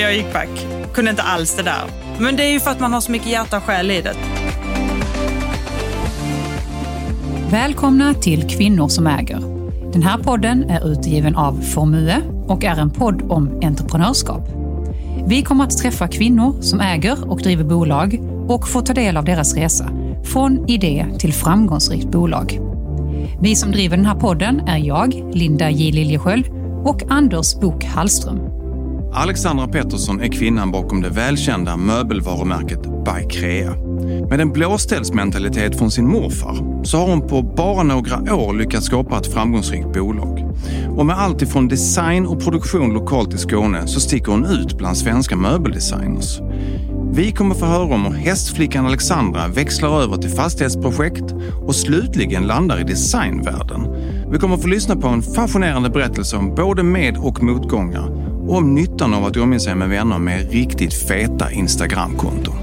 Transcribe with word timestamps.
jag 0.00 0.16
gick 0.16 0.32
back. 0.32 0.66
Kunde 0.92 1.10
inte 1.10 1.22
alls 1.22 1.56
det 1.56 1.62
där. 1.62 1.84
Men 2.18 2.36
det 2.36 2.44
är 2.44 2.52
ju 2.52 2.60
för 2.60 2.70
att 2.70 2.80
man 2.80 2.92
har 2.92 3.00
så 3.00 3.12
mycket 3.12 3.28
hjärta 3.28 3.56
och 3.56 3.62
själ 3.62 3.90
i 3.90 4.00
det. 4.00 4.14
Välkomna 7.50 8.14
till 8.14 8.48
Kvinnor 8.48 8.88
som 8.88 9.06
äger. 9.06 9.40
Den 9.92 10.02
här 10.02 10.18
podden 10.18 10.70
är 10.70 10.92
utgiven 10.92 11.36
av 11.36 11.60
Formue 11.60 12.22
och 12.46 12.64
är 12.64 12.76
en 12.76 12.90
podd 12.90 13.22
om 13.28 13.60
entreprenörskap. 13.62 14.48
Vi 15.26 15.42
kommer 15.42 15.64
att 15.64 15.78
träffa 15.78 16.08
kvinnor 16.08 16.62
som 16.62 16.80
äger 16.80 17.30
och 17.30 17.38
driver 17.38 17.64
bolag 17.64 18.20
och 18.48 18.68
få 18.68 18.80
ta 18.80 18.92
del 18.92 19.16
av 19.16 19.24
deras 19.24 19.54
resa 19.54 19.90
från 20.24 20.68
idé 20.68 21.06
till 21.18 21.32
framgångsrikt 21.32 22.08
bolag. 22.08 22.60
Vi 23.40 23.56
som 23.56 23.70
driver 23.70 23.96
den 23.96 24.06
här 24.06 24.14
podden 24.14 24.60
är 24.60 24.78
jag, 24.78 25.22
Linda 25.32 25.70
J 25.70 25.92
Liljesköld 25.92 26.46
och 26.84 27.02
Anders 27.08 27.60
Bok 27.60 27.84
Hallström. 27.84 28.47
Alexandra 29.12 29.68
Pettersson 29.68 30.20
är 30.20 30.28
kvinnan 30.28 30.70
bakom 30.70 31.02
det 31.02 31.08
välkända 31.08 31.76
möbelvarumärket 31.76 32.82
By 32.82 33.28
Crea. 33.30 33.74
Med 34.30 34.40
en 34.40 34.52
blåställsmentalitet 34.52 35.78
från 35.78 35.90
sin 35.90 36.08
morfar 36.08 36.84
så 36.84 36.98
har 36.98 37.06
hon 37.06 37.28
på 37.28 37.42
bara 37.42 37.82
några 37.82 38.34
år 38.34 38.54
lyckats 38.54 38.86
skapa 38.86 39.18
ett 39.18 39.32
framgångsrikt 39.32 39.92
bolag. 39.92 40.44
Och 40.96 41.06
med 41.06 41.18
allt 41.18 41.42
ifrån 41.42 41.68
design 41.68 42.26
och 42.26 42.44
produktion 42.44 42.94
lokalt 42.94 43.34
i 43.34 43.38
Skåne 43.38 43.86
så 43.86 44.00
sticker 44.00 44.32
hon 44.32 44.44
ut 44.44 44.78
bland 44.78 44.96
svenska 44.96 45.36
möbeldesigners. 45.36 46.40
Vi 47.12 47.32
kommer 47.32 47.54
få 47.54 47.66
höra 47.66 47.94
om 47.94 48.04
hur 48.04 48.14
hästflickan 48.14 48.86
Alexandra 48.86 49.48
växlar 49.48 50.02
över 50.02 50.16
till 50.16 50.30
fastighetsprojekt 50.30 51.34
och 51.66 51.74
slutligen 51.74 52.46
landar 52.46 52.80
i 52.80 52.84
designvärlden. 52.84 53.86
Vi 54.30 54.38
kommer 54.38 54.56
få 54.56 54.68
lyssna 54.68 54.96
på 54.96 55.08
en 55.08 55.22
fascinerande 55.22 55.90
berättelse 55.90 56.36
om 56.36 56.54
både 56.54 56.82
med 56.82 57.16
och 57.16 57.42
motgångar 57.42 58.37
om 58.48 58.74
nyttan 58.74 59.14
av 59.14 59.24
att 59.24 59.36
omge 59.36 59.60
sig 59.60 59.74
med 59.74 59.88
vänner 59.88 60.18
med 60.18 60.52
riktigt 60.52 61.08
feta 61.08 61.52
Instagramkonton. 61.52 62.56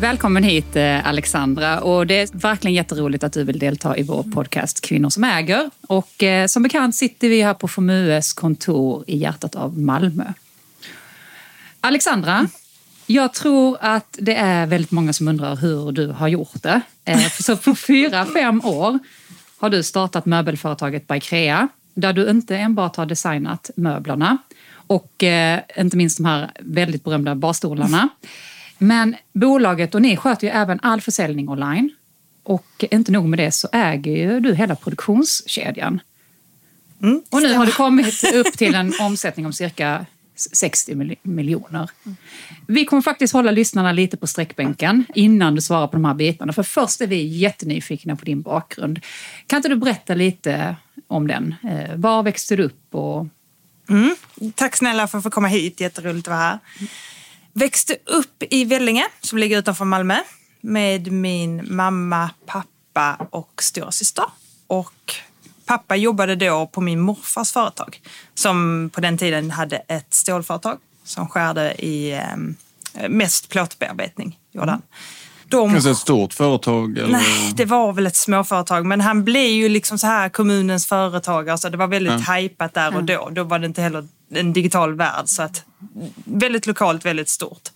Välkommen 0.00 0.42
hit 0.42 0.76
eh, 0.76 1.08
Alexandra 1.08 1.80
och 1.80 2.06
det 2.06 2.20
är 2.20 2.28
verkligen 2.32 2.74
jätteroligt 2.74 3.24
att 3.24 3.32
du 3.32 3.44
vill 3.44 3.58
delta 3.58 3.96
i 3.96 4.02
vår 4.02 4.22
podcast 4.22 4.80
Kvinnor 4.80 5.10
som 5.10 5.24
äger. 5.24 5.70
Och 5.88 6.22
eh, 6.22 6.46
som 6.46 6.62
bekant 6.62 6.96
sitter 6.96 7.28
vi 7.28 7.42
här 7.42 7.54
på 7.54 7.68
Formues 7.68 8.32
kontor 8.32 9.04
i 9.06 9.16
hjärtat 9.16 9.54
av 9.54 9.78
Malmö. 9.78 10.24
Alexandra, 11.80 12.48
jag 13.06 13.34
tror 13.34 13.78
att 13.80 14.16
det 14.20 14.34
är 14.34 14.66
väldigt 14.66 14.90
många 14.90 15.12
som 15.12 15.28
undrar 15.28 15.56
hur 15.56 15.92
du 15.92 16.06
har 16.06 16.28
gjort 16.28 16.62
det. 16.62 16.80
Eh, 17.04 17.30
så 17.40 17.56
på 17.56 17.74
fyra, 17.74 18.26
fem 18.26 18.60
år 18.64 18.98
har 19.58 19.70
du 19.70 19.82
startat 19.82 20.26
möbelföretaget 20.26 21.06
By 21.06 21.20
Crea 21.20 21.68
där 22.00 22.12
du 22.12 22.30
inte 22.30 22.56
enbart 22.56 22.96
har 22.96 23.06
designat 23.06 23.70
möblerna 23.76 24.38
och 24.86 25.24
eh, 25.24 25.60
inte 25.78 25.96
minst 25.96 26.18
de 26.18 26.24
här 26.24 26.50
väldigt 26.60 27.04
berömda 27.04 27.34
barstolarna. 27.34 28.08
Men 28.78 29.16
bolaget 29.32 29.94
och 29.94 30.02
ni 30.02 30.16
sköter 30.16 30.46
ju 30.46 30.52
även 30.52 30.80
all 30.82 31.00
försäljning 31.00 31.48
online. 31.48 31.90
Och 32.42 32.84
inte 32.90 33.12
nog 33.12 33.28
med 33.28 33.38
det 33.38 33.52
så 33.52 33.68
äger 33.72 34.12
ju 34.12 34.40
du 34.40 34.54
hela 34.54 34.74
produktionskedjan. 34.74 36.00
Mm. 37.02 37.22
Och 37.30 37.42
nu 37.42 37.54
har 37.54 37.66
du 37.66 37.72
kommit 37.72 38.24
upp 38.34 38.52
till 38.52 38.74
en 38.74 38.92
omsättning 39.00 39.46
om 39.46 39.52
cirka 39.52 40.06
60 40.36 41.16
miljoner. 41.22 41.90
Vi 42.66 42.84
kommer 42.84 43.02
faktiskt 43.02 43.32
hålla 43.32 43.50
lyssnarna 43.50 43.92
lite 43.92 44.16
på 44.16 44.26
sträckbänken 44.26 45.04
innan 45.14 45.54
du 45.54 45.60
svarar 45.60 45.86
på 45.86 45.92
de 45.92 46.04
här 46.04 46.14
bitarna. 46.14 46.52
För 46.52 46.62
först 46.62 47.00
är 47.00 47.06
vi 47.06 47.22
jättenyfikna 47.22 48.16
på 48.16 48.24
din 48.24 48.42
bakgrund. 48.42 49.00
Kan 49.46 49.56
inte 49.56 49.68
du 49.68 49.76
berätta 49.76 50.14
lite 50.14 50.76
om 51.08 51.26
den? 51.26 51.54
Eh, 51.68 51.96
var 51.96 52.22
växte 52.22 52.56
du 52.56 52.62
upp? 52.62 52.94
Och... 52.94 53.26
Mm. 53.88 54.16
Tack 54.54 54.76
snälla 54.76 55.06
för 55.06 55.18
att 55.18 55.24
få 55.24 55.30
komma 55.30 55.48
hit, 55.48 55.80
jätteroligt 55.80 56.28
att 56.28 56.32
vara 56.32 56.40
här. 56.40 56.58
Växte 57.52 57.96
upp 58.04 58.42
i 58.50 58.64
Vellinge 58.64 59.06
som 59.20 59.38
ligger 59.38 59.58
utanför 59.58 59.84
Malmö 59.84 60.16
med 60.60 61.12
min 61.12 61.76
mamma, 61.76 62.30
pappa 62.46 63.26
och 63.30 63.62
storasyster. 63.62 64.24
Och 64.66 65.14
pappa 65.64 65.96
jobbade 65.96 66.36
då 66.36 66.66
på 66.66 66.80
min 66.80 67.00
morfars 67.00 67.52
företag 67.52 68.00
som 68.34 68.90
på 68.94 69.00
den 69.00 69.18
tiden 69.18 69.50
hade 69.50 69.76
ett 69.76 70.14
stålföretag 70.14 70.78
som 71.04 71.28
skärde 71.28 71.74
i 71.84 72.12
eh, 72.12 73.08
mest 73.08 73.48
plåtbearbetning. 73.48 74.38
Gjorde 74.52 74.70
han. 74.70 74.82
De... 75.50 75.70
Kanske 75.70 75.90
ett 75.90 75.96
stort 75.96 76.34
företag? 76.34 76.98
Eller? 76.98 77.08
Nej, 77.08 77.52
det 77.56 77.64
var 77.64 77.92
väl 77.92 78.06
ett 78.06 78.16
småföretag. 78.16 78.86
Men 78.86 79.00
han 79.00 79.24
blev 79.24 79.50
ju 79.50 79.68
liksom 79.68 79.98
så 79.98 80.06
här 80.06 80.28
kommunens 80.28 80.86
företagare. 80.86 81.58
Så 81.58 81.68
det 81.68 81.76
var 81.76 81.86
väldigt 81.86 82.12
ja. 82.12 82.18
hajpat 82.18 82.74
där 82.74 82.96
och 82.96 83.04
då. 83.04 83.28
Då 83.32 83.44
var 83.44 83.58
det 83.58 83.66
inte 83.66 83.82
heller 83.82 84.06
en 84.30 84.52
digital 84.52 84.94
värld. 84.94 85.24
Så 85.28 85.42
att, 85.42 85.64
väldigt 86.24 86.66
lokalt, 86.66 87.04
väldigt 87.04 87.28
stort. 87.28 87.68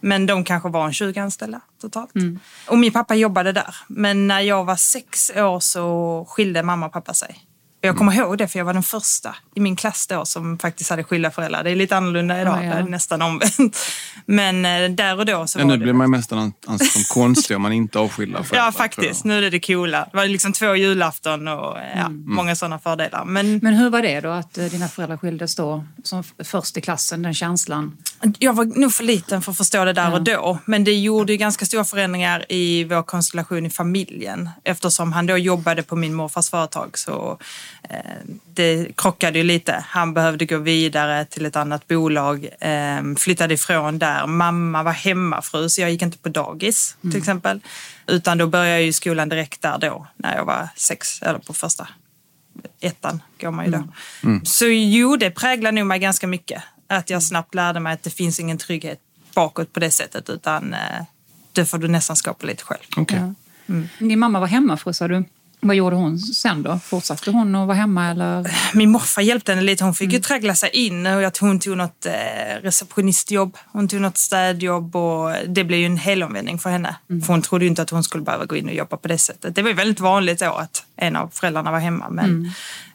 Men 0.00 0.26
de 0.26 0.44
kanske 0.44 0.68
var 0.68 0.86
en 0.86 0.92
20 0.92 1.20
anställda 1.20 1.60
totalt. 1.80 2.14
Mm. 2.14 2.38
Och 2.66 2.78
min 2.78 2.92
pappa 2.92 3.14
jobbade 3.14 3.52
där. 3.52 3.76
Men 3.88 4.26
när 4.26 4.40
jag 4.40 4.64
var 4.64 4.76
sex 4.76 5.30
år 5.36 5.60
så 5.60 6.26
skilde 6.28 6.62
mamma 6.62 6.86
och 6.86 6.92
pappa 6.92 7.14
sig. 7.14 7.44
Jag 7.84 7.96
kommer 7.96 8.12
ihåg 8.12 8.38
det 8.38 8.48
för 8.48 8.58
jag 8.58 8.64
var 8.64 8.72
den 8.72 8.82
första 8.82 9.36
i 9.54 9.60
min 9.60 9.76
klass 9.76 10.06
då 10.06 10.24
som 10.24 10.58
faktiskt 10.58 10.90
hade 10.90 11.04
skilda 11.04 11.30
föräldrar. 11.30 11.64
Det 11.64 11.70
är 11.70 11.76
lite 11.76 11.96
annorlunda 11.96 12.40
idag, 12.40 12.58
ja, 12.58 12.64
ja. 12.64 12.74
det 12.74 12.80
är 12.80 12.82
nästan 12.82 13.22
omvänt. 13.22 13.78
Men 14.26 14.64
eh, 14.64 14.90
där 14.90 15.18
och 15.18 15.26
då 15.26 15.46
så 15.46 15.58
ja, 15.58 15.64
var 15.64 15.68
nu 15.68 15.76
det... 15.76 15.82
blir 15.82 15.92
man 15.92 16.10
nästan 16.10 16.52
ansedd 16.66 16.88
som 16.88 17.04
konstig 17.04 17.56
om 17.56 17.62
man 17.62 17.72
inte 17.72 17.98
har 17.98 18.08
skilda 18.08 18.38
föräldrar. 18.44 18.66
Ja, 18.66 18.72
faktiskt. 18.72 19.24
Nu 19.24 19.38
är 19.38 19.42
det 19.42 19.50
det 19.50 19.60
coola. 19.60 20.08
Det 20.10 20.16
var 20.16 20.26
liksom 20.26 20.52
två 20.52 20.74
julafton 20.74 21.48
och 21.48 21.76
ja, 21.94 22.06
mm. 22.06 22.24
många 22.26 22.56
sådana 22.56 22.78
fördelar. 22.78 23.24
Men... 23.24 23.58
Men 23.62 23.74
hur 23.74 23.90
var 23.90 24.02
det 24.02 24.20
då 24.20 24.28
att 24.28 24.58
eh, 24.58 24.64
dina 24.64 24.88
föräldrar 24.88 25.16
skildes 25.16 25.54
då 25.54 25.84
som 26.02 26.24
först 26.44 26.76
i 26.76 26.80
klassen, 26.80 27.22
den 27.22 27.34
känslan? 27.34 27.96
Jag 28.38 28.52
var 28.52 28.64
nog 28.64 28.92
för 28.92 29.04
liten 29.04 29.42
för 29.42 29.50
att 29.50 29.56
förstå 29.56 29.84
det 29.84 29.92
där 29.92 30.10
ja. 30.10 30.12
och 30.12 30.22
då. 30.22 30.58
Men 30.64 30.84
det 30.84 30.94
gjorde 30.94 31.32
ju 31.32 31.36
ganska 31.36 31.66
stora 31.66 31.84
förändringar 31.84 32.52
i 32.52 32.84
vår 32.84 33.02
konstellation 33.02 33.66
i 33.66 33.70
familjen. 33.70 34.50
Eftersom 34.64 35.12
han 35.12 35.26
då 35.26 35.36
jobbade 35.36 35.82
på 35.82 35.96
min 35.96 36.14
morfars 36.14 36.50
företag 36.50 36.98
så 36.98 37.30
eh, 37.30 37.36
det 38.54 38.96
krockade 38.96 39.38
ju 39.38 39.44
lite. 39.44 39.84
Han 39.88 40.14
behövde 40.14 40.46
gå 40.46 40.58
vidare 40.58 41.24
till 41.24 41.46
ett 41.46 41.56
annat 41.56 41.88
bolag, 41.88 42.48
eh, 42.60 43.14
flyttade 43.18 43.54
ifrån 43.54 43.98
där. 43.98 44.26
Mamma 44.26 44.82
var 44.82 44.92
hemmafru 44.92 45.68
så 45.68 45.80
jag 45.80 45.90
gick 45.90 46.02
inte 46.02 46.18
på 46.18 46.28
dagis 46.28 46.96
till 47.00 47.10
mm. 47.10 47.18
exempel. 47.18 47.60
Utan 48.06 48.38
då 48.38 48.46
började 48.46 48.70
jag 48.70 48.82
ju 48.82 48.92
skolan 48.92 49.28
direkt 49.28 49.62
där 49.62 49.78
då 49.78 50.06
när 50.16 50.36
jag 50.36 50.44
var 50.44 50.68
sex, 50.76 51.22
eller 51.22 51.38
på 51.38 51.52
första 51.52 51.88
ettan 52.80 53.22
går 53.40 53.50
man 53.50 53.64
ju 53.64 53.70
då. 53.70 53.78
Mm. 53.78 53.90
Mm. 54.22 54.44
Så 54.44 54.66
jo, 54.66 55.16
det 55.16 55.30
präglade 55.30 55.74
nog 55.74 55.86
mig 55.86 55.98
ganska 55.98 56.26
mycket. 56.26 56.62
Att 56.86 57.10
jag 57.10 57.22
snabbt 57.22 57.54
lärde 57.54 57.80
mig 57.80 57.92
att 57.92 58.02
det 58.02 58.10
finns 58.10 58.40
ingen 58.40 58.58
trygghet 58.58 58.98
bakåt 59.34 59.72
på 59.72 59.80
det 59.80 59.90
sättet 59.90 60.30
utan 60.30 60.74
eh, 60.74 61.04
det 61.52 61.64
får 61.64 61.78
du 61.78 61.88
nästan 61.88 62.16
skapa 62.16 62.46
lite 62.46 62.64
själv. 62.64 62.82
Okay. 62.96 63.18
Ja. 63.18 63.34
Mm. 63.66 63.88
Din 63.98 64.18
mamma 64.18 64.40
var 64.40 64.46
hemmafru 64.46 64.92
sa 64.92 65.08
du. 65.08 65.24
Vad 65.64 65.76
gjorde 65.76 65.96
hon 65.96 66.18
sen 66.18 66.62
då? 66.62 66.78
Fortsatte 66.84 67.30
hon 67.30 67.54
att 67.54 67.66
vara 67.66 67.76
hemma 67.76 68.10
eller? 68.10 68.56
Min 68.76 68.90
morfar 68.90 69.22
hjälpte 69.22 69.52
henne 69.52 69.62
lite. 69.62 69.84
Hon 69.84 69.94
fick 69.94 70.04
mm. 70.04 70.14
ju 70.14 70.20
traggla 70.20 70.54
sig 70.54 70.70
in. 70.72 71.06
Hon 71.40 71.60
tog 71.60 71.76
något 71.76 72.06
eh, 72.06 72.62
receptionistjobb, 72.62 73.56
hon 73.72 73.88
tog 73.88 74.00
något 74.00 74.18
städjobb 74.18 74.96
och 74.96 75.32
det 75.48 75.64
blev 75.64 75.80
ju 75.80 75.86
en 75.86 75.96
helomvändning 75.96 76.58
för 76.58 76.70
henne. 76.70 76.96
Mm. 77.10 77.22
För 77.22 77.32
hon 77.32 77.42
trodde 77.42 77.64
ju 77.64 77.68
inte 77.68 77.82
att 77.82 77.90
hon 77.90 78.04
skulle 78.04 78.24
behöva 78.24 78.44
gå 78.44 78.56
in 78.56 78.68
och 78.68 78.74
jobba 78.74 78.96
på 78.96 79.08
det 79.08 79.18
sättet. 79.18 79.54
Det 79.54 79.62
var 79.62 79.72
väldigt 79.72 80.00
vanligt 80.00 80.38
då 80.38 80.52
att 80.52 80.84
en 80.96 81.16
av 81.16 81.28
föräldrarna 81.32 81.70
var 81.70 81.78
hemma. 81.78 82.10
Men 82.10 82.24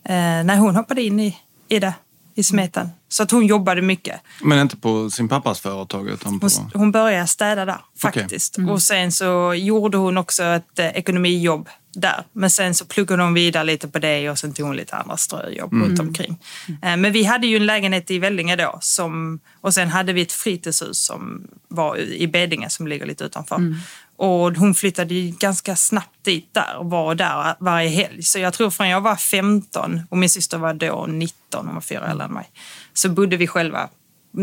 mm. 0.04 0.40
eh, 0.40 0.46
när 0.46 0.58
hon 0.58 0.76
hoppade 0.76 1.02
in 1.02 1.20
i, 1.20 1.38
i 1.68 1.80
det 1.80 1.94
i 2.38 2.44
smeten. 2.44 2.90
Så 3.10 3.24
att 3.24 3.32
hon 3.32 3.46
jobbade 3.46 3.82
mycket. 3.82 4.22
Men 4.42 4.60
inte 4.60 4.78
på 4.78 5.10
sin 5.10 5.28
pappas 5.28 5.60
företag? 5.60 6.10
Utan 6.10 6.40
på... 6.40 6.48
hon, 6.58 6.72
hon 6.74 6.92
började 6.92 7.28
städa 7.28 7.66
där 7.66 7.78
faktiskt. 8.02 8.56
Okay. 8.56 8.64
Mm. 8.64 8.74
Och 8.74 8.82
sen 8.82 9.12
så 9.12 9.54
gjorde 9.54 9.98
hon 9.98 10.18
också 10.18 10.44
ett 10.44 10.80
eh, 10.80 10.86
ekonomijobb 10.86 11.70
där. 11.94 12.24
Men 12.34 12.50
sen 12.50 12.76
så 12.76 12.86
pluggade 12.86 13.24
hon 13.24 13.34
vidare 13.34 13.64
lite 13.64 13.88
på 13.88 14.00
det 14.00 14.30
och 14.30 14.40
sen 14.40 14.54
tog 14.54 14.66
hon 14.66 14.76
lite 14.76 14.96
andra 14.96 15.18
ströjobb 15.18 15.74
mm. 15.74 15.88
runt 15.88 16.00
omkring. 16.00 16.40
Mm. 16.82 17.02
Men 17.02 17.12
vi 17.12 17.24
hade 17.24 17.48
ju 17.48 17.58
en 17.58 17.66
lägenhet 17.66 18.12
i 18.12 18.20
Vellinge 18.20 18.56
då 18.56 18.78
som, 18.82 19.40
och 19.62 19.74
sen 19.74 19.88
hade 19.88 20.14
vi 20.14 20.22
ett 20.22 20.32
fritidshus 20.32 21.06
som 21.06 21.48
var 21.68 21.98
i 21.98 22.28
Bedinge 22.28 22.70
som 22.70 22.88
ligger 22.88 23.06
lite 23.06 23.24
utanför. 23.24 23.56
Mm. 23.56 23.76
Och 24.18 24.56
hon 24.56 24.76
flyttade 24.76 25.16
ganska 25.16 25.76
snabbt 25.76 26.24
dit 26.26 26.54
där 26.54 26.78
och 26.78 26.90
var 26.90 27.16
där 27.16 27.56
varje 27.60 27.90
helg. 27.90 28.24
Så 28.24 28.40
jag 28.40 28.54
tror 28.54 28.70
från 28.70 28.90
jag 28.90 29.02
var 29.02 29.16
15 29.16 30.02
och 30.10 30.18
min 30.18 30.30
syster 30.30 30.58
var 30.58 30.74
då 30.74 31.06
19, 31.10 31.66
hon 31.66 31.74
var 31.74 31.82
fyra 31.82 32.08
äldre 32.08 32.26
än 32.26 32.34
mig, 32.34 32.50
så 32.94 33.10
bodde 33.10 33.38
vi 33.38 33.48
själva 33.48 33.90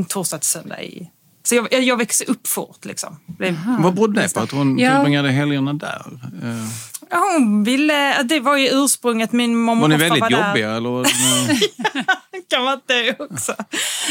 torsdag 0.09 0.39
till 0.39 0.49
söndag 0.49 0.83
i 0.83 1.11
så 1.47 1.55
jag, 1.55 1.83
jag 1.83 1.97
växte 1.97 2.25
upp 2.25 2.47
fort. 2.47 2.85
Liksom. 2.85 3.17
Vad 3.79 3.95
berodde 3.95 4.23
det 4.23 4.35
på? 4.35 4.41
Att 4.41 4.51
hon 4.51 4.79
ja. 4.79 4.95
tillbringade 4.95 5.31
helgerna 5.31 5.73
där? 5.73 6.03
Eh. 6.43 7.19
Hon 7.19 7.65
ville, 7.65 8.23
det 8.23 8.41
var 8.41 8.57
ju 8.57 8.69
ursprunget. 8.73 9.33
Min 9.33 9.57
mamma 9.57 9.81
var 9.81 9.89
ni 9.89 9.97
väldigt 9.97 10.21
var 10.21 10.31
jobbiga? 10.31 10.69
Där. 10.69 10.77
Eller? 10.77 11.05
kan 12.51 12.65
vara 12.65 12.81
det 12.87 13.21
också. 13.21 13.55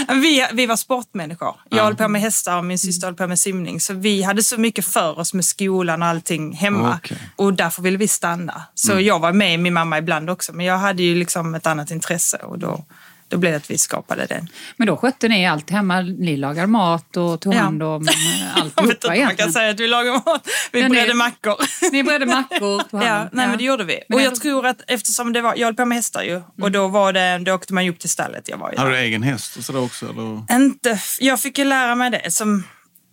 Vi, 0.09 0.47
vi 0.53 0.65
var 0.65 0.75
sportmänniskor. 0.75 1.55
Jag 1.69 1.79
ja. 1.79 1.83
höll 1.83 1.95
på 1.95 2.07
med 2.07 2.21
hästar 2.21 2.57
och 2.57 2.65
min 2.65 2.79
syster 2.79 3.07
höll 3.07 3.15
på 3.15 3.27
med 3.27 3.39
simning. 3.39 3.79
Så 3.79 3.93
vi 3.93 4.23
hade 4.23 4.43
så 4.43 4.57
mycket 4.57 4.85
för 4.85 5.19
oss 5.19 5.33
med 5.33 5.45
skolan 5.45 6.01
och 6.01 6.07
allting 6.07 6.53
hemma. 6.53 6.99
Okay. 7.03 7.17
Och 7.35 7.53
därför 7.53 7.81
ville 7.81 7.97
vi 7.97 8.07
stanna. 8.07 8.61
Så 8.73 8.91
mm. 8.91 9.05
jag 9.05 9.19
var 9.19 9.33
med 9.33 9.59
min 9.59 9.73
mamma 9.73 9.97
ibland 9.97 10.29
också. 10.29 10.53
Men 10.53 10.65
jag 10.65 10.77
hade 10.77 11.03
ju 11.03 11.15
liksom 11.15 11.55
ett 11.55 11.67
annat 11.67 11.91
intresse 11.91 12.37
och 12.37 12.59
då 12.59 12.85
då 13.33 13.39
blev 13.39 13.51
det 13.51 13.57
att 13.57 13.71
vi 13.71 13.77
skapade 13.77 14.25
den. 14.25 14.47
Men 14.77 14.87
då 14.87 14.97
skötte 14.97 15.27
ni 15.27 15.47
allt 15.47 15.69
hemma? 15.69 16.01
Ni 16.01 16.37
lagade 16.37 16.67
mat 16.67 17.17
och 17.17 17.41
tog 17.41 17.53
hand 17.53 17.83
om 17.83 18.07
ja. 18.55 18.61
alltihopa 18.61 19.15
Jag 19.15 19.17
om 19.17 19.25
man 19.25 19.35
kan 19.35 19.51
säga 19.53 19.69
att 19.69 19.79
vi 19.79 19.87
lagade 19.87 20.21
mat. 20.25 20.47
Vi 20.71 20.81
ja, 20.81 20.89
bredde 20.89 21.13
mackor. 21.13 21.55
Ni 21.91 22.03
bredde 22.03 22.25
mackor? 22.25 22.83
ja, 22.91 23.29
nej, 23.31 23.47
men 23.47 23.57
det 23.57 23.63
gjorde 23.63 23.83
vi. 23.83 23.99
Men 24.09 24.17
och 24.17 24.25
jag 24.25 24.35
tror 24.35 24.65
att 24.65 24.81
eftersom 24.87 25.33
det 25.33 25.41
var, 25.41 25.55
jag 25.57 25.67
höll 25.67 25.75
på 25.75 25.85
med 25.85 25.95
hästar 25.95 26.23
ju. 26.23 26.31
Mm. 26.35 26.43
Och 26.61 26.71
då, 26.71 26.87
var 26.87 27.13
det, 27.13 27.37
då 27.37 27.53
åkte 27.53 27.73
man 27.73 27.85
ju 27.85 27.91
upp 27.91 27.99
till 27.99 28.09
stallet. 28.09 28.49
Jag 28.49 28.57
var 28.57 28.71
ju 28.71 28.77
Hade 28.77 28.89
du 28.89 28.97
egen 28.97 29.23
häst 29.23 29.57
och 29.57 29.63
sådär 29.63 29.83
också? 29.83 30.05
Eller? 30.05 30.55
Inte, 30.55 30.99
jag 31.19 31.39
fick 31.39 31.57
ju 31.57 31.65
lära 31.65 31.95
mig 31.95 32.11
det. 32.11 32.31
Som, 32.31 32.63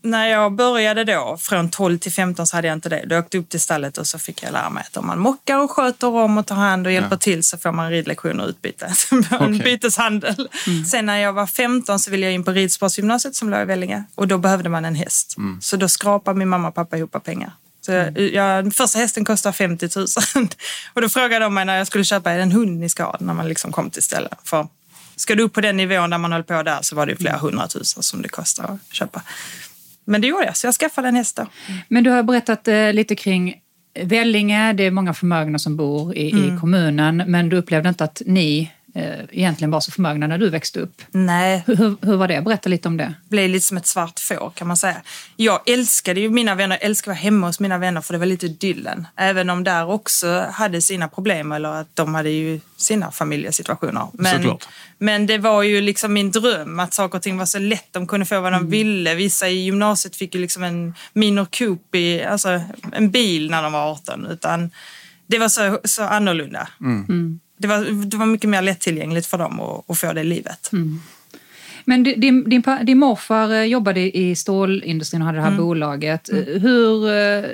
när 0.02 0.26
jag 0.26 0.52
började 0.52 1.04
då, 1.04 1.36
från 1.40 1.70
12 1.70 1.98
till 1.98 2.12
15 2.12 2.46
så 2.46 2.56
hade 2.56 2.68
jag 2.68 2.76
inte 2.76 2.88
det. 2.88 3.04
Då 3.06 3.18
åkte 3.18 3.36
jag 3.36 3.42
upp 3.42 3.48
till 3.48 3.60
stallet 3.60 3.98
och 3.98 4.06
så 4.06 4.18
fick 4.18 4.42
jag 4.42 4.52
lära 4.52 4.70
mig 4.70 4.84
att 4.86 4.96
om 4.96 5.06
man 5.06 5.18
mockar 5.18 5.58
och 5.58 5.70
sköter 5.70 6.06
om 6.06 6.38
och 6.38 6.46
tar 6.46 6.56
hand 6.56 6.86
och 6.86 6.92
hjälper 6.92 7.10
ja. 7.10 7.18
till 7.18 7.44
så 7.44 7.58
får 7.58 7.72
man 7.72 7.90
ridlektioner 7.90 8.44
och 8.44 8.50
utbyte. 8.50 8.94
Okay. 9.30 9.46
en 9.46 9.58
byteshandel. 9.58 10.48
Mm. 10.66 10.84
Sen 10.84 11.06
när 11.06 11.18
jag 11.18 11.32
var 11.32 11.46
15 11.46 11.98
så 11.98 12.10
ville 12.10 12.26
jag 12.26 12.34
in 12.34 12.44
på 12.44 12.50
ridsportsgymnasiet 12.50 13.34
som 13.34 13.50
låg 13.50 13.60
i 13.60 13.64
Vellinge 13.64 14.04
och 14.14 14.28
då 14.28 14.38
behövde 14.38 14.68
man 14.68 14.84
en 14.84 14.94
häst. 14.94 15.34
Mm. 15.38 15.60
Så 15.60 15.76
då 15.76 15.88
skrapade 15.88 16.38
min 16.38 16.48
mamma 16.48 16.68
och 16.68 16.74
pappa 16.74 16.96
ihop 16.96 17.24
pengar. 17.24 17.52
Så 17.80 17.92
mm. 17.92 18.34
jag, 18.34 18.74
första 18.74 18.98
hästen 18.98 19.24
kostade 19.24 19.52
50 19.52 19.88
000 19.96 20.06
och 20.94 21.00
då 21.00 21.08
frågade 21.08 21.44
de 21.44 21.54
mig 21.54 21.64
när 21.64 21.78
jag 21.78 21.86
skulle 21.86 22.04
köpa 22.04 22.30
en 22.30 22.52
hund 22.52 22.80
ni 22.80 22.88
ska 22.88 23.04
ha 23.04 23.16
när 23.20 23.34
man 23.34 23.48
liksom 23.48 23.72
kom 23.72 23.90
till 23.90 24.02
stället. 24.02 24.38
För 24.44 24.66
ska 25.16 25.34
du 25.34 25.42
upp 25.42 25.52
på 25.52 25.60
den 25.60 25.76
nivån 25.76 26.10
där 26.10 26.18
man 26.18 26.32
höll 26.32 26.44
på 26.44 26.62
där 26.62 26.78
så 26.82 26.96
var 26.96 27.06
det 27.06 27.16
flera 27.16 27.32
mm. 27.32 27.40
hundratusen 27.40 28.02
som 28.02 28.22
det 28.22 28.28
kostade 28.28 28.68
att 28.68 28.94
köpa. 28.94 29.22
Men 30.10 30.20
det 30.20 30.26
gjorde 30.26 30.44
jag, 30.44 30.56
så 30.56 30.66
jag 30.66 30.74
skaffade 30.74 31.08
en 31.08 31.14
häst 31.14 31.36
då. 31.36 31.46
Men 31.88 32.04
du 32.04 32.10
har 32.10 32.22
berättat 32.22 32.68
eh, 32.68 32.92
lite 32.92 33.16
kring 33.16 33.54
Vellinge, 34.02 34.72
det 34.72 34.84
är 34.84 34.90
många 34.90 35.14
förmögna 35.14 35.58
som 35.58 35.76
bor 35.76 36.16
i, 36.16 36.32
mm. 36.32 36.56
i 36.56 36.60
kommunen, 36.60 37.22
men 37.26 37.48
du 37.48 37.56
upplevde 37.56 37.88
inte 37.88 38.04
att 38.04 38.22
ni 38.26 38.70
egentligen 38.94 39.70
var 39.70 39.80
så 39.80 39.90
förmögna 39.90 40.26
när 40.26 40.38
du 40.38 40.50
växte 40.50 40.80
upp. 40.80 41.02
Nej. 41.10 41.62
Hur, 41.66 42.06
hur 42.06 42.16
var 42.16 42.28
det? 42.28 42.42
Berätta 42.42 42.68
lite 42.68 42.88
om 42.88 42.96
det. 42.96 43.14
Det 43.24 43.30
blev 43.30 43.50
lite 43.50 43.66
som 43.66 43.76
ett 43.76 43.86
svart 43.86 44.20
får 44.20 44.52
kan 44.54 44.68
man 44.68 44.76
säga. 44.76 45.02
Jag 45.36 45.68
älskade 45.68 46.20
ju 46.20 46.30
mina 46.30 46.54
vänner, 46.54 46.76
jag 46.76 46.84
älskade 46.84 47.12
att 47.12 47.16
vara 47.16 47.24
hemma 47.24 47.46
hos 47.46 47.60
mina 47.60 47.78
vänner 47.78 48.00
för 48.00 48.12
det 48.12 48.18
var 48.18 48.26
lite 48.26 48.48
dyllen. 48.48 49.06
Även 49.16 49.50
om 49.50 49.64
där 49.64 49.90
också 49.90 50.46
hade 50.52 50.82
sina 50.82 51.08
problem 51.08 51.52
eller 51.52 51.68
att 51.68 51.96
de 51.96 52.14
hade 52.14 52.30
ju 52.30 52.60
sina 52.76 53.10
familjesituationer. 53.10 54.08
Men, 54.12 54.58
men 54.98 55.26
det 55.26 55.38
var 55.38 55.62
ju 55.62 55.80
liksom 55.80 56.12
min 56.12 56.30
dröm 56.30 56.80
att 56.80 56.94
saker 56.94 57.18
och 57.18 57.22
ting 57.22 57.38
var 57.38 57.46
så 57.46 57.58
lätt. 57.58 57.92
De 57.92 58.06
kunde 58.06 58.26
få 58.26 58.40
vad 58.40 58.52
de 58.52 58.56
mm. 58.56 58.70
ville. 58.70 59.14
Vissa 59.14 59.48
i 59.48 59.54
gymnasiet 59.54 60.16
fick 60.16 60.34
ju 60.34 60.40
liksom 60.40 60.62
en 60.62 60.94
Minor 61.12 61.46
Coupe, 61.50 62.28
alltså 62.28 62.60
en 62.92 63.10
bil 63.10 63.50
när 63.50 63.62
de 63.62 63.72
var 63.72 63.92
18. 63.92 64.26
Utan 64.26 64.70
det 65.26 65.38
var 65.38 65.48
så, 65.48 65.80
så 65.84 66.02
annorlunda. 66.02 66.68
Mm. 66.80 67.04
Mm 67.08 67.40
det, 67.60 67.68
var, 67.68 68.04
det 68.04 68.16
var 68.16 68.26
mycket 68.26 68.50
mer 68.50 68.62
lättillgängligt 68.62 69.26
för 69.26 69.38
dem 69.38 69.60
att, 69.60 69.90
att 69.90 69.98
få 69.98 70.12
det 70.12 70.24
livet. 70.24 70.72
Mm. 70.72 71.00
Men 71.90 72.02
din, 72.02 72.44
din, 72.50 72.62
din 72.82 72.98
morfar 72.98 73.52
eh, 73.52 73.64
jobbade 73.64 74.18
i 74.18 74.36
stålindustrin 74.36 75.22
och 75.22 75.26
hade 75.26 75.38
det 75.38 75.42
här 75.42 75.48
mm. 75.48 75.64
bolaget. 75.64 76.28
Mm. 76.28 76.48
Eh, 76.48 76.60
hur 76.60 77.08
uh, 77.08 77.44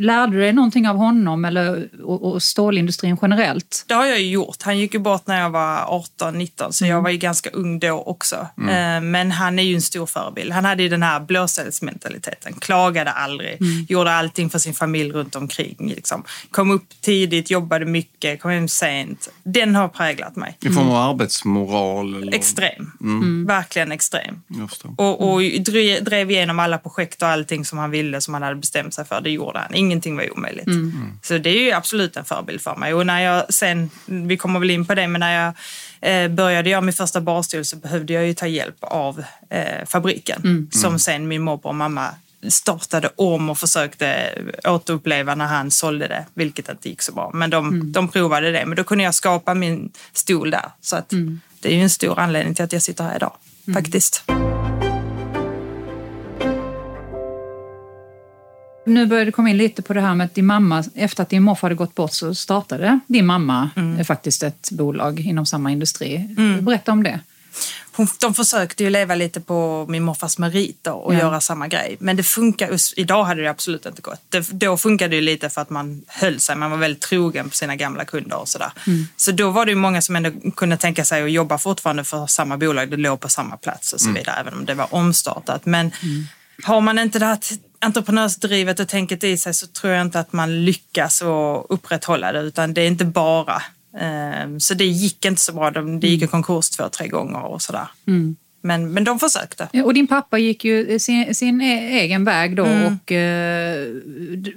lärde 0.00 0.32
du 0.32 0.40
dig 0.40 0.52
någonting 0.52 0.88
av 0.88 0.96
honom 0.96 1.44
eller, 1.44 1.88
och, 2.04 2.32
och, 2.32 2.42
stålindustrin 2.42 3.16
generellt? 3.22 3.84
Det 3.88 3.94
har 3.94 4.06
jag 4.06 4.20
ju 4.20 4.30
gjort. 4.30 4.62
Han 4.62 4.78
gick 4.78 4.94
ju 4.94 5.00
bort 5.00 5.26
när 5.26 5.40
jag 5.40 5.50
var 5.50 5.76
18-19 6.20 6.70
så 6.70 6.84
mm. 6.84 6.96
jag 6.96 7.02
var 7.02 7.10
ju 7.10 7.16
ganska 7.16 7.50
ung 7.50 7.78
då 7.78 8.02
också. 8.06 8.36
Uh, 8.36 9.00
men 9.02 9.30
han 9.30 9.58
är 9.58 9.62
ju 9.62 9.74
en 9.74 9.82
stor 9.82 10.06
förebild. 10.06 10.52
Han 10.52 10.64
hade 10.64 10.82
ju 10.82 10.88
den 10.88 11.02
här 11.02 11.20
blåsälsmentaliteten. 11.20 12.52
Klagade 12.52 13.10
aldrig, 13.10 13.60
mm. 13.60 13.86
gjorde 13.88 14.12
allting 14.12 14.50
för 14.50 14.58
sin 14.58 14.74
familj 14.74 15.12
runt 15.12 15.36
omkring. 15.36 15.76
Liksom. 15.78 16.24
Kom 16.50 16.70
upp 16.70 17.00
tidigt, 17.00 17.50
jobbade 17.50 17.84
mycket, 17.84 18.42
kom 18.42 18.50
hem 18.50 18.68
sent. 18.68 19.28
Den 19.42 19.74
har 19.74 19.88
präglat 19.88 20.36
mig. 20.36 20.58
I 20.60 20.70
form 20.70 20.88
av 20.88 21.10
arbetsmoral? 21.10 22.22
Eller? 22.22 22.34
Extrem. 22.34 22.92
Mm 23.00 23.46
verkligen 23.66 23.92
extrem. 23.92 24.42
Och, 24.96 25.32
och 25.32 25.42
drev 26.02 26.30
igenom 26.30 26.58
alla 26.58 26.78
projekt 26.78 27.22
och 27.22 27.28
allting 27.28 27.64
som 27.64 27.78
han 27.78 27.90
ville, 27.90 28.20
som 28.20 28.34
han 28.34 28.42
hade 28.42 28.56
bestämt 28.56 28.94
sig 28.94 29.04
för. 29.04 29.20
Det 29.20 29.30
gjorde 29.30 29.58
han. 29.58 29.74
Ingenting 29.74 30.16
var 30.16 30.32
omöjligt. 30.32 30.66
Mm. 30.66 30.92
mm. 30.96 31.18
Så 31.22 31.38
det 31.38 31.50
är 31.50 31.62
ju 31.62 31.72
absolut 31.72 32.16
en 32.16 32.24
förebild 32.24 32.60
för 32.60 32.76
mig. 32.76 32.94
Och 32.94 33.06
när 33.06 33.20
jag 33.20 33.54
sen, 33.54 33.90
vi 34.06 34.36
kommer 34.36 34.60
väl 34.60 34.70
in 34.70 34.86
på 34.86 34.94
det, 34.94 35.08
men 35.08 35.20
när 35.20 35.44
jag 35.44 35.54
eh, 36.00 36.28
började 36.28 36.70
göra 36.70 36.80
min 36.80 36.92
första 36.92 37.20
barstol 37.20 37.64
så 37.64 37.76
behövde 37.76 38.12
jag 38.12 38.26
ju 38.26 38.34
ta 38.34 38.46
hjälp 38.46 38.76
av 38.80 39.24
eh, 39.50 39.86
fabriken. 39.86 40.40
Mm. 40.44 40.68
Som 40.72 40.88
mm. 40.88 40.98
sen 40.98 41.28
min 41.28 41.42
morbror 41.42 41.68
och 41.68 41.74
mamma 41.74 42.14
startade 42.48 43.10
om 43.16 43.50
och 43.50 43.58
försökte 43.58 44.38
återuppleva 44.64 45.34
när 45.34 45.46
han 45.46 45.70
sålde 45.70 46.08
det, 46.08 46.24
vilket 46.34 46.68
inte 46.68 46.88
gick 46.88 47.02
så 47.02 47.12
bra. 47.12 47.30
Men 47.34 47.50
de, 47.50 47.68
mm. 47.68 47.92
de 47.92 48.08
provade 48.08 48.52
det. 48.52 48.66
Men 48.66 48.76
då 48.76 48.84
kunde 48.84 49.04
jag 49.04 49.14
skapa 49.14 49.54
min 49.54 49.92
stol 50.12 50.50
där. 50.50 50.70
Så 50.80 50.96
att 50.96 51.12
mm. 51.12 51.40
det 51.60 51.68
är 51.68 51.74
ju 51.74 51.82
en 51.82 51.90
stor 51.90 52.18
anledning 52.18 52.54
till 52.54 52.64
att 52.64 52.72
jag 52.72 52.82
sitter 52.82 53.04
här 53.04 53.16
idag, 53.16 53.32
mm. 53.66 53.82
faktiskt. 53.82 54.24
Nu 58.86 59.06
börjar 59.06 59.24
det 59.24 59.32
komma 59.32 59.50
in 59.50 59.56
lite 59.56 59.82
på 59.82 59.92
det 59.92 60.00
här 60.00 60.14
med 60.14 60.24
att 60.24 60.34
din 60.34 60.46
mamma, 60.46 60.84
efter 60.94 61.22
att 61.22 61.28
din 61.28 61.42
morfar 61.42 61.68
hade 61.68 61.74
gått 61.74 61.94
bort 61.94 62.12
så 62.12 62.34
startade 62.34 63.00
din 63.06 63.26
mamma 63.26 63.70
mm. 63.76 64.04
faktiskt 64.04 64.42
ett 64.42 64.70
bolag 64.70 65.20
inom 65.20 65.46
samma 65.46 65.70
industri. 65.70 66.34
Mm. 66.38 66.64
Berätta 66.64 66.92
om 66.92 67.02
det 67.02 67.20
hon, 67.96 68.08
de 68.20 68.34
försökte 68.34 68.84
ju 68.84 68.90
leva 68.90 69.14
lite 69.14 69.40
på 69.40 69.86
min 69.88 70.02
morfars 70.02 70.38
meriter 70.38 70.92
och 70.92 71.14
ja. 71.14 71.18
göra 71.18 71.40
samma 71.40 71.68
grej. 71.68 71.96
Men 72.00 72.16
det 72.16 72.22
funkar, 72.22 72.70
idag 72.96 73.24
hade 73.24 73.42
det 73.42 73.50
absolut 73.50 73.86
inte 73.86 74.02
gått. 74.02 74.20
Det, 74.28 74.50
då 74.50 74.76
funkade 74.76 75.08
det 75.08 75.16
ju 75.16 75.22
lite 75.22 75.50
för 75.50 75.60
att 75.60 75.70
man 75.70 76.02
höll 76.06 76.40
sig, 76.40 76.56
man 76.56 76.70
var 76.70 76.78
väldigt 76.78 77.02
trogen 77.02 77.50
på 77.50 77.56
sina 77.56 77.76
gamla 77.76 78.04
kunder 78.04 78.38
och 78.38 78.48
sådär. 78.48 78.72
Mm. 78.86 79.08
Så 79.16 79.32
då 79.32 79.50
var 79.50 79.64
det 79.64 79.70
ju 79.70 79.76
många 79.76 80.02
som 80.02 80.16
ändå 80.16 80.30
kunde 80.56 80.76
tänka 80.76 81.04
sig 81.04 81.22
att 81.22 81.30
jobba 81.30 81.58
fortfarande 81.58 82.04
för 82.04 82.26
samma 82.26 82.56
bolag, 82.56 82.90
det 82.90 82.96
låg 82.96 83.20
på 83.20 83.28
samma 83.28 83.56
plats 83.56 83.92
och 83.92 84.00
så 84.00 84.08
mm. 84.08 84.18
vidare, 84.18 84.36
mm. 84.36 84.46
även 84.46 84.58
om 84.58 84.66
det 84.66 84.74
var 84.74 84.94
omstartat. 84.94 85.66
Men 85.66 85.92
mm. 86.02 86.26
har 86.62 86.80
man 86.80 86.98
inte 86.98 87.18
det 87.18 87.26
här 87.26 87.38
entreprenörsdrivet 87.78 88.80
och 88.80 88.88
tänket 88.88 89.24
i 89.24 89.38
sig 89.38 89.54
så 89.54 89.66
tror 89.66 89.92
jag 89.92 90.02
inte 90.02 90.20
att 90.20 90.32
man 90.32 90.64
lyckas 90.64 91.22
att 91.22 91.66
upprätthålla 91.68 92.32
det, 92.32 92.40
utan 92.40 92.74
det 92.74 92.80
är 92.80 92.86
inte 92.86 93.04
bara 93.04 93.62
så 94.58 94.74
det 94.74 94.86
gick 94.86 95.24
inte 95.24 95.40
så 95.40 95.52
bra. 95.52 95.70
Det 95.70 96.08
gick 96.08 96.22
i 96.22 96.26
konkurs 96.26 96.70
två, 96.70 96.88
tre 96.88 97.08
gånger 97.08 97.44
och 97.44 97.62
sådär. 97.62 97.88
Mm. 98.06 98.36
Men, 98.60 98.92
men 98.92 99.04
de 99.04 99.18
försökte. 99.18 99.68
Ja, 99.72 99.84
och 99.84 99.94
din 99.94 100.06
pappa 100.06 100.38
gick 100.38 100.64
ju 100.64 100.98
sin, 100.98 101.34
sin 101.34 101.60
e-, 101.60 102.00
egen 102.00 102.24
väg 102.24 102.56
då. 102.56 102.64
Mm. 102.64 102.86
Och, 102.86 103.12
eh, 103.12 103.86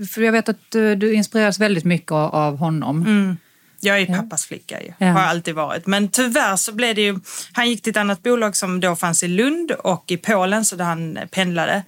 för 0.08 0.22
jag 0.22 0.32
vet 0.32 0.50
att 0.50 0.72
du 0.72 1.14
inspireras 1.14 1.60
väldigt 1.60 1.86
mycket 1.86 2.12
av 2.12 2.58
honom. 2.58 3.02
Mm. 3.02 3.38
Jag 3.80 4.00
är 4.00 4.06
pappas 4.06 4.46
flicka 4.46 4.82
ju. 4.82 4.94
Ja. 4.98 5.08
har 5.08 5.22
alltid 5.22 5.56
varit. 5.56 5.88
Men 5.88 6.08
tyvärr 6.08 6.56
så 6.56 6.72
blev 6.72 6.96
det 6.96 7.02
ju... 7.02 7.20
Han 7.52 7.70
gick 7.70 7.82
till 7.82 7.92
ett 7.92 7.98
annat 7.98 8.24
bolag 8.24 8.56
som 8.56 8.80
då 8.80 8.96
fanns 8.96 9.24
i 9.24 9.28
Lund 9.28 9.72
och 9.72 10.12
i 10.12 10.18
Polen 10.18 10.66
så 10.66 10.76
där 10.76 10.86
han 10.86 11.20
pendlade. 11.32 11.84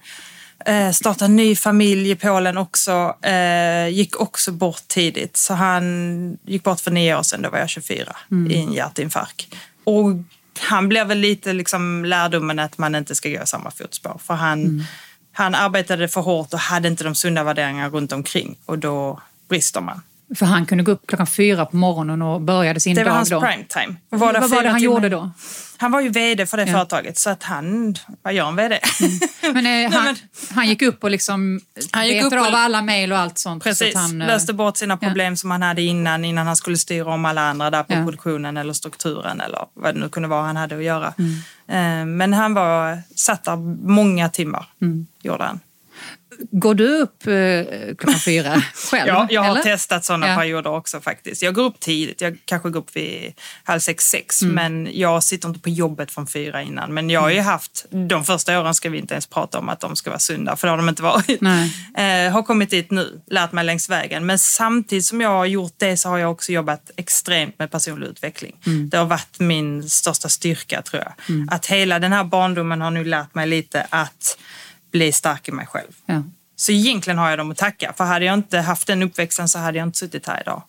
Eh, 0.66 0.90
startade 0.90 1.24
en 1.24 1.36
ny 1.36 1.56
familj 1.56 2.10
i 2.10 2.16
Polen 2.16 2.58
också. 2.58 3.16
Eh, 3.22 3.88
gick 3.88 4.20
också 4.20 4.52
bort 4.52 4.88
tidigt. 4.88 5.36
Så 5.36 5.54
han 5.54 6.38
gick 6.46 6.62
bort 6.62 6.80
för 6.80 6.90
nio 6.90 7.18
år 7.18 7.22
sedan, 7.22 7.42
då 7.42 7.50
var 7.50 7.58
jag 7.58 7.68
24, 7.68 8.16
mm. 8.30 8.50
i 8.50 8.58
en 8.58 8.72
hjärtinfarkt. 8.72 9.54
Och 9.84 10.06
han 10.58 10.88
blev 10.88 11.06
väl 11.06 11.18
lite 11.18 11.52
liksom 11.52 12.04
lärdomen 12.04 12.58
att 12.58 12.78
man 12.78 12.94
inte 12.94 13.14
ska 13.14 13.28
gå 13.28 13.42
i 13.42 13.46
samma 13.46 13.70
fotspår. 13.70 14.20
För 14.24 14.34
han, 14.34 14.60
mm. 14.60 14.84
han 15.32 15.54
arbetade 15.54 16.08
för 16.08 16.20
hårt 16.20 16.54
och 16.54 16.60
hade 16.60 16.88
inte 16.88 17.04
de 17.04 17.14
sunda 17.14 17.44
värderingarna 17.44 17.88
runt 17.88 18.12
omkring. 18.12 18.56
Och 18.66 18.78
då 18.78 19.20
brister 19.48 19.80
man. 19.80 20.02
För 20.34 20.46
han 20.46 20.66
kunde 20.66 20.84
gå 20.84 20.92
upp 20.92 21.06
klockan 21.06 21.26
fyra 21.26 21.66
på 21.66 21.76
morgonen 21.76 22.22
och 22.22 22.40
började 22.40 22.80
sin 22.80 22.94
dag 22.94 23.04
då? 23.04 23.04
Det 23.04 23.10
var 23.10 23.16
hans 23.16 23.30
prime 23.30 23.64
time. 23.68 23.96
Var 24.08 24.18
Vad 24.18 24.50
var 24.50 24.62
det 24.62 24.68
han 24.68 24.80
timmar? 24.80 24.94
gjorde 24.94 25.08
då? 25.08 25.30
Han 25.82 25.92
var 25.92 26.00
ju 26.00 26.08
vd 26.08 26.46
för 26.46 26.56
det 26.56 26.64
ja. 26.64 26.72
företaget 26.72 27.18
så 27.18 27.30
att 27.30 27.42
han, 27.42 27.94
vad 28.22 28.34
gör 28.34 28.48
en 28.48 28.56
vd? 28.56 28.78
Mm. 29.00 29.54
Men, 29.54 29.86
eh, 29.86 29.92
han, 29.98 30.04
men, 30.04 30.16
han 30.54 30.68
gick 30.68 30.82
upp 30.82 31.04
och 31.04 31.10
liksom 31.10 31.60
han 31.90 32.08
gick 32.08 32.22
upp 32.22 32.32
och, 32.32 32.38
av 32.38 32.54
alla 32.54 32.82
mejl 32.82 33.12
och 33.12 33.18
allt 33.18 33.38
sånt. 33.38 33.64
Precis, 33.64 33.92
så 33.92 33.98
han, 33.98 34.22
eh, 34.22 34.26
löste 34.26 34.52
bort 34.52 34.76
sina 34.76 34.96
problem 34.96 35.32
ja. 35.32 35.36
som 35.36 35.50
han 35.50 35.62
hade 35.62 35.82
innan, 35.82 36.24
innan 36.24 36.46
han 36.46 36.56
skulle 36.56 36.76
styra 36.76 37.14
om 37.14 37.24
alla 37.24 37.40
andra 37.40 37.70
där 37.70 37.82
på 37.82 37.92
ja. 37.92 38.04
produktionen 38.04 38.56
eller 38.56 38.72
strukturen 38.72 39.40
eller 39.40 39.58
vad 39.74 39.94
det 39.94 40.00
nu 40.00 40.08
kunde 40.08 40.28
vara 40.28 40.42
han 40.42 40.56
hade 40.56 40.76
att 40.76 40.84
göra. 40.84 41.14
Mm. 41.18 41.32
Eh, 41.68 42.06
men 42.16 42.32
han 42.32 42.54
var 42.54 43.02
satt 43.16 43.44
där 43.44 43.56
många 43.88 44.28
timmar, 44.28 44.66
mm. 44.80 45.06
gjorde 45.22 45.44
han. 45.44 45.60
Går 46.50 46.74
du 46.74 46.98
upp 46.98 47.26
eh, 47.26 47.94
klockan 47.98 48.20
fyra 48.20 48.62
själv? 48.74 49.08
ja, 49.08 49.26
jag 49.30 49.42
har 49.42 49.50
eller? 49.50 49.62
testat 49.62 50.04
sådana 50.04 50.28
ja. 50.28 50.36
perioder 50.36 50.70
också 50.70 51.00
faktiskt. 51.00 51.42
Jag 51.42 51.54
går 51.54 51.64
upp 51.64 51.80
tidigt, 51.80 52.20
jag 52.20 52.38
kanske 52.44 52.70
går 52.70 52.80
upp 52.80 52.96
vid 52.96 53.32
halv 53.64 53.80
sex, 53.80 54.04
sex. 54.04 54.42
Mm. 54.42 54.54
Men 54.54 54.98
jag 54.98 55.24
sitter 55.24 55.48
inte 55.48 55.60
på 55.60 55.68
jobbet 55.68 56.10
från 56.10 56.26
fyra 56.26 56.62
innan. 56.62 56.94
Men 56.94 57.10
jag 57.10 57.20
har 57.20 57.28
ju 57.28 57.34
mm. 57.34 57.46
haft, 57.46 57.86
de 57.90 58.24
första 58.24 58.60
åren 58.60 58.74
ska 58.74 58.90
vi 58.90 58.98
inte 58.98 59.14
ens 59.14 59.26
prata 59.26 59.58
om 59.58 59.68
att 59.68 59.80
de 59.80 59.96
ska 59.96 60.10
vara 60.10 60.20
sunda, 60.20 60.56
för 60.56 60.66
det 60.66 60.70
har 60.72 60.78
de 60.78 60.88
inte 60.88 61.02
varit. 61.02 61.42
Eh, 61.42 62.32
har 62.32 62.42
kommit 62.42 62.70
dit 62.70 62.90
nu, 62.90 63.20
lärt 63.30 63.52
mig 63.52 63.64
längs 63.64 63.88
vägen. 63.88 64.26
Men 64.26 64.38
samtidigt 64.38 65.04
som 65.04 65.20
jag 65.20 65.30
har 65.30 65.46
gjort 65.46 65.74
det 65.76 65.96
så 65.96 66.08
har 66.08 66.18
jag 66.18 66.30
också 66.30 66.52
jobbat 66.52 66.90
extremt 66.96 67.58
med 67.58 67.70
personlig 67.70 68.06
utveckling. 68.06 68.56
Mm. 68.66 68.88
Det 68.88 68.96
har 68.96 69.04
varit 69.04 69.38
min 69.38 69.88
största 69.88 70.28
styrka 70.28 70.82
tror 70.82 71.02
jag. 71.02 71.12
Mm. 71.28 71.48
Att 71.48 71.66
hela 71.66 71.98
den 71.98 72.12
här 72.12 72.24
barndomen 72.24 72.80
har 72.80 72.90
nu 72.90 73.04
lärt 73.04 73.34
mig 73.34 73.46
lite 73.46 73.86
att 73.90 74.38
bli 74.92 75.12
stark 75.12 75.48
i 75.48 75.52
mig 75.52 75.66
själv. 75.66 75.92
Ja. 76.06 76.22
Så 76.56 76.72
egentligen 76.72 77.18
har 77.18 77.30
jag 77.30 77.38
dem 77.38 77.50
att 77.50 77.56
tacka. 77.58 77.92
För 77.96 78.04
hade 78.04 78.24
jag 78.24 78.34
inte 78.34 78.58
haft 78.58 78.86
den 78.86 79.02
uppväxten 79.02 79.48
så 79.48 79.58
hade 79.58 79.78
jag 79.78 79.88
inte 79.88 79.98
suttit 79.98 80.26
här 80.26 80.40
idag. 80.40 80.62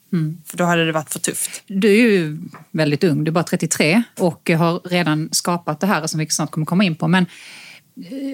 För 0.45 0.57
då 0.57 0.63
hade 0.63 0.85
det 0.85 0.91
varit 0.91 1.13
för 1.13 1.19
tufft. 1.19 1.63
Du 1.67 1.87
är 1.91 1.95
ju 1.95 2.37
väldigt 2.71 3.03
ung, 3.03 3.23
du 3.23 3.29
är 3.29 3.33
bara 3.33 3.43
33 3.43 4.03
och 4.19 4.49
har 4.49 4.89
redan 4.89 5.29
skapat 5.31 5.79
det 5.79 5.87
här 5.87 6.07
som 6.07 6.19
vi 6.19 6.29
snart 6.29 6.51
kommer 6.51 6.65
komma 6.65 6.83
in 6.83 6.95
på. 6.95 7.07
Men 7.07 7.25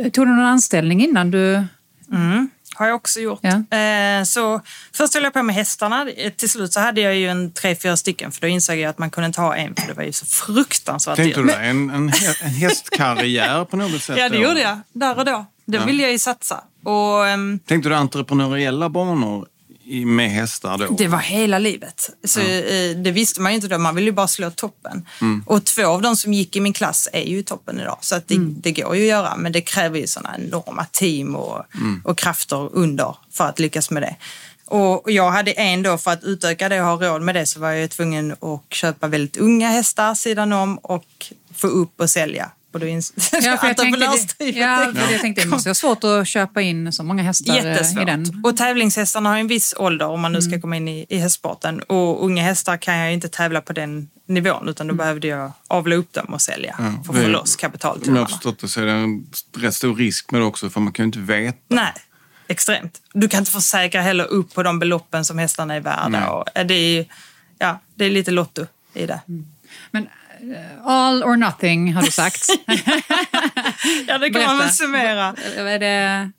eh, 0.01 0.09
tog 0.11 0.27
du 0.27 0.31
någon 0.31 0.45
anställning 0.45 1.03
innan 1.03 1.31
du... 1.31 1.63
Har 2.75 2.87
jag 2.87 2.95
också 2.95 3.19
gjort. 3.19 3.39
Ja. 3.41 3.77
Eh, 3.77 4.23
så 4.23 4.61
först 4.93 5.13
höll 5.13 5.23
jag 5.23 5.33
på 5.33 5.43
med 5.43 5.55
hästarna. 5.55 6.09
Eh, 6.09 6.31
Till 6.31 6.49
slut 6.49 6.73
så 6.73 6.79
hade 6.79 7.01
jag 7.01 7.15
ju 7.15 7.27
en 7.27 7.51
tre, 7.51 7.75
fyra 7.75 7.97
stycken 7.97 8.31
för 8.31 8.41
då 8.41 8.47
insåg 8.47 8.77
jag 8.77 8.89
att 8.89 8.97
man 8.97 9.09
kunde 9.09 9.25
inte 9.27 9.41
ha 9.41 9.55
en 9.55 9.75
för 9.75 9.87
det 9.87 9.93
var 9.93 10.03
ju 10.03 10.13
så 10.13 10.25
fruktansvärt 10.25 11.15
Tänkte 11.15 11.41
du 11.41 11.47
dig 11.47 11.69
en, 11.69 11.89
en, 11.89 12.11
en 12.41 12.49
hästkarriär 12.49 13.65
på 13.65 13.77
något 13.77 14.01
sätt? 14.01 14.17
Ja, 14.17 14.29
det 14.29 14.37
då? 14.37 14.43
gjorde 14.43 14.61
jag. 14.61 14.79
Där 14.93 15.17
och 15.17 15.25
då. 15.25 15.45
Det 15.71 15.77
Ja. 15.77 15.85
ville 15.85 16.03
jag 16.03 16.11
ju 16.11 16.19
satsa. 16.19 16.63
Och 16.83 17.27
ehm, 17.27 17.59
Tänkte 17.65 17.89
du 17.89 17.95
entreprenöriella 17.95 18.89
banor 18.89 19.47
i, 19.83 20.05
med 20.05 20.29
hästar 20.31 20.77
då? 20.77 20.95
det 20.97 21.07
var 21.07 21.17
hela 21.19 21.59
livet. 21.59 22.09
Så, 22.23 22.39
eh, 22.39 22.97
det 22.97 23.11
visste 23.11 23.41
man 23.41 23.51
ju 23.51 23.55
inte 23.55 23.67
då. 23.67 23.77
Man 23.77 23.95
ville 23.95 24.05
ju 24.07 24.11
bara 24.11 24.27
slå 24.27 24.51
toppen. 24.51 25.05
Och 25.45 25.65
två 25.65 25.85
av 25.85 26.01
de 26.01 26.15
som 26.15 26.33
gick 26.33 26.55
i 26.55 26.59
min 26.59 26.73
klass 26.73 27.09
är 27.13 27.23
ju 27.23 27.43
toppen 27.43 27.79
idag. 27.79 27.97
Så 28.01 28.15
att 28.15 28.27
det, 28.27 28.35
det 28.39 28.71
går 28.71 28.95
ju 28.95 29.01
att 29.01 29.07
göra. 29.07 29.35
Men 29.37 29.51
det 29.51 29.61
kräver 29.61 29.99
ju 29.99 30.07
sådana 30.07 30.35
enorma 30.37 30.85
team 30.91 31.35
och, 31.35 31.65
och 32.03 32.17
krafter 32.17 32.69
under 32.75 33.15
för 33.31 33.43
att 33.49 33.59
lyckas 33.59 33.89
med 33.89 34.03
det. 34.03 34.15
Och 34.65 35.11
jag 35.11 35.31
hade 35.31 35.51
en 35.51 35.83
då, 35.83 35.97
för 35.97 36.11
att 36.11 36.23
utöka 36.23 36.69
det 36.69 36.81
och 36.81 36.87
ha 36.87 36.95
råd 37.09 37.21
med 37.21 37.35
det 37.35 37.45
så 37.45 37.59
var 37.59 37.71
jag 37.71 37.89
tvungen 37.89 38.31
att 38.31 38.73
köpa 38.73 39.07
väldigt 39.07 39.37
unga 39.37 39.69
hästar 39.69 40.13
sidan 40.15 40.53
om 40.53 40.77
och 40.77 41.05
få 41.55 41.67
upp 41.67 42.01
och 42.01 42.09
sälja. 42.09 42.51
Och 42.71 42.79
då 42.79 42.85
ins- 42.85 43.13
Ja, 43.31 43.39
för 43.41 43.47
jag 43.47 43.59
tänkte, 43.61 43.83
Entreprenörsdrivet. 43.83 44.55
ja, 44.55 44.91
för 44.95 45.11
jag 45.11 45.21
tänkte 45.21 45.41
det 45.43 45.47
måste 45.47 45.69
vara 45.69 45.75
svårt 45.75 46.03
att 46.03 46.27
köpa 46.27 46.61
in 46.61 46.93
så 46.93 47.03
många 47.03 47.23
hästar 47.23 47.53
eh, 47.57 47.63
i 47.63 47.67
Jättesvårt. 47.67 48.05
den. 48.05 48.41
Och 48.43 48.57
tävlingshästarna 48.57 49.29
har 49.29 49.35
ju 49.35 49.41
en 49.41 49.47
viss 49.47 49.73
ålder 49.77 50.07
om 50.07 50.21
man 50.21 50.31
nu 50.33 50.41
ska 50.41 50.61
komma 50.61 50.75
in 50.77 50.87
i, 50.87 51.05
i 51.09 51.17
hästsporten. 51.17 51.79
Och 51.81 52.25
unga 52.25 52.43
hästar 52.43 52.77
kan 52.77 52.97
jag 52.97 53.07
ju 53.07 53.13
inte 53.13 53.29
tävla 53.29 53.61
på 53.61 53.73
den 53.73 54.09
nivån 54.27 54.69
utan 54.69 54.87
då 54.87 54.93
behövde 54.93 55.27
jag 55.27 55.51
avla 55.67 55.95
upp 55.95 56.13
dem 56.13 56.33
och 56.33 56.41
sälja 56.41 56.75
för 57.05 57.13
att 57.13 57.21
få 57.21 57.27
loss 57.27 57.55
kapital 57.55 58.01
till 58.01 58.09
Om 58.09 58.15
jag 58.15 58.23
har 58.23 58.27
förstått 58.29 58.59
det 58.59 58.67
så 58.67 58.81
är 58.81 58.85
det 58.85 58.91
en 58.91 59.27
rätt 59.57 59.75
stor 59.75 59.95
risk 59.95 60.31
med 60.31 60.41
det 60.41 60.45
också 60.45 60.69
för 60.69 60.79
man 60.81 60.93
kan 60.93 61.03
ju 61.03 61.07
inte 61.07 61.19
veta. 61.19 61.57
Nej, 61.67 61.93
extremt. 62.47 63.01
Du 63.13 63.27
kan 63.27 63.39
inte 63.39 63.51
försäkra 63.51 64.01
heller 64.01 64.25
upp 64.25 64.53
på 64.53 64.63
de 64.63 64.79
beloppen 64.79 65.25
som 65.25 65.37
hästarna 65.37 65.75
är 65.75 65.79
värda. 65.81 66.07
Nej. 66.07 66.27
Och 66.27 66.45
det, 66.65 66.73
är, 66.73 67.05
ja, 67.59 67.79
det 67.95 68.05
är 68.05 68.09
lite 68.09 68.31
lotto 68.31 68.65
i 68.93 69.05
det. 69.05 69.19
Men 69.91 70.03
eh, 70.03 70.09
Eh, 70.41 70.79
all 70.83 71.23
or 71.23 71.35
nothing 71.37 71.93
har 71.93 72.01
du 72.01 72.11
sagt. 72.11 72.49
Ja, 74.07 74.17
det 74.17 74.29
kan 74.29 74.41
man 74.41 74.57
Berätta. 74.57 74.65
väl 74.65 74.73
summera. 74.73 75.35
Är 75.57 75.79
det, 75.79 76.31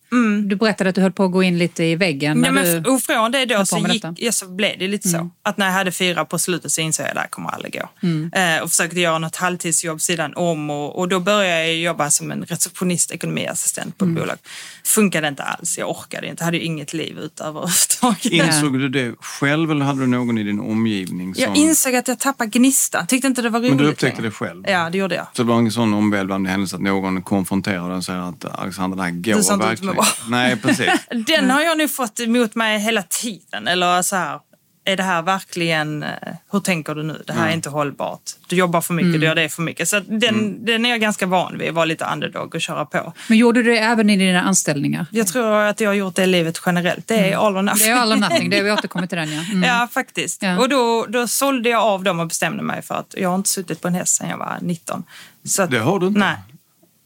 Du 0.48 0.56
berättade 0.56 0.90
att 0.90 0.94
du 0.96 1.00
höll 1.00 1.12
på 1.12 1.24
att 1.24 1.32
gå 1.32 1.42
in 1.42 1.58
lite 1.58 1.84
i 1.84 1.96
väggen. 1.96 2.44
Ja, 2.44 2.52
när 2.52 2.62
men 2.62 2.82
du, 2.82 2.90
och 2.90 3.02
från 3.02 3.32
det 3.32 3.44
då 3.46 3.66
så, 3.66 3.78
gick, 3.78 4.04
ja, 4.16 4.32
så 4.32 4.48
blev 4.48 4.78
det 4.78 4.88
lite 4.88 5.08
så. 5.08 5.30
Att 5.42 5.56
när 5.56 5.66
jag 5.66 5.72
hade 5.72 5.92
fyra 5.92 6.24
på 6.24 6.38
slutet 6.38 6.70
så 6.72 6.80
insåg 6.80 7.04
jag 7.04 7.08
att 7.08 7.14
det 7.14 7.20
här 7.20 7.28
kommer 7.28 7.50
aldrig 7.50 7.72
gå. 7.72 8.08
Eh, 8.38 8.62
och 8.62 8.70
försökte 8.70 9.00
göra 9.00 9.18
något 9.18 9.36
halvtidsjobb 9.36 10.00
sidan 10.00 10.32
om 10.36 10.70
och, 10.70 10.98
och 10.98 11.08
då 11.08 11.20
började 11.20 11.66
jag 11.66 11.76
jobba 11.76 12.10
som 12.10 12.30
en 12.30 12.42
receptionist, 12.42 13.10
ekonomiassistent 13.10 13.98
på 13.98 14.04
ett 14.04 14.10
bolag. 14.10 14.36
Funkade 14.84 15.28
inte 15.28 15.42
alls, 15.42 15.78
jag 15.78 15.90
orkade 15.90 16.26
inte, 16.26 16.44
hade 16.44 16.56
ju 16.56 16.62
inget 16.62 16.92
liv 16.92 17.18
överhuvudtaget. 17.40 18.24
Insåg 18.32 18.78
du 18.78 18.88
det 18.88 19.14
själv 19.20 19.70
eller 19.70 19.84
hade 19.84 20.00
du 20.00 20.06
någon 20.06 20.38
i 20.38 20.42
din 20.42 20.60
omgivning 20.60 21.34
som... 21.34 21.44
Jag 21.44 21.56
insåg 21.56 21.94
att 21.94 22.08
jag 22.08 22.18
tappade 22.18 22.50
gnistan, 22.50 23.06
tyckte 23.06 23.26
inte 23.26 23.42
det 23.42 23.48
var 23.48 23.60
roligt 23.60 23.70
Men 23.74 23.78
du 23.84 23.90
upptäckte 23.90 24.22
längre. 24.22 24.30
det 24.30 24.34
själv? 24.34 24.64
Ja, 24.68 24.90
det 24.90 24.98
gjorde 24.98 25.14
jag. 25.14 25.26
Så 25.32 25.42
det 25.42 25.48
var 25.48 25.58
en 25.58 25.70
sån 25.72 25.94
omvälvande 25.94 26.50
händelse 26.50 26.76
att 26.76 26.82
någon 26.82 27.22
konfronterade 27.30 27.94
och 27.94 28.04
säger 28.04 28.20
att 28.20 28.58
Alexander, 28.58 28.96
det 28.96 29.02
här 29.02 29.10
går 29.10 29.38
inte 29.38 29.54
ut 29.54 29.60
verkligen. 29.60 29.94
bra. 29.94 30.04
Nej, 30.28 30.56
precis. 30.56 30.90
Den 31.26 31.50
har 31.50 31.60
jag 31.60 31.78
nu 31.78 31.88
fått 31.88 32.20
emot 32.20 32.54
mig 32.54 32.78
hela 32.78 33.02
tiden. 33.02 33.68
Eller 33.68 34.02
så 34.02 34.16
här, 34.16 34.40
är 34.84 34.96
det 34.96 35.02
här 35.02 35.22
verkligen, 35.22 36.02
eh, 36.02 36.08
hur 36.52 36.60
tänker 36.60 36.94
du 36.94 37.02
nu? 37.02 37.22
Det 37.26 37.32
här 37.32 37.48
är 37.48 37.52
inte 37.52 37.68
hållbart. 37.70 38.20
Du 38.48 38.56
jobbar 38.56 38.80
för 38.80 38.94
mycket, 38.94 39.20
du 39.20 39.26
gör 39.26 39.34
det 39.34 39.48
för 39.48 39.62
mycket. 39.62 39.88
Så 39.88 40.00
den, 40.00 40.64
den 40.64 40.86
är 40.86 40.90
jag 40.90 41.00
ganska 41.00 41.26
van 41.26 41.58
vid, 41.58 41.68
att 41.68 41.74
vara 41.74 41.84
lite 41.84 42.04
underdog 42.12 42.54
och 42.54 42.60
köra 42.60 42.84
på. 42.84 43.12
men 43.28 43.38
gjorde 43.38 43.62
du 43.62 43.70
det 43.70 43.78
även 43.78 44.10
i 44.10 44.16
dina 44.16 44.42
anställningar? 44.42 45.06
Jag 45.10 45.26
tror 45.26 45.52
att 45.54 45.80
jag 45.80 45.90
har 45.90 45.94
gjort 45.94 46.16
det 46.16 46.22
i 46.22 46.26
livet 46.26 46.60
generellt. 46.66 47.06
Det 47.08 47.32
är 47.32 47.36
all 47.36 47.56
or 47.56 47.62
nothing. 47.62 47.86
Det 47.86 47.90
är 47.92 47.96
all 47.96 48.12
or 48.12 48.16
nothing, 48.16 48.50
det 48.50 48.56
har 48.56 48.64
vi 48.64 48.70
återkommit 48.78 49.10
till 49.10 49.18
den 49.18 49.32
ja. 49.32 49.42
Mm. 49.52 49.62
Ja, 49.62 49.88
faktiskt. 49.92 50.42
Ja. 50.42 50.58
Och 50.58 50.68
då, 50.68 51.06
då 51.08 51.28
sålde 51.28 51.68
jag 51.68 51.82
av 51.82 52.04
dem 52.04 52.20
och 52.20 52.26
bestämde 52.26 52.62
mig 52.62 52.82
för 52.82 52.94
att 52.94 53.14
jag 53.18 53.28
har 53.28 53.36
inte 53.36 53.48
suttit 53.50 53.80
på 53.80 53.88
en 53.88 53.94
häst 53.94 54.16
sedan 54.16 54.28
jag 54.28 54.38
var 54.38 54.58
19. 54.60 55.04
Så 55.44 55.62
att, 55.62 55.70
Det 55.70 55.78
har 55.78 55.98
du 55.98 56.06
inte? 56.06 56.20
Nej. 56.20 56.36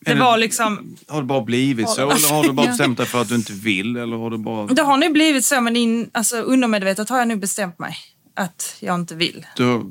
Det 0.04 0.14
det- 0.14 0.20
var 0.20 0.38
liksom, 0.38 0.96
Har 1.08 1.20
det 1.20 1.26
bara 1.26 1.40
blivit 1.40 1.88
så 1.88 2.00
eller 2.00 2.34
har 2.34 2.42
du 2.42 2.52
bara 2.52 2.66
bestämt 2.66 2.98
dig 2.98 3.06
för 3.06 3.20
att 3.20 3.28
du 3.28 3.34
inte 3.34 3.52
vill? 3.52 3.96
Eller 3.96 4.16
har 4.16 4.30
du 4.30 4.38
bara... 4.38 4.66
det 4.66 4.82
har 4.82 4.96
nu 4.96 5.08
blivit 5.08 5.44
så, 5.44 5.60
men 5.60 5.76
in, 5.76 6.10
alltså, 6.12 6.36
undermedvetet 6.36 7.08
har 7.08 7.18
jag 7.18 7.28
nu 7.28 7.36
bestämt 7.36 7.78
mig 7.78 7.96
att 8.36 8.76
jag 8.80 8.94
inte 8.94 9.14
vill. 9.14 9.46
Du... 9.56 9.90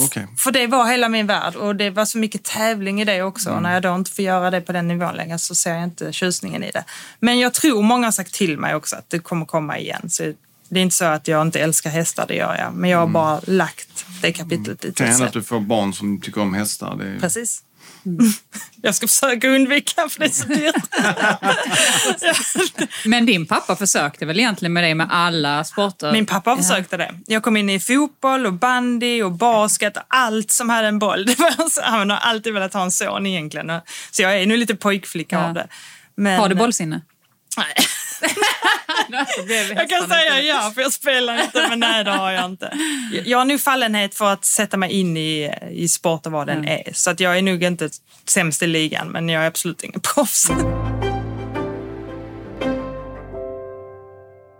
Okej. 0.00 0.26
För 0.38 0.50
det 0.50 0.66
var 0.66 0.86
hela 0.86 1.08
min 1.08 1.26
värld 1.26 1.56
och 1.56 1.76
det 1.76 1.90
var 1.90 2.04
så 2.04 2.18
mycket 2.18 2.42
tävling 2.42 3.00
i 3.00 3.04
det 3.04 3.22
också. 3.22 3.48
Mm. 3.48 3.56
Och 3.56 3.62
när 3.62 3.72
jag 3.74 3.82
då 3.82 3.94
inte 3.94 4.10
får 4.10 4.24
göra 4.24 4.50
det 4.50 4.60
på 4.60 4.72
den 4.72 4.88
nivån 4.88 5.14
längre 5.14 5.38
så 5.38 5.54
ser 5.54 5.74
jag 5.74 5.84
inte 5.84 6.12
tjusningen 6.12 6.64
i 6.64 6.70
det. 6.70 6.84
Men 7.20 7.38
jag 7.38 7.54
tror 7.54 7.82
många 7.82 8.06
har 8.06 8.12
sagt 8.12 8.34
till 8.34 8.58
mig 8.58 8.74
också 8.74 8.96
att 8.96 9.10
det 9.10 9.18
kommer 9.18 9.46
komma 9.46 9.78
igen. 9.78 10.10
Så 10.10 10.32
det 10.68 10.78
är 10.80 10.82
inte 10.82 10.94
så 10.96 11.04
att 11.04 11.28
jag 11.28 11.42
inte 11.42 11.60
älskar 11.60 11.90
hästar, 11.90 12.24
det 12.28 12.34
gör 12.34 12.56
jag. 12.56 12.74
Men 12.74 12.90
jag 12.90 12.98
har 12.98 13.06
bara 13.06 13.40
lagt 13.46 14.06
det 14.22 14.32
kapitlet 14.32 14.84
lite 14.84 14.86
Mm. 14.86 14.94
Kan 14.94 15.06
hända 15.06 15.26
att 15.26 15.32
du 15.32 15.42
får 15.42 15.60
barn 15.60 15.92
som 15.92 16.20
tycker 16.20 16.40
om 16.40 16.54
hästar. 16.54 16.96
Det 16.96 17.08
är... 17.08 17.18
Precis. 17.18 17.62
Jag 18.82 18.94
ska 18.94 19.08
försöka 19.08 19.48
undvika 19.48 20.08
för 20.08 20.20
det 20.20 20.26
är 20.26 20.30
så 20.30 20.48
dyrt. 20.48 20.74
Men 23.04 23.26
din 23.26 23.46
pappa 23.46 23.76
försökte 23.76 24.26
väl 24.26 24.38
egentligen 24.38 24.72
med 24.72 24.84
dig 24.84 24.94
med 24.94 25.06
alla 25.10 25.64
sporter? 25.64 26.12
Min 26.12 26.26
pappa 26.26 26.56
försökte 26.56 26.96
det. 26.96 27.14
Jag 27.26 27.42
kom 27.42 27.56
in 27.56 27.70
i 27.70 27.80
fotboll 27.80 28.46
och 28.46 28.52
bandy 28.52 29.22
och 29.22 29.32
basket 29.32 29.96
och 29.96 30.02
allt 30.08 30.50
som 30.50 30.70
hade 30.70 30.88
en 30.88 30.98
boll. 30.98 31.26
Han 31.82 32.10
har 32.10 32.16
alltid 32.18 32.54
velat 32.54 32.74
ha 32.74 32.82
en 32.82 32.90
son 32.90 33.26
egentligen. 33.26 33.72
Så 34.10 34.22
jag 34.22 34.40
är 34.42 34.46
nu 34.46 34.56
lite 34.56 34.74
pojkflicka 34.74 35.36
Ja. 35.36 35.48
av 35.48 35.54
det. 35.54 35.66
Men, 36.14 36.40
Har 36.40 36.48
du 36.48 36.54
bollsinne? 36.54 37.00
Nej. 37.56 37.74
Jag 39.76 39.88
kan 39.88 40.08
säga 40.08 40.40
ja, 40.42 40.72
för 40.74 40.82
jag 40.82 40.92
spelar 40.92 41.42
inte, 41.42 41.66
men 41.68 41.80
nej 41.80 42.04
det 42.04 42.10
har 42.10 42.30
jag 42.32 42.44
inte. 42.44 42.72
Jag- 43.24 43.38
har 43.38 43.44
nu 43.44 43.58
fallenhet 43.58 44.14
för 44.14 44.32
att 44.32 44.44
sätta 44.44 44.76
mig 44.76 44.90
in 44.92 45.16
i, 45.16 45.50
i 45.70 45.88
sport 45.88 46.26
och 46.26 46.32
vad 46.32 46.46
den 46.46 46.68
är. 46.68 46.90
Så 46.92 47.10
att 47.10 47.20
jag 47.20 47.38
är 47.38 47.42
nog 47.42 47.62
inte 47.62 47.90
sämst 48.28 48.62
i 48.62 48.66
ligan, 48.66 49.08
men 49.08 49.28
jag 49.28 49.42
är 49.42 49.46
absolut 49.46 49.82
ingen 49.84 50.00
proffs. 50.00 50.48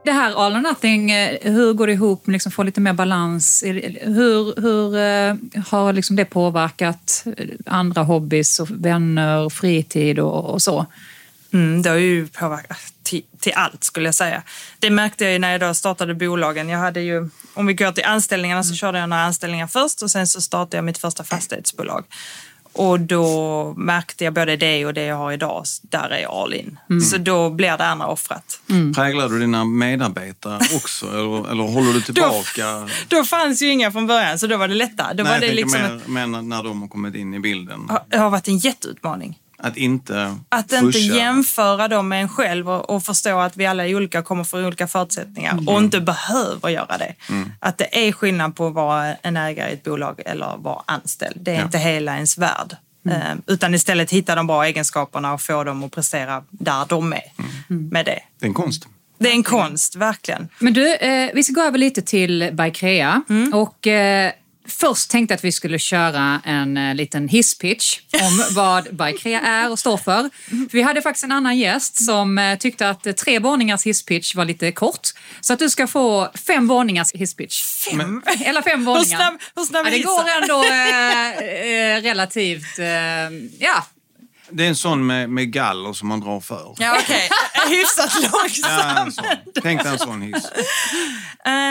Det 0.04 0.12
här 0.12 0.34
all 0.46 0.56
or 0.56 0.60
nothing, 0.60 1.10
eh, 1.10 1.38
hur 1.52 1.72
går 1.72 1.86
det 1.86 1.92
ihop 1.92 2.26
med 2.26 2.32
liksom 2.32 2.52
få 2.52 2.62
lite 2.62 2.80
mer 2.80 2.92
balans? 2.92 3.62
Hur, 3.66 4.60
hur 4.60 4.96
eh, 4.98 5.62
har 5.66 5.92
liksom 5.92 6.16
det 6.16 6.24
påverkat 6.24 7.24
andra 7.66 8.02
hobbys 8.02 8.60
och 8.60 8.70
vänner, 8.70 9.48
fritid 9.48 10.18
och, 10.18 10.44
och 10.50 10.62
så? 10.62 10.86
Mm, 11.52 11.82
det 11.82 11.90
har 11.90 11.96
ju 11.96 12.28
påverkat 12.28 12.78
till, 13.02 13.22
till 13.40 13.52
allt 13.54 13.84
skulle 13.84 14.06
jag 14.08 14.14
säga. 14.14 14.42
Det 14.78 14.90
märkte 14.90 15.24
jag 15.24 15.32
ju 15.32 15.38
när 15.38 15.52
jag 15.52 15.60
då 15.60 15.74
startade 15.74 16.14
bolagen. 16.14 16.68
Jag 16.68 16.78
hade 16.78 17.00
ju, 17.00 17.28
om 17.54 17.66
vi 17.66 17.74
går 17.74 17.92
till 17.92 18.04
anställningarna 18.04 18.64
så 18.64 18.74
körde 18.74 18.98
jag 18.98 19.08
några 19.08 19.22
anställningar 19.22 19.66
först 19.66 20.02
och 20.02 20.10
sen 20.10 20.26
så 20.26 20.40
startade 20.40 20.76
jag 20.76 20.84
mitt 20.84 20.98
första 20.98 21.24
fastighetsbolag. 21.24 22.04
Och 22.78 23.00
då 23.00 23.74
märkte 23.76 24.24
jag 24.24 24.32
både 24.34 24.56
det 24.56 24.86
och 24.86 24.94
det 24.94 25.04
jag 25.04 25.16
har 25.16 25.32
idag, 25.32 25.64
där 25.82 26.08
är 26.10 26.18
jag 26.18 26.32
all 26.32 26.54
in. 26.54 26.78
Så 27.10 27.18
då 27.18 27.50
blir 27.50 27.76
det 27.76 27.86
andra 27.86 28.06
offrat. 28.06 28.60
Präglar 28.94 29.28
du 29.28 29.38
dina 29.38 29.64
medarbetare 29.64 30.58
också 30.76 31.06
eller, 31.06 31.50
eller 31.50 31.64
håller 31.64 31.92
du 31.92 32.00
tillbaka? 32.00 32.88
Då 33.08 33.24
fanns 33.24 33.62
ju 33.62 33.70
inga 33.70 33.92
från 33.92 34.06
början 34.06 34.38
så 34.38 34.46
då 34.46 34.56
var 34.56 34.68
det 34.68 34.74
lättare. 34.74 35.14
Då 35.14 35.22
Nej, 35.22 35.32
var 35.32 35.40
det 35.40 35.46
jag 35.46 35.54
liksom 35.54 35.80
ett, 35.80 36.08
mer, 36.08 36.26
mer 36.26 36.42
när 36.42 36.62
de 36.62 36.82
har 36.82 36.88
kommit 36.88 37.14
in 37.14 37.34
i 37.34 37.40
bilden. 37.40 37.90
det 38.08 38.18
har 38.18 38.30
varit 38.30 38.48
en 38.48 38.58
jätteutmaning. 38.58 39.38
Att 39.58 39.76
inte 39.76 40.36
Att 40.48 40.72
inte 40.72 40.84
pusha. 40.98 40.98
jämföra 41.16 41.88
dem 41.88 42.08
med 42.08 42.22
en 42.22 42.28
själv 42.28 42.70
och, 42.70 42.90
och 42.90 43.02
förstå 43.02 43.38
att 43.38 43.56
vi 43.56 43.66
alla 43.66 43.86
är 43.86 43.94
olika 43.96 44.18
och 44.18 44.24
kommer 44.24 44.44
från 44.44 44.64
olika 44.64 44.86
förutsättningar 44.86 45.58
och 45.66 45.78
inte 45.80 46.00
behöver 46.00 46.68
göra 46.68 46.98
det. 46.98 47.14
Att 47.60 47.78
det 47.78 48.08
är 48.08 48.12
skillnad 48.12 48.56
på 48.56 48.66
att 48.66 48.74
vara 48.74 49.14
en 49.14 49.36
ägare 49.36 49.70
i 49.70 49.74
ett 49.74 49.84
bolag 49.84 50.22
eller 50.26 50.56
vara 50.58 50.82
anställd. 50.86 51.36
Det 51.40 51.50
är 51.50 51.54
Ja. 51.54 51.62
inte 51.62 51.78
hela 51.78 52.14
ens 52.14 52.38
värld. 52.38 52.76
Eh, 53.08 53.34
utan 53.46 53.74
istället 53.74 54.10
hitta 54.10 54.34
de 54.34 54.46
bra 54.46 54.64
egenskaperna 54.66 55.32
och 55.34 55.40
få 55.42 55.64
dem 55.64 55.84
att 55.84 55.92
prestera 55.92 56.42
där 56.50 56.84
de 56.88 57.12
är 57.12 57.22
med 57.68 58.04
det. 58.06 58.20
Det 58.40 58.46
är 58.46 58.48
en 58.48 58.54
konst. 58.54 58.86
Det 59.18 59.28
är 59.28 59.32
en 59.32 59.42
konst, 59.42 59.96
verkligen. 59.96 60.48
Men 60.58 60.72
du, 60.72 60.94
eh, 60.94 61.30
vi 61.34 61.42
ska 61.42 61.52
gå 61.52 61.60
över 61.62 61.78
lite 61.78 62.02
till 62.02 62.50
Bikrea. 62.52 63.22
Mm. 63.28 63.54
Och, 63.54 63.86
eh, 63.86 64.32
först 64.68 65.10
tänkte 65.10 65.32
jag 65.32 65.36
att 65.36 65.44
vi 65.44 65.52
skulle 65.52 65.78
köra 65.78 66.40
en 66.44 66.76
eh, 66.76 66.94
liten 66.94 67.28
hisspitch 67.28 68.00
om 68.22 68.44
vad 68.54 68.96
Bikrea 68.96 69.40
är 69.40 69.70
och 69.70 69.78
står 69.78 69.96
för. 69.96 70.06
för. 70.06 70.30
Vi 70.72 70.82
hade 70.82 71.02
faktiskt 71.02 71.24
en 71.24 71.32
annan 71.32 71.58
gäst 71.58 72.04
som 72.04 72.38
eh, 72.38 72.58
tyckte 72.58 72.88
att 72.88 73.16
tre 73.16 73.38
våningars 73.38 73.86
hisspitch 73.86 74.34
var 74.34 74.44
lite 74.44 74.72
kort. 74.72 75.08
Så 75.40 75.52
att 75.52 75.58
du 75.58 75.70
ska 75.70 75.86
få 75.86 76.30
fem 76.46 76.66
våningars 76.66 77.12
hisspitch. 77.12 77.62
Fem? 77.62 78.22
Eller 78.44 78.62
fem 78.62 78.78
Hur 78.78 78.86
våningar. 78.86 79.04
snabb, 79.04 79.40
hur 79.56 79.64
snabb 79.64 79.86
Ja, 79.86 79.90
det 79.90 79.98
går 79.98 80.24
ändå 80.42 80.64
eh, 80.64 81.96
eh, 81.96 82.02
relativt... 82.02 82.78
Eh, 82.78 82.86
ja. 83.58 83.86
Det 84.50 84.64
är 84.64 84.68
en 84.68 84.76
sån 84.76 85.06
med, 85.06 85.30
med 85.30 85.52
galler 85.52 85.92
som 85.92 86.08
man 86.08 86.20
drar 86.20 86.40
för. 86.40 86.74
Ja, 86.78 86.98
okej. 87.02 87.28
Hyfsat 87.68 88.12
Ja, 88.22 88.28
långsam. 88.32 88.96
en 89.06 89.12
sån. 89.12 89.24
Tänk 89.62 89.82
dig 89.82 89.92
en 89.92 89.98
sån 89.98 90.22
hiss. 90.22 90.46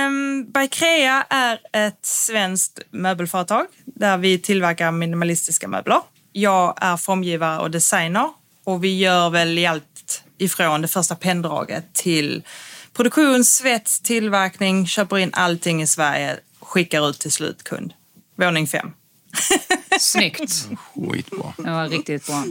Um, 0.08 0.52
Bikrea 0.52 1.26
är 1.30 1.60
ett 1.74 2.06
svenskt 2.06 2.80
möbelföretag 2.92 3.66
där 3.86 4.18
vi 4.18 4.38
tillverkar 4.40 4.92
minimalistiska 4.92 5.68
möbler. 5.68 6.00
Jag 6.32 6.78
är 6.82 6.98
formgivare 6.98 7.60
och 7.60 7.72
designer 7.72 8.30
och 8.64 8.84
vi 8.84 8.98
gör 8.98 9.30
väl 9.30 9.66
allt 9.66 10.24
ifrån 10.38 10.82
det 10.82 10.88
första 10.88 11.16
penndraget 11.16 11.94
till 11.94 12.44
produktion, 12.94 13.46
svets, 13.46 14.00
tillverkning, 14.02 14.88
köper 14.88 15.18
in 15.18 15.30
allting 15.34 15.82
i 15.82 15.88
Sverige, 15.88 16.40
skickar 16.62 17.10
ut 17.10 17.20
till 17.20 17.32
slutkund. 17.32 17.94
Våning 18.38 18.68
fem. 18.68 18.92
Snyggt. 20.00 20.68
Skitbra. 20.96 21.54
Det 21.58 21.72
var 21.72 21.90
riktigt 21.90 22.28
bra. 22.28 22.44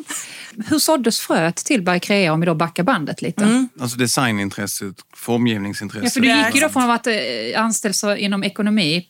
Hur 0.67 0.79
såddes 0.79 1.21
fröet 1.21 1.57
till 1.57 1.83
Bikrea 1.83 2.33
om 2.33 2.41
vi 2.41 2.47
då 2.47 2.55
backar 2.55 2.83
bandet 2.83 3.23
lite? 3.23 3.69
Alltså 3.81 3.97
designintresset, 3.97 4.95
formgivningsintresset. 5.15 6.05
Ja, 6.05 6.11
för 6.11 6.21
du 6.21 6.47
gick 6.47 6.55
ju 6.55 6.61
då 6.61 6.69
från 6.69 6.91
att 6.91 7.07
vara 7.07 7.17
eh, 7.17 7.61
anställd 7.61 8.19
inom 8.19 8.45
ekonomi 8.45 9.07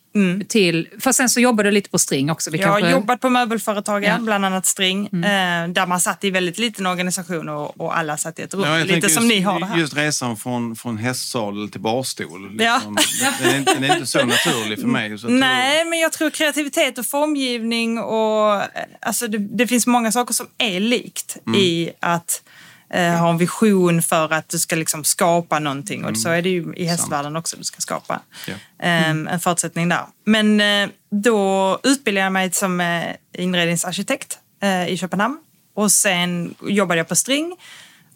till... 0.48 0.88
Fast 1.00 1.16
sen 1.16 1.28
så 1.28 1.40
jobbade 1.40 1.68
du 1.68 1.72
lite 1.74 1.90
på 1.90 1.98
String 1.98 2.30
också. 2.30 2.50
Vi 2.50 2.58
Jag 2.58 2.68
har 2.68 2.80
kanske- 2.80 2.92
jobbat 2.96 3.20
på 3.20 3.30
möbelföretagen, 3.30 4.10
Ja. 4.18 4.24
bland 4.24 4.44
annat 4.44 4.66
String, 4.66 5.06
eh, 5.06 5.68
där 5.68 5.86
man 5.86 6.00
satt 6.00 6.24
i 6.24 6.30
väldigt 6.30 6.58
liten 6.58 6.86
organisation 6.86 7.48
och, 7.48 7.80
och 7.80 7.98
alla 7.98 8.16
satt 8.16 8.38
i 8.38 8.42
ett 8.42 8.54
rum. 8.54 8.62
Ja, 8.64 8.76
lite 8.78 8.88
tänker 8.92 9.08
som 9.08 9.22
just, 9.24 9.34
ni 9.34 9.40
har 9.40 9.60
det 9.60 9.66
här. 9.66 9.78
Just 9.78 9.96
resan 9.96 10.36
från, 10.36 10.76
från 10.76 10.98
hästsadel 10.98 11.68
till 11.70 11.80
barstol. 11.80 12.56
Ja. 12.62 12.80
Liksom, 12.96 12.96
den, 13.42 13.54
är, 13.54 13.58
inte- 13.58 13.74
den 13.74 13.84
är 13.84 13.94
inte 13.94 14.06
så 14.06 14.24
naturlig 14.26 14.80
för 14.80 14.86
mig. 14.88 15.16
Nej, 15.24 15.84
men 15.84 15.98
jag 15.98 16.12
tror 16.12 16.30
kreativitet 16.30 16.98
och 16.98 17.06
formgivning 17.06 17.98
och 17.98 18.54
eh, 18.54 18.62
alltså 19.00 19.28
det, 19.28 19.38
det 19.38 19.66
finns 19.66 19.86
många 19.86 20.12
saker 20.12 20.34
som 20.34 20.46
är 20.58 20.80
likt 20.80 21.36
i 21.56 21.90
att 22.00 22.42
eh, 22.94 23.14
ha 23.20 23.30
en 23.30 23.38
vision 23.38 24.02
för 24.02 24.32
att 24.32 24.48
du 24.48 24.58
ska 24.58 24.76
liksom 24.76 25.04
skapa 25.04 25.58
någonting. 25.58 26.04
Och 26.04 26.18
så 26.18 26.28
är 26.28 26.42
det 26.42 26.48
ju 26.48 26.74
i 26.76 26.84
hästvärlden 26.84 27.36
också 27.36 27.56
du 27.56 27.64
ska 27.64 27.80
skapa 27.80 28.20
Ja. 28.46 28.52
eh, 28.86 29.08
en 29.10 29.40
förutsättning 29.40 29.88
där. 29.88 30.04
Men 30.24 30.60
eh, 30.60 30.88
då 31.10 31.78
utbildade 31.82 32.24
jag 32.24 32.32
mig 32.32 32.52
som 32.52 32.80
eh, 32.80 33.04
inredningsarkitekt 33.32 34.38
eh, 34.62 34.88
i 34.88 34.96
Köpenhamn. 34.96 35.38
Och 35.74 35.92
sen 35.92 36.54
jobbade 36.62 36.98
jag 37.00 37.08
på 37.08 37.16
String. 37.16 37.56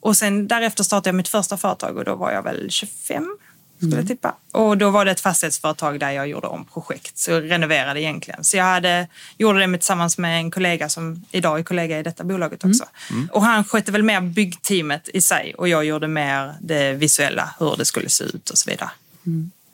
Och 0.00 0.16
sen 0.16 0.48
därefter 0.48 0.84
startade 0.84 1.08
jag 1.08 1.14
mitt 1.14 1.28
första 1.28 1.56
företag 1.56 1.96
och 1.96 2.04
då 2.04 2.14
var 2.14 2.32
jag 2.32 2.42
väl 2.42 2.70
25 2.70 3.36
skulle 3.78 3.96
jag 3.96 4.06
tippa. 4.06 4.34
Och 4.52 4.78
då 4.78 4.90
var 4.90 5.04
det 5.04 5.10
ett 5.10 5.20
fastighetsföretag 5.20 6.00
där 6.00 6.10
jag 6.10 6.28
gjorde 6.28 6.46
om 6.46 6.64
projekt, 6.64 7.18
så 7.18 7.30
jag 7.30 7.50
renoverade 7.50 8.00
egentligen. 8.00 8.44
Så 8.44 8.56
jag 8.56 8.64
hade, 8.64 9.08
gjorde 9.38 9.58
det 9.58 9.66
med, 9.66 9.80
tillsammans 9.80 10.18
med 10.18 10.38
en 10.38 10.50
kollega 10.50 10.88
som 10.88 11.24
idag 11.30 11.58
är 11.58 11.62
kollega 11.62 11.98
i 11.98 12.02
detta 12.02 12.24
bolaget 12.24 12.64
också. 12.64 12.84
Och 13.32 13.42
han 13.42 13.64
skötte 13.64 13.92
väl 13.92 14.02
mer 14.02 14.20
byggteamet 14.20 15.08
i 15.14 15.20
sig 15.20 15.54
och 15.54 15.68
jag 15.68 15.84
gjorde 15.84 16.08
mer 16.08 16.54
det 16.60 16.92
visuella, 16.92 17.54
hur 17.58 17.76
det 17.76 17.84
skulle 17.84 18.08
se 18.08 18.24
ut 18.24 18.50
och 18.50 18.58
så 18.58 18.70
vidare. 18.70 18.90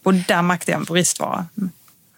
Och 0.03 0.15
där 0.15 0.43
märkte 0.43 0.71
jag 0.71 0.79
en 0.79 0.85
bristvara. 0.85 1.47
Mm. 1.59 1.71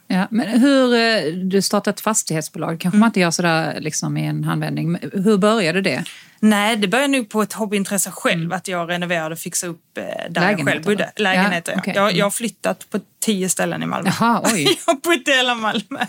Ja, 0.09 0.27
men 0.31 0.49
hur, 0.61 0.95
eh, 0.95 1.33
du 1.33 1.63
startade 1.63 1.95
ett 1.95 2.01
fastighetsbolag, 2.01 2.81
kanske 2.81 2.99
man 2.99 3.09
inte 3.09 3.21
gör 3.21 3.31
sådär 3.31 3.81
liksom 3.81 4.17
i 4.17 4.27
en 4.27 4.45
handvändning. 4.45 4.99
Hur 5.13 5.39
började 5.39 5.81
det? 5.81 6.05
Nej, 6.41 6.77
det 6.77 6.89
började 6.89 7.09
nog 7.13 7.29
på 7.29 7.43
ett 7.43 7.53
hobbyintresse 7.53 8.11
själv, 8.11 8.53
att 8.53 8.69
jag 8.69 8.91
renoverade 8.91 9.33
och 9.33 9.39
fixade 9.39 9.73
upp 9.73 9.99
eh, 9.99 10.05
där 10.31 10.51
jag 10.51 10.65
själv 10.67 10.83
bodde. 10.85 11.13
Lägenheter, 11.17 11.73
Ja, 11.73 11.77
ja. 11.77 11.81
okej. 11.81 11.93
Jag, 11.97 12.05
Mm. 12.05 12.17
jag 12.19 12.27
har 12.27 12.31
flyttat 12.31 12.91
på 12.91 13.01
tio 13.21 13.49
ställen 13.49 13.83
i 13.83 13.87
Malmö. 13.87 14.11
Jaha, 14.21 14.43
oj. 14.55 14.63
jag 14.87 14.93
har 14.95 15.01
bott 15.01 15.29
i 15.29 15.33
hela 15.33 15.55
Malmö 15.55 16.01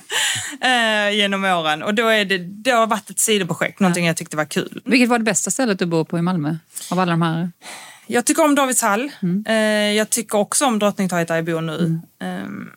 eh, 0.62 1.16
genom 1.16 1.46
åren. 1.46 1.84
Och 1.84 1.94
då 1.94 2.08
är 2.08 2.26
det, 2.26 2.38
det 2.38 2.72
har 2.72 2.88
varit 2.88 3.10
ett 3.10 3.20
sidoprojekt, 3.20 3.80
någonting 3.80 4.06
jag 4.08 4.18
tyckte 4.18 4.38
var 4.38 4.46
kul. 4.46 4.82
Vilket 4.86 5.10
var 5.10 5.18
det 5.18 5.24
bästa 5.26 5.52
stället 5.52 5.80
du 5.80 5.86
bor 5.86 6.04
på 6.06 6.18
i 6.18 6.22
Malmö? 6.22 6.56
Av 6.92 7.00
alla 7.00 7.12
de 7.12 7.22
här? 7.22 7.52
Jag 8.08 8.26
tycker 8.26 8.44
om 8.46 8.56
Davidshall. 8.56 9.12
Mm. 9.22 9.46
Eh, 9.48 9.56
jag 9.98 10.10
tycker 10.10 10.38
också 10.38 10.66
om 10.66 10.80
Drottningtorget 10.80 11.28
där 11.28 11.36
jag 11.36 11.46
bor 11.46 11.62
nu. 11.62 12.00
Eh, 12.22 12.28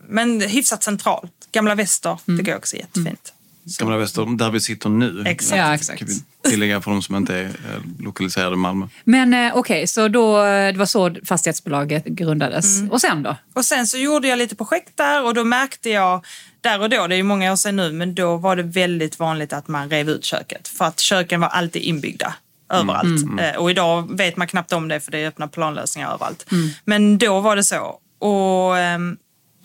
men 0.09 0.41
hyfsat 0.41 0.83
centralt. 0.83 1.33
Gamla 1.53 1.75
Väster 1.75 2.19
Mm. 2.29 2.39
tycker 2.39 2.53
jag 2.53 2.59
också 2.59 2.77
är 2.77 2.81
jättefint. 2.81 3.33
Gamla 3.79 3.97
Väster, 3.97 4.37
där 4.39 4.51
vi 4.51 4.61
sitter 4.61 4.89
nu. 4.89 5.25
Exakt. 5.27 5.57
Ja, 5.59 5.75
exakt. 5.75 5.99
Kan 5.99 6.09
vi 6.09 6.51
tillägga 6.51 6.81
för 6.81 6.91
de 6.91 7.03
som 7.03 7.17
inte 7.17 7.35
är 7.37 7.45
eh, 7.45 7.51
lokaliserade 7.99 8.55
i 8.55 8.59
Malmö. 8.59 8.89
Men 9.05 9.35
eh, 9.35 9.57
okej, 9.57 9.87
så 9.87 10.09
då, 10.09 10.43
det 10.45 10.75
var 10.77 10.87
så 10.87 11.15
fastighetsbolaget 11.25 12.05
grundades. 12.05 12.83
Och 12.91 13.01
sen 13.01 13.23
då? 13.23 13.37
Och 13.55 13.65
sen 13.65 13.87
så 13.87 13.99
gjorde 13.99 14.29
jag 14.29 14.39
lite 14.39 14.57
projekt 14.57 14.97
där 14.97 15.25
och 15.25 15.35
då 15.35 15.45
märkte 15.45 15.91
jag 15.91 16.25
där 16.61 16.81
och 16.81 16.91
då, 16.91 17.07
det 17.07 17.15
är 17.15 17.17
ju 17.17 17.23
många 17.23 17.53
år 17.53 17.57
sedan 17.57 17.77
nu, 17.77 17.93
men 17.93 18.15
då 18.15 18.37
var 18.37 18.57
det 18.57 18.63
väldigt 18.63 19.19
vanligt 19.19 19.53
att 19.53 19.69
man 19.69 19.91
rev 19.91 20.09
ut 20.11 20.25
köket. 20.25 20.69
För 20.69 20.85
att 20.85 21.01
köken 21.01 21.41
var 21.41 21.49
alltid 21.49 21.83
inbyggda 21.83 22.35
överallt. 22.73 23.41
Eh, 23.41 23.61
Och 23.61 23.71
idag 23.71 24.17
vet 24.17 24.37
man 24.37 24.47
knappt 24.47 24.73
om 24.73 24.89
det 24.89 25.01
för 25.01 25.11
det 25.13 25.19
är 25.19 25.29
öppna 25.29 25.49
planlösningar 25.49 26.13
överallt. 26.15 26.47
Men 26.85 27.19
då 27.19 27.41
var 27.41 27.57
det 27.57 27.65
så. 27.65 27.99
Och 28.19 28.79
ehm, 28.79 29.17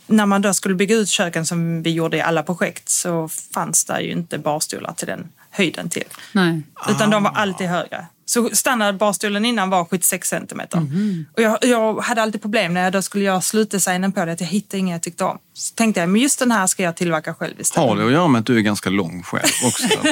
när 0.07 0.25
man 0.25 0.41
då 0.41 0.53
skulle 0.53 0.75
bygga 0.75 0.95
ut 0.95 1.09
köken 1.09 1.45
som 1.45 1.83
vi 1.83 1.91
gjorde 1.91 2.17
i 2.17 2.21
alla 2.21 2.43
projekt 2.43 2.89
så 2.89 3.29
fanns 3.53 3.85
det 3.85 4.01
ju 4.01 4.11
inte 4.11 4.37
barstolar 4.37 4.93
till 4.93 5.07
den 5.07 5.29
höjden 5.51 5.89
till. 5.89 6.03
Nej. 6.31 6.61
Utan 6.89 7.09
de 7.09 7.23
var 7.23 7.31
alltid 7.31 7.67
högre. 7.67 8.05
Så 8.27 8.49
standardbarstolen 8.53 9.45
innan 9.45 9.69
var 9.69 9.85
76 9.85 10.29
centimeter. 10.29 10.79
Mhm. 10.79 11.25
Och 11.33 11.41
jag, 11.41 11.57
jag 11.61 12.01
hade 12.01 12.21
alltid 12.21 12.41
problem 12.41 12.73
när 12.73 12.83
jag 12.83 12.93
då 12.93 13.01
skulle 13.01 13.23
göra 13.23 13.41
slutdesignen 13.41 14.11
på 14.11 14.25
det, 14.25 14.31
att 14.31 14.41
jag 14.41 14.47
hittade 14.47 14.77
ingen 14.77 14.93
jag 14.93 15.01
tyckte 15.01 15.23
om. 15.23 15.37
Så 15.53 15.75
tänkte 15.75 15.99
jag, 15.99 16.09
men 16.09 16.21
just 16.21 16.39
den 16.39 16.51
här 16.51 16.67
ska 16.67 16.83
jag 16.83 16.95
tillverka 16.95 17.33
själv 17.33 17.61
istället. 17.61 17.89
Har 17.89 17.95
det 17.95 18.05
att 18.05 18.11
göra 18.11 18.27
med 18.27 18.39
att 18.39 18.45
du 18.45 18.57
är 18.57 18.61
ganska 18.61 18.89
lång 18.89 19.23
själv 19.23 19.43
också? 19.65 19.87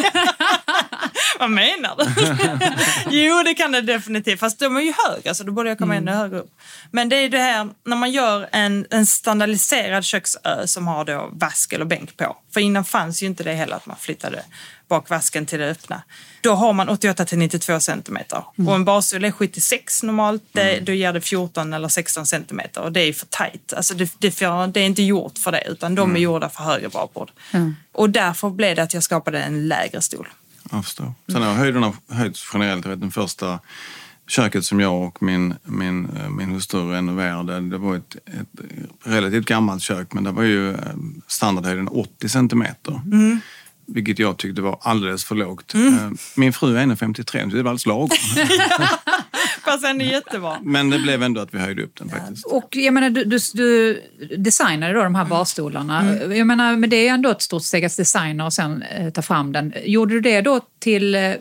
Vad 1.43 1.51
menar 1.51 1.95
du? 1.97 2.06
jo, 3.17 3.43
det 3.43 3.53
kan 3.53 3.71
det 3.71 3.82
definitivt. 3.82 4.39
Fast 4.39 4.60
de 4.60 4.77
är 4.77 4.82
ju 4.82 4.93
höga, 5.08 5.34
så 5.34 5.43
då 5.43 5.51
borde 5.51 5.69
jag 5.69 5.77
komma 5.77 5.95
ännu 5.95 6.12
högre 6.12 6.39
upp. 6.39 6.51
Men 6.91 7.10
det 7.10 7.15
är 7.15 7.29
det 7.29 7.39
här 7.39 7.69
när 7.86 7.95
man 7.95 8.12
gör 8.12 8.49
en, 8.51 8.86
en 8.89 9.06
standardiserad 9.06 10.03
köksö 10.03 10.67
som 10.67 10.88
har 10.88 11.06
då 11.06 11.29
vask 11.32 11.73
eller 11.73 11.86
bänk 11.86 12.17
på. 12.17 12.38
För 12.53 12.60
innan 12.60 12.86
fanns 12.86 13.23
ju 13.23 13.27
inte 13.27 13.43
det 13.43 13.53
heller 13.53 13.75
att 13.75 13.86
man 13.86 13.97
flyttade 13.97 14.43
bak 14.88 15.10
vasken 15.10 15.45
till 15.45 15.60
det 15.60 15.69
öppna. 15.69 16.01
Då 16.41 16.53
har 16.53 16.73
man 16.73 16.89
88 16.89 17.25
till 17.25 17.38
92 17.38 17.79
centimeter. 17.79 18.43
Och 18.67 18.75
en 18.75 18.86
basstol 18.86 19.25
är 19.25 19.32
76 19.32 20.03
normalt. 20.03 20.43
Det, 20.51 20.79
Då 20.79 20.91
ger 20.91 21.13
det 21.13 21.21
14 21.21 21.73
eller 21.73 21.88
16 21.88 22.25
centimeter 22.25 22.82
och 22.82 22.91
det 22.91 23.01
är 23.01 23.13
för 23.13 23.25
tajt. 23.25 23.73
Alltså 23.73 23.93
det, 23.93 24.12
det, 24.17 24.32
får, 24.32 24.67
det 24.67 24.79
är 24.79 24.86
inte 24.86 25.03
gjort 25.03 25.38
för 25.38 25.51
det 25.51 25.63
utan 25.67 25.95
de 25.95 26.15
är 26.15 26.19
gjorda 26.19 26.49
för 26.49 26.63
högre 26.63 26.89
barbord. 26.89 27.32
Och 27.91 28.10
därför 28.10 28.49
blev 28.49 28.75
det 28.75 28.84
att 28.84 28.93
jag 28.93 29.03
skapade 29.03 29.39
en 29.39 29.67
lägre 29.67 30.01
stol. 30.01 30.27
Jag 30.73 30.83
förstår. 30.86 31.13
Sen 31.31 31.41
har 31.41 31.53
höjderna 31.53 31.93
höjts 32.09 32.49
generellt. 32.53 32.86
Jag 32.86 32.89
vet, 32.91 33.01
den 33.01 33.12
första 33.12 33.59
köket 34.27 34.65
som 34.65 34.79
jag 34.79 35.03
och 35.03 35.23
min, 35.23 35.53
min, 35.63 36.05
eh, 36.17 36.29
min 36.29 36.51
hustru 36.51 36.91
renoverade, 36.91 37.59
det 37.59 37.77
var 37.77 37.95
ett, 37.95 38.15
ett 38.15 38.59
relativt 39.03 39.45
gammalt 39.45 39.81
kök 39.81 40.13
men 40.13 40.23
det 40.23 40.31
var 40.31 40.43
ju 40.43 40.71
eh, 40.73 40.79
standardhöjden 41.27 41.88
80 41.88 42.29
centimeter. 42.29 43.01
Vilket 43.86 44.19
jag 44.19 44.38
tyckte 44.38 44.62
var 44.62 44.77
alldeles 44.81 45.25
för 45.25 45.36
lågt. 45.36 45.73
Eh, 45.75 46.09
Min 46.36 46.53
fru 46.53 46.77
är 46.77 46.86
1,53 46.86 47.49
så 47.49 47.55
det 47.55 47.63
var 47.63 47.69
alldeles 47.71 47.86
lagom. 47.86 48.09
Fast 49.73 49.86
ändå 49.86 50.05
jättebra. 50.05 50.57
Men 50.62 50.89
det 50.89 50.99
blev 50.99 51.23
ändå 51.23 51.41
att 51.41 51.53
vi 51.53 51.57
höjde 51.59 51.83
upp 51.83 51.95
den 51.99 52.09
faktiskt. 52.09 52.45
Och 52.45 52.75
jag 52.75 52.93
menar, 52.93 53.09
du, 53.09 53.23
du, 53.23 53.38
du 53.53 54.01
designade 54.38 54.93
då 54.93 55.03
de 55.03 55.15
här 55.15 55.25
barstolarna. 55.25 56.15
Jag 56.36 56.47
menar, 56.47 56.75
men 56.75 56.89
det 56.89 57.07
är 57.07 57.13
ändå 57.13 57.29
ett 57.29 57.41
stort 57.41 57.63
steg 57.63 57.86
att 57.86 57.97
designa 57.97 58.45
och 58.45 58.53
sen 58.53 58.81
eh, 58.81 59.09
ta 59.09 59.21
fram 59.21 59.51
den. 59.51 59.73
Gjorde 59.86 60.13
du 60.13 60.21
det 60.21 60.41
då 60.41 60.59
till, 60.79 61.15
eh, 61.15 61.31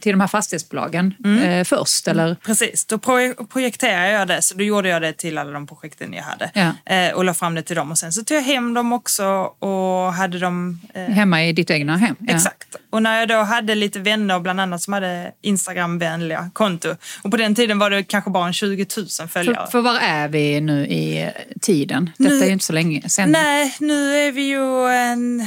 till 0.00 0.12
de 0.12 0.20
här 0.20 0.28
fastighetsbolagen 0.28 1.14
eh, 1.44 1.64
först? 1.64 2.08
Eller? 2.08 2.34
Precis, 2.34 2.84
då 2.86 2.98
pro- 2.98 3.46
projekterade 3.46 4.10
jag 4.10 4.28
det. 4.28 4.42
Så 4.42 4.54
då 4.54 4.64
gjorde 4.64 4.88
jag 4.88 5.02
det 5.02 5.12
till 5.12 5.38
alla 5.38 5.50
de 5.50 5.66
projekten 5.66 6.12
jag 6.12 6.22
hade. 6.22 6.50
Ja. 6.54 6.94
Eh, 6.94 7.12
och 7.14 7.24
la 7.24 7.34
fram 7.34 7.54
det 7.54 7.62
till 7.62 7.76
dem. 7.76 7.90
Och 7.90 7.98
sen 7.98 8.12
så 8.12 8.24
tog 8.24 8.36
jag 8.36 8.42
hem 8.42 8.74
dem 8.74 8.92
också 8.92 9.24
och 9.58 10.12
hade 10.12 10.38
dem... 10.38 10.80
Hemma 10.94 11.44
i 11.44 11.52
ditt 11.52 11.70
egna 11.70 11.96
hem? 11.96 12.16
Ja. 12.20 12.38
Exakt. 12.68 12.84
Och 12.90 13.02
när 13.02 13.18
jag 13.18 13.28
då 13.28 13.36
hade 13.42 13.74
lite 13.74 13.98
vänner, 13.98 14.40
bland 14.40 14.60
annat 14.60 14.82
som 14.82 14.92
hade 14.92 15.32
Instagram-vänliga 15.42 16.50
konto. 16.52 16.96
Och 17.22 17.30
på 17.30 17.36
den 17.36 17.54
tiden 17.54 17.78
var 17.78 17.90
det 17.90 18.02
kanske 18.02 18.30
bara 18.30 18.46
en 18.46 18.52
20 18.52 18.86
000 18.96 19.28
följare. 19.28 19.64
För, 19.66 19.70
för 19.70 19.80
var 19.80 19.98
är 20.00 20.28
vi 20.28 20.60
nu 20.60 20.86
i 20.86 21.30
tiden? 21.60 22.10
Detta 22.18 22.34
Nu- 22.34 22.40
är 22.40 22.46
ju 22.46 22.52
inte 22.52 22.64
så 22.64 22.72
länge 22.72 23.08
sedan. 23.08 23.32
Nej, 23.32 23.76
nu 23.80 24.16
är 24.16 24.32
vi 24.32 24.42
ju 24.42 24.88
en 24.88 25.40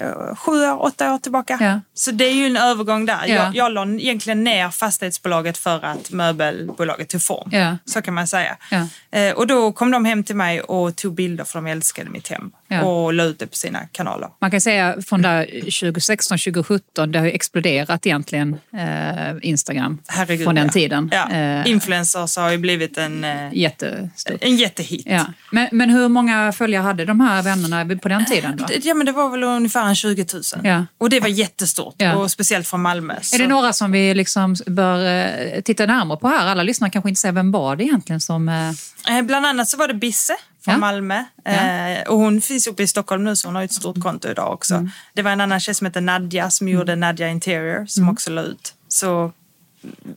eh, 0.00 0.36
sju 0.36 0.66
åtta 0.70 1.14
år 1.14 1.18
tillbaka. 1.18 1.58
Ja. 1.60 1.80
Så 1.94 2.10
det 2.10 2.24
är 2.24 2.34
ju 2.34 2.46
en 2.46 2.56
övergång 2.56 3.06
där. 3.06 3.20
Ja. 3.26 3.34
Jag, 3.34 3.56
jag 3.56 3.72
la 3.72 3.86
egentligen 3.86 4.44
ner 4.44 4.70
fastighetsbolaget 4.70 5.58
för 5.58 5.84
att 5.84 6.10
möbelbolaget 6.10 7.08
tog 7.08 7.22
form. 7.22 7.48
Ja. 7.52 7.76
Så 7.84 8.02
kan 8.02 8.14
man 8.14 8.26
säga. 8.28 8.56
Ja. 8.70 8.88
Eh, 9.18 9.32
och 9.34 9.46
då 9.46 9.72
kom 9.72 9.90
de 9.90 10.04
hem 10.04 10.24
till 10.24 10.36
mig 10.36 10.60
och 10.60 10.96
tog 10.96 11.14
bilder 11.14 11.44
för 11.44 11.58
de 11.58 11.66
älskade 11.66 12.10
mitt 12.10 12.28
hem. 12.28 12.50
Ja. 12.68 12.82
och 12.82 13.12
la 13.12 13.24
ut 13.24 13.38
det 13.38 13.46
på 13.46 13.56
sina 13.56 13.86
kanaler. 13.92 14.28
Man 14.40 14.50
kan 14.50 14.60
säga 14.60 14.96
från 15.02 15.22
där 15.22 15.46
2016, 15.46 16.38
2017, 16.38 17.12
det 17.12 17.18
har 17.18 17.26
ju 17.26 17.32
exploderat 17.32 18.06
egentligen 18.06 18.58
eh, 18.72 19.34
Instagram 19.42 19.98
Herregud, 20.06 20.44
från 20.44 20.54
den 20.54 20.66
ja. 20.66 20.72
tiden. 20.72 21.10
Ja. 21.12 21.30
Eh, 21.32 21.70
Influencers 21.70 22.36
har 22.36 22.50
ju 22.50 22.58
blivit 22.58 22.98
en, 22.98 23.24
eh, 23.24 23.48
jättestort. 23.52 24.38
en 24.40 24.56
jättehit. 24.56 25.06
Ja. 25.06 25.26
Men, 25.50 25.68
men 25.72 25.90
hur 25.90 26.08
många 26.08 26.52
följare 26.52 26.82
hade 26.82 27.04
de 27.04 27.20
här 27.20 27.42
vännerna 27.42 27.96
på 28.02 28.08
den 28.08 28.24
tiden? 28.24 28.56
Då? 28.56 28.64
Ja, 28.82 28.94
men 28.94 29.06
det 29.06 29.12
var 29.12 29.30
väl 29.30 29.42
ungefär 29.44 29.86
en 29.86 29.94
20 29.94 30.26
000. 30.32 30.42
Ja. 30.62 30.86
Och 30.98 31.10
det 31.10 31.20
var 31.20 31.28
jättestort, 31.28 32.02
och 32.16 32.30
speciellt 32.30 32.68
från 32.68 32.82
Malmö. 32.82 33.14
Är 33.34 33.38
det 33.38 33.46
några 33.46 33.72
som 33.72 33.92
vi 33.92 34.14
liksom 34.14 34.56
bör 34.66 35.06
eh, 35.06 35.60
titta 35.60 35.86
närmare 35.86 36.18
på 36.18 36.28
här? 36.28 36.46
Alla 36.46 36.62
lyssnare 36.62 36.90
kanske 36.90 37.08
inte 37.08 37.20
säger 37.20 37.32
vem 37.32 37.52
var 37.52 37.76
det 37.76 37.84
egentligen 37.84 38.20
som... 38.20 38.48
Eh, 38.48 39.22
Bland 39.22 39.46
annat 39.46 39.68
så 39.68 39.76
var 39.76 39.88
det 39.88 39.94
Bisse 39.94 40.36
från 40.66 40.74
Ja. 40.74 40.78
Malmö. 40.80 41.24
Ja. 41.44 41.50
Mm. 41.50 41.96
Eh, 42.02 42.08
och 42.08 42.18
hon 42.18 42.40
finns 42.40 42.66
uppe 42.66 42.82
i 42.82 42.86
Stockholm 42.86 43.24
nu 43.24 43.36
så 43.36 43.48
hon 43.48 43.54
har 43.54 43.62
ett 43.62 43.72
stort 43.72 44.00
konto 44.00 44.28
idag 44.28 44.52
också. 44.52 44.88
Det 45.14 45.22
var 45.22 45.30
en 45.30 45.40
annan 45.40 45.60
tjej 45.60 45.74
som 45.74 45.86
heter 45.86 46.00
Nadja 46.00 46.50
som 46.50 46.68
gjorde 46.68 46.96
Nadja 46.96 47.28
Interior 47.28 47.86
som 47.86 48.02
Mm. 48.02 48.12
också 48.12 48.30
la 48.30 48.42
ut. 48.42 48.74
Så 48.88 49.32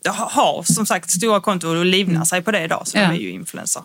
har 0.05 0.63
som 0.73 0.85
sagt 0.85 1.11
stora 1.11 1.39
konton 1.41 1.77
och 1.77 1.85
livnär 1.85 2.23
sig 2.23 2.41
på 2.41 2.51
det 2.51 2.63
idag 2.63 2.87
så 2.87 2.97
Ja. 2.97 3.01
de 3.07 3.15
är 3.15 3.19
ju 3.19 3.29
influencer. 3.31 3.81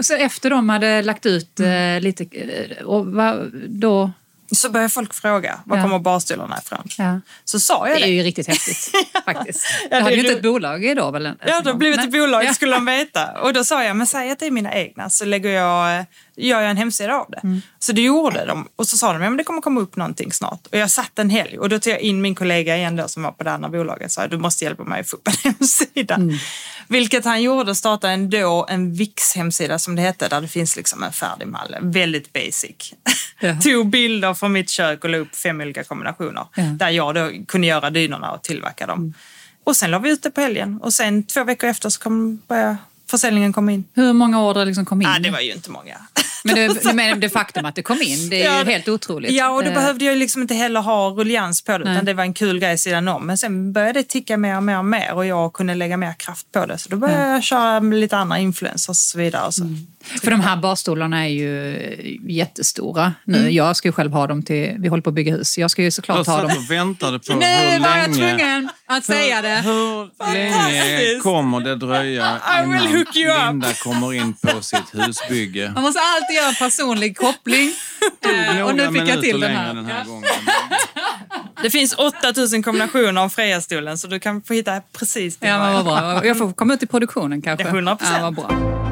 Så 0.00 0.14
efter 0.14 0.50
de 0.50 0.68
hade 0.68 1.02
lagt 1.02 1.26
ut 1.26 1.60
Mm. 1.60 1.96
eh, 1.96 2.00
lite... 2.02 2.24
eh, 2.24 2.84
Och 2.84 3.06
vad, 3.06 3.52
då... 3.68 4.10
Så 4.52 4.70
börjar 4.70 4.88
folk 4.88 5.14
fråga, 5.14 5.60
var 5.64 5.76
Ja. 5.76 5.82
kommer 5.82 5.98
barstolarna 5.98 6.58
ifrån? 6.64 6.82
Ja. 6.98 7.20
Så 7.44 7.60
sa 7.60 7.88
jag 7.88 7.96
Det 7.96 8.02
är 8.02 8.06
det. 8.06 8.12
ju 8.12 8.22
riktigt 8.22 8.46
häftigt 8.46 8.92
faktiskt. 9.24 9.66
Ja, 9.82 9.88
det 9.90 9.96
det 9.96 10.02
hade 10.02 10.14
är 10.14 10.16
ju 10.16 10.20
inte 10.22 10.32
ett 10.32 10.42
bolag 10.42 10.84
idag 10.84 11.12
väl? 11.12 11.24
Ja, 11.46 11.60
det 11.60 11.70
har 11.70 11.74
blivit 11.76 12.00
ett 12.00 12.12
bolag 12.12 12.54
skulle 12.54 12.72
de 12.72 12.86
veta. 12.98 13.40
Och 13.42 13.52
då 13.52 13.64
sa 13.64 13.84
jag, 13.84 13.96
men 13.96 14.06
säg 14.06 14.30
att 14.30 14.38
det 14.38 14.46
är 14.46 14.50
mina 14.50 14.74
egna 14.74 15.10
så 15.10 15.24
lägger 15.24 15.50
jag, 15.50 15.98
eh, 15.98 16.04
gör 16.48 16.60
jag 16.60 16.70
en 16.70 16.76
hemsida 16.76 17.14
av 17.14 17.26
det. 17.30 17.40
Mm. 17.42 17.62
Så 17.78 17.92
det 17.92 18.02
gjorde 18.02 18.46
de. 18.46 18.68
Och 18.76 18.86
så 18.86 18.96
sa 18.96 19.12
de, 19.12 19.22
ja 19.22 19.30
men 19.30 19.36
det 19.36 19.44
kommer 19.44 19.60
komma 19.60 19.80
upp 19.80 19.96
någonting 19.96 20.32
snart. 20.32 20.66
Och 20.66 20.78
jag 20.78 20.90
satt 20.90 21.18
en 21.18 21.30
helg 21.30 21.58
och 21.58 21.68
då 21.68 21.78
tog 21.78 21.92
jag 21.92 22.00
in 22.00 22.20
min 22.20 22.34
kollega 22.34 22.76
igen 22.76 22.96
då 22.96 23.08
som 23.08 23.22
var 23.22 23.32
på 23.32 23.44
det 23.44 23.52
andra 23.52 23.68
bolaget 23.68 24.06
och 24.06 24.12
sa, 24.12 24.26
du 24.26 24.38
måste 24.38 24.64
hjälpa 24.64 24.84
mig 24.84 25.00
att 25.00 25.10
få 25.10 25.16
upp 25.16 25.28
en 25.28 25.34
hemsida. 25.52 26.14
Mm. 26.14 26.36
Vilket 26.88 27.24
han 27.24 27.42
gjorde, 27.42 27.74
startade 27.74 28.12
ändå 28.12 28.66
en 28.68 28.94
Wix-hemsida 28.94 29.78
som 29.78 29.96
det 29.96 30.02
hette, 30.02 30.28
där 30.28 30.40
det 30.40 30.48
finns 30.48 30.76
liksom 30.76 31.02
en 31.02 31.12
färdig 31.12 31.48
mall. 31.48 31.76
Väldigt 31.80 32.32
basic. 32.32 32.94
Ja. 33.40 33.60
Tog 33.62 33.90
bilder 33.90 34.34
från 34.34 34.52
mitt 34.52 34.70
kök 34.70 35.04
och 35.04 35.10
la 35.10 35.18
upp 35.18 35.36
fem 35.36 35.60
olika 35.60 35.84
kombinationer. 35.84 36.44
Ja. 36.54 36.62
Där 36.62 36.90
jag 36.90 37.14
då 37.14 37.30
kunde 37.48 37.66
göra 37.66 37.90
dynorna 37.90 38.32
och 38.32 38.42
tillverka 38.42 38.86
dem. 38.86 38.98
Mm. 38.98 39.14
Och 39.64 39.76
sen 39.76 39.90
la 39.90 39.98
vi 39.98 40.10
ut 40.10 40.22
det 40.22 40.30
på 40.30 40.40
helgen 40.40 40.78
och 40.82 40.92
sen 40.92 41.22
två 41.22 41.44
veckor 41.44 41.70
efter 41.70 41.88
så 41.88 42.00
kom, 42.00 42.42
började 42.48 42.76
försäljningen 43.10 43.52
komma 43.52 43.72
in. 43.72 43.84
Hur 43.94 44.12
många 44.12 44.42
order 44.42 44.66
liksom 44.66 44.84
kom 44.84 45.02
in? 45.02 45.08
Nej, 45.08 45.20
det 45.20 45.30
var 45.30 45.40
ju 45.40 45.52
inte 45.52 45.70
många. 45.70 45.96
Men 46.44 46.54
det, 46.54 46.82
det, 46.82 46.92
men 46.92 47.20
det 47.20 47.28
faktum 47.30 47.64
att 47.64 47.74
det 47.74 47.82
kom 47.82 48.02
in, 48.02 48.28
det 48.30 48.42
är 48.42 48.46
Ja, 48.54 48.58
ju 48.64 48.70
helt 48.70 48.88
otroligt. 48.88 49.30
Ja, 49.32 49.50
och 49.50 49.62
då 49.64 49.68
Eh, 49.70 49.74
behövde 49.74 50.04
jag 50.04 50.16
liksom 50.18 50.42
inte 50.42 50.54
heller 50.54 50.80
ha 50.80 51.08
rullians 51.10 51.62
på 51.62 51.78
det, 51.78 51.84
Nej. 51.84 51.92
utan 51.92 52.04
det 52.04 52.14
var 52.14 52.24
en 52.24 52.34
kul 52.34 52.58
grej 52.58 52.78
sidan 52.78 53.08
om. 53.08 53.26
Men 53.26 53.38
sen 53.38 53.72
började 53.72 53.92
det 54.00 54.08
ticka 54.08 54.36
mer 54.36 54.56
och 54.56 54.62
mer 54.62 54.78
och 54.78 54.84
mer 54.84 55.14
och 55.14 55.26
jag 55.26 55.52
kunde 55.52 55.74
lägga 55.74 55.96
mer 55.96 56.12
kraft 56.18 56.52
på 56.52 56.66
det. 56.66 56.78
Så 56.78 56.88
då 56.88 56.96
började 56.96 57.28
jag 57.30 57.42
köra 57.42 57.80
med 57.80 57.98
lite 57.98 58.16
andra 58.16 58.38
influencers 58.38 58.88
och 58.88 58.96
så 58.96 59.18
vidare. 59.18 59.52
Så. 59.52 59.62
Mm. 59.62 59.86
För 60.22 60.30
de 60.30 60.40
här 60.40 60.56
barstolarna 60.56 61.24
är 61.24 61.28
ju 61.28 62.18
jättestora 62.28 63.12
nu. 63.24 63.38
Mm. 63.38 63.52
Jag 63.54 63.76
ska 63.76 63.88
ju 63.88 63.92
själv 63.92 64.12
ha 64.12 64.26
dem 64.26 64.42
till, 64.42 64.74
vi 64.78 64.88
håller 64.88 65.02
på 65.02 65.10
att 65.10 65.14
bygga 65.14 65.32
hus. 65.32 65.58
Jag 65.58 65.70
ska 65.70 65.82
ju 65.82 65.90
såklart 65.90 66.26
Jag 66.26 66.32
ha 66.34 66.42
dem. 66.42 66.50
och 66.56 66.70
väntade 66.70 67.18
på 67.18 67.32
Nu 67.34 67.46
hur 67.46 67.80
var 67.80 67.96
jag 67.96 68.16
länge... 68.16 68.36
tvungen 68.38 68.68
att 68.86 69.04
säga 69.04 69.42
det. 69.42 69.48
Hur 69.64 70.10
länge 70.34 71.20
kommer 71.22 71.60
det 71.60 71.76
dröja 71.76 72.36
I 72.62 72.66
will 72.66 72.76
innan 72.82 72.96
hook 72.98 73.16
you 73.16 73.32
up. 73.32 73.46
Linda 73.50 73.72
kommer 73.72 74.14
in 74.14 74.32
på 74.34 74.62
sitt 74.62 74.94
husbygge? 74.94 75.70
Man 75.74 75.82
måste 75.82 76.00
alltid 76.00 76.36
göra 76.36 76.48
en 76.48 76.54
personlig 76.54 77.16
koppling. 77.16 77.72
Eh, 78.56 78.62
och 78.66 78.74
nu 78.74 78.88
fick 78.92 79.08
jag 79.08 79.20
till 79.22 79.40
den 79.40 79.56
här. 79.56 79.74
den 79.74 79.86
här 79.86 80.04
gången. 80.04 80.24
Det 81.62 81.70
finns 81.70 81.94
8000 81.94 82.62
kombinationer 82.62 83.20
av 83.22 83.28
Freja-stolen 83.28 83.98
så 83.98 84.06
du 84.06 84.20
kan 84.20 84.42
få 84.42 84.54
hitta 84.54 84.80
precis 84.98 85.36
det. 85.36 85.48
Ja, 85.48 85.58
men 85.58 85.72
vad 85.74 85.84
bra. 85.84 86.26
Jag 86.26 86.38
får 86.38 86.52
komma 86.56 86.74
ut 86.74 86.82
i 86.82 86.86
produktionen 86.86 87.42
kanske. 87.42 87.66
Ja, 87.68 87.72
100%. 87.74 87.96
Ja, 88.00 88.18
vad 88.22 88.34
bra. 88.34 88.89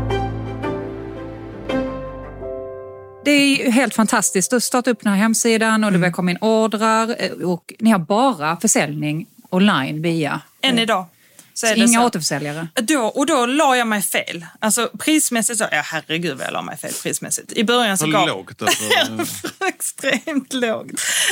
Det 3.29 3.33
är 3.33 3.71
helt 3.71 3.95
fantastiskt 3.95 4.53
att 4.53 4.63
starta 4.63 4.91
upp 4.91 5.03
den 5.03 5.13
här 5.13 5.19
hemsidan 5.19 5.85
och 5.85 5.93
det 5.93 5.99
börjar 5.99 6.13
komma 6.13 6.31
in 6.31 6.39
ordrar 6.41 7.17
eh, 7.19 7.31
och 7.31 7.75
ni 7.79 7.91
har 7.91 7.99
bara 7.99 8.57
försäljning 8.57 9.27
online 9.51 10.03
via... 10.03 10.41
Än 10.61 10.79
idag. 10.79 11.05
Så 11.59 11.67
är 11.67 11.71
Så 11.71 11.77
det 11.77 11.85
inga 11.87 12.01
så. 12.01 12.07
återförsäljare? 12.07 12.69
Då, 12.75 13.01
och 13.01 13.27
då 13.27 13.47
la 13.47 13.77
jag 13.77 13.87
mig 13.87 14.03
fel. 14.03 14.47
Alltså 14.61 14.91
prismässigt 14.99 15.59
så, 15.59 15.65
ja 15.71 15.81
herregud 15.85 16.37
vad 16.39 16.47
jag 16.47 16.53
la 16.53 16.63
mig 16.63 16.77
fel 16.77 16.93
prismässigt. 17.03 17.53
I 17.53 17.65
början 17.65 17.99
så 17.99 18.07
gav... 18.07 18.29
lågt 18.29 18.63
alltså. 18.63 18.85
Extremt 19.69 20.53
lågt. 20.53 20.87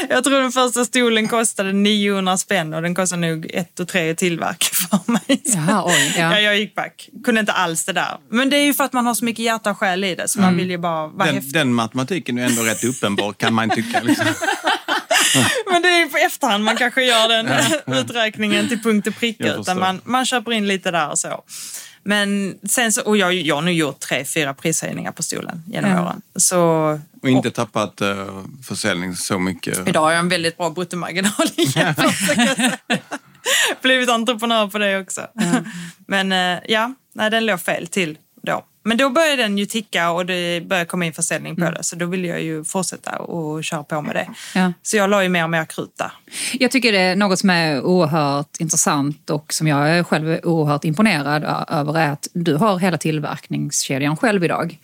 Jag 0.09 0.25
tror 0.25 0.41
den 0.41 0.53
första 0.53 0.85
stolen 0.85 1.29
kostade 1.29 1.73
900 1.73 2.37
spänn 2.37 2.75
och 2.75 2.83
den 2.83 2.95
kostade 2.95 3.21
nog 3.29 3.47
1 3.55 3.81
och 3.81 3.89
3 3.89 4.11
att 4.11 4.19
tillverka 4.19 4.67
för 4.73 5.13
mig. 5.13 5.43
Jaha, 5.45 5.85
oj. 5.87 6.15
Ja. 6.19 6.33
Ja. 6.33 6.41
jag 6.41 6.59
gick 6.59 6.75
back. 6.75 7.09
Kunde 7.25 7.41
inte 7.41 7.53
alls 7.53 7.85
det 7.85 7.93
där. 7.93 8.19
Men 8.31 8.51
det 8.51 8.57
är 8.57 8.65
ju 8.65 8.75
för 8.75 8.85
att 8.85 8.93
man 8.93 9.07
har 9.07 9.15
så 9.15 9.25
mycket 9.25 9.45
hjärta 9.45 9.71
och 9.71 9.79
själ 9.79 10.05
i 10.05 10.15
det 10.15 10.29
så 10.29 10.41
man 10.41 10.57
vill 10.57 10.71
ju 10.71 10.79
bara 10.79 11.07
vara 11.07 11.27
Den, 11.27 11.35
häftig. 11.35 11.53
den 11.53 11.75
matematiken 11.75 12.39
är 12.39 12.47
ändå 12.47 12.63
rätt 12.63 12.85
uppenbar 12.85 13.33
kan 13.33 13.55
man 13.55 13.71
tycka. 13.71 14.03
Liksom. 14.03 14.27
Men 15.73 15.83
det 15.83 15.89
är 15.89 15.99
ju 15.99 16.09
på 16.09 16.17
efterhand 16.17 16.65
man 16.65 16.77
kanske 16.77 17.03
gör 17.05 17.29
den 17.29 17.49
uträkningen 17.99 18.69
till 18.69 18.83
punkt 18.83 19.07
och 19.07 19.15
pricka. 19.17 19.55
Utan 19.55 19.79
man, 19.79 20.01
man 20.05 20.27
köper 20.27 20.53
in 20.53 20.67
lite 20.69 20.91
där 20.91 21.11
och 21.11 21.19
så. 21.19 21.45
Men 22.03 22.59
sen 22.69 22.93
så, 22.93 23.03
och 23.03 23.17
jag, 23.17 23.35
jag 23.35 23.55
har 23.55 23.63
nu 23.63 23.73
gjort 23.73 24.01
tre, 24.01 24.25
fyra 24.25 24.55
prishöjningar 24.55 25.13
på 25.13 25.23
stolen 25.23 25.63
genom 25.67 25.91
Ja. 25.91 26.03
åren. 26.05 26.23
Så, 26.37 26.61
Och 27.23 27.29
inte 27.29 27.51
tappat 27.51 28.03
uh, 28.03 28.41
försäljning 28.69 29.17
så 29.17 29.39
mycket. 29.39 29.89
Idag 29.89 30.01
har 30.01 30.11
jag 30.11 30.19
en 30.19 30.29
väldigt 30.29 30.57
bra 30.57 30.71
bruttomarginal. 30.71 31.33
Blivit 33.83 34.09
entreprenör 34.09 34.67
på 34.69 34.79
det 34.79 34.99
också. 35.01 35.27
Men 36.07 36.33
eh, 36.33 36.59
ja, 36.69 36.95
nej, 37.15 37.31
den 37.31 37.47
låg 37.47 37.61
fel 37.61 37.87
till 37.87 38.19
då. 38.47 38.65
Men 38.83 38.97
då 38.97 39.11
började 39.11 39.43
den 39.43 39.59
ju 39.59 39.67
ticka 39.67 40.11
och 40.11 40.27
det 40.27 40.61
började 40.67 40.87
komma 40.87 41.05
in 41.05 41.13
försäljning 41.13 41.57
på 41.57 41.71
det. 41.71 41.83
Så 41.83 41.97
då 41.97 42.07
ville 42.07 42.29
jag 42.29 42.43
ju 42.43 42.65
fortsätta 42.65 43.19
och 43.19 43.65
köra 43.65 43.83
på 43.83 44.03
med 44.03 44.17
det. 44.17 44.29
Ja. 44.55 44.73
Så 44.83 44.97
jag 44.97 45.11
la 45.11 45.23
ju 45.23 45.29
mer 45.29 45.45
och 45.45 45.51
mer 45.51 45.65
krut 45.65 45.93
där. 45.99 46.11
Jag 46.53 46.71
tycker 46.71 46.93
det 46.93 46.99
är 46.99 47.17
något 47.17 47.39
som 47.39 47.51
är 47.51 47.83
oerhört 47.83 48.57
intressant 48.61 49.31
och 49.31 49.53
som 49.53 49.67
jag 49.67 49.91
är 49.91 50.03
själv 50.03 50.31
är 50.33 50.47
oerhört 50.47 50.85
imponerad 50.85 51.45
över 51.69 51.99
är 51.99 52.11
att 52.11 52.29
du 52.33 52.55
har 52.55 52.79
hela 52.79 52.99
tillverkningskedjan 52.99 54.17
själv 54.17 54.45
idag. 54.45 54.79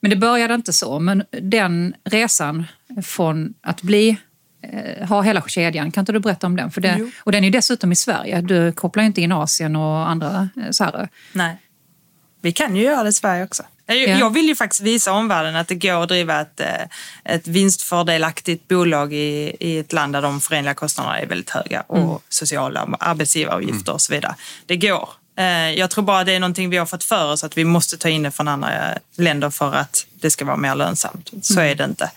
Men 0.00 0.10
det 0.10 0.16
började 0.16 0.54
inte 0.54 0.72
så, 0.72 0.98
men 0.98 1.24
den 1.42 1.94
resan 2.04 2.64
från 3.02 3.54
att 3.60 3.82
bli 3.82 4.16
eh, 4.62 5.08
ha 5.08 5.22
hela 5.22 5.42
kedjan, 5.42 5.92
kan 5.92 6.02
inte 6.02 6.12
du 6.12 6.18
berätta 6.18 6.46
om 6.46 6.56
den? 6.56 6.70
För 6.70 6.80
det, 6.80 6.96
Jo. 6.98 7.10
och 7.18 7.32
den 7.32 7.44
är 7.44 7.48
ju 7.48 7.52
dessutom 7.52 7.92
i 7.92 7.96
Sverige, 7.96 8.40
du 8.40 8.72
kopplar 8.72 9.02
ju 9.02 9.06
inte 9.06 9.20
in 9.20 9.32
Asien 9.32 9.76
och 9.76 10.10
andra 10.10 10.48
eh, 10.56 10.70
så 10.70 10.84
här. 10.84 11.08
Nej. 11.32 11.56
Vi 12.42 12.52
kan 12.52 12.76
ju 12.76 12.82
göra 12.82 13.02
det 13.02 13.08
i 13.08 13.12
Sverige 13.12 13.44
också. 13.44 13.62
Jag, 13.86 13.96
Ja. 13.96 14.18
jag 14.18 14.30
vill 14.34 14.48
ju 14.48 14.54
faktiskt 14.54 14.80
visa 14.82 15.12
omvärlden 15.12 15.56
att 15.56 15.68
det 15.68 15.74
går 15.74 16.02
att 16.02 16.08
driva 16.08 16.40
ett, 16.40 16.60
eh, 16.60 17.34
ett 17.34 17.46
vinstfördelaktigt 17.48 18.68
bolag 18.68 19.12
i, 19.12 19.56
i 19.60 19.78
ett 19.78 19.92
land 19.92 20.12
där 20.12 20.22
de 20.22 20.40
förenliga 20.40 20.74
kostnaderna 20.74 21.20
är 21.20 21.26
väldigt 21.26 21.50
höga 21.50 21.80
och 21.80 22.22
sociala 22.28 22.88
arbetsgivaravgifter 23.00 23.92
och 23.92 24.00
så 24.00 24.12
vidare. 24.12 24.34
Det 24.66 24.76
går. 24.76 25.08
Eh, 25.36 25.70
Jag 25.70 25.90
tror 25.90 26.04
bara 26.04 26.24
det 26.24 26.32
är 26.34 26.40
någonting 26.40 26.70
vi 26.70 26.76
har 26.76 26.86
fått 26.86 27.04
för 27.04 27.32
oss 27.32 27.44
att 27.44 27.58
vi 27.58 27.64
måste 27.64 27.96
ta 27.96 28.08
in 28.08 28.22
det 28.22 28.30
från 28.30 28.48
andra 28.48 28.70
länder 29.16 29.50
för 29.50 29.74
att 29.74 30.06
det 30.20 30.30
ska 30.30 30.44
vara 30.44 30.56
mer 30.56 30.74
lönsamt. 30.74 31.30
Så 31.42 31.60
är 31.60 31.74
det 31.74 31.84
inte. 31.84 32.10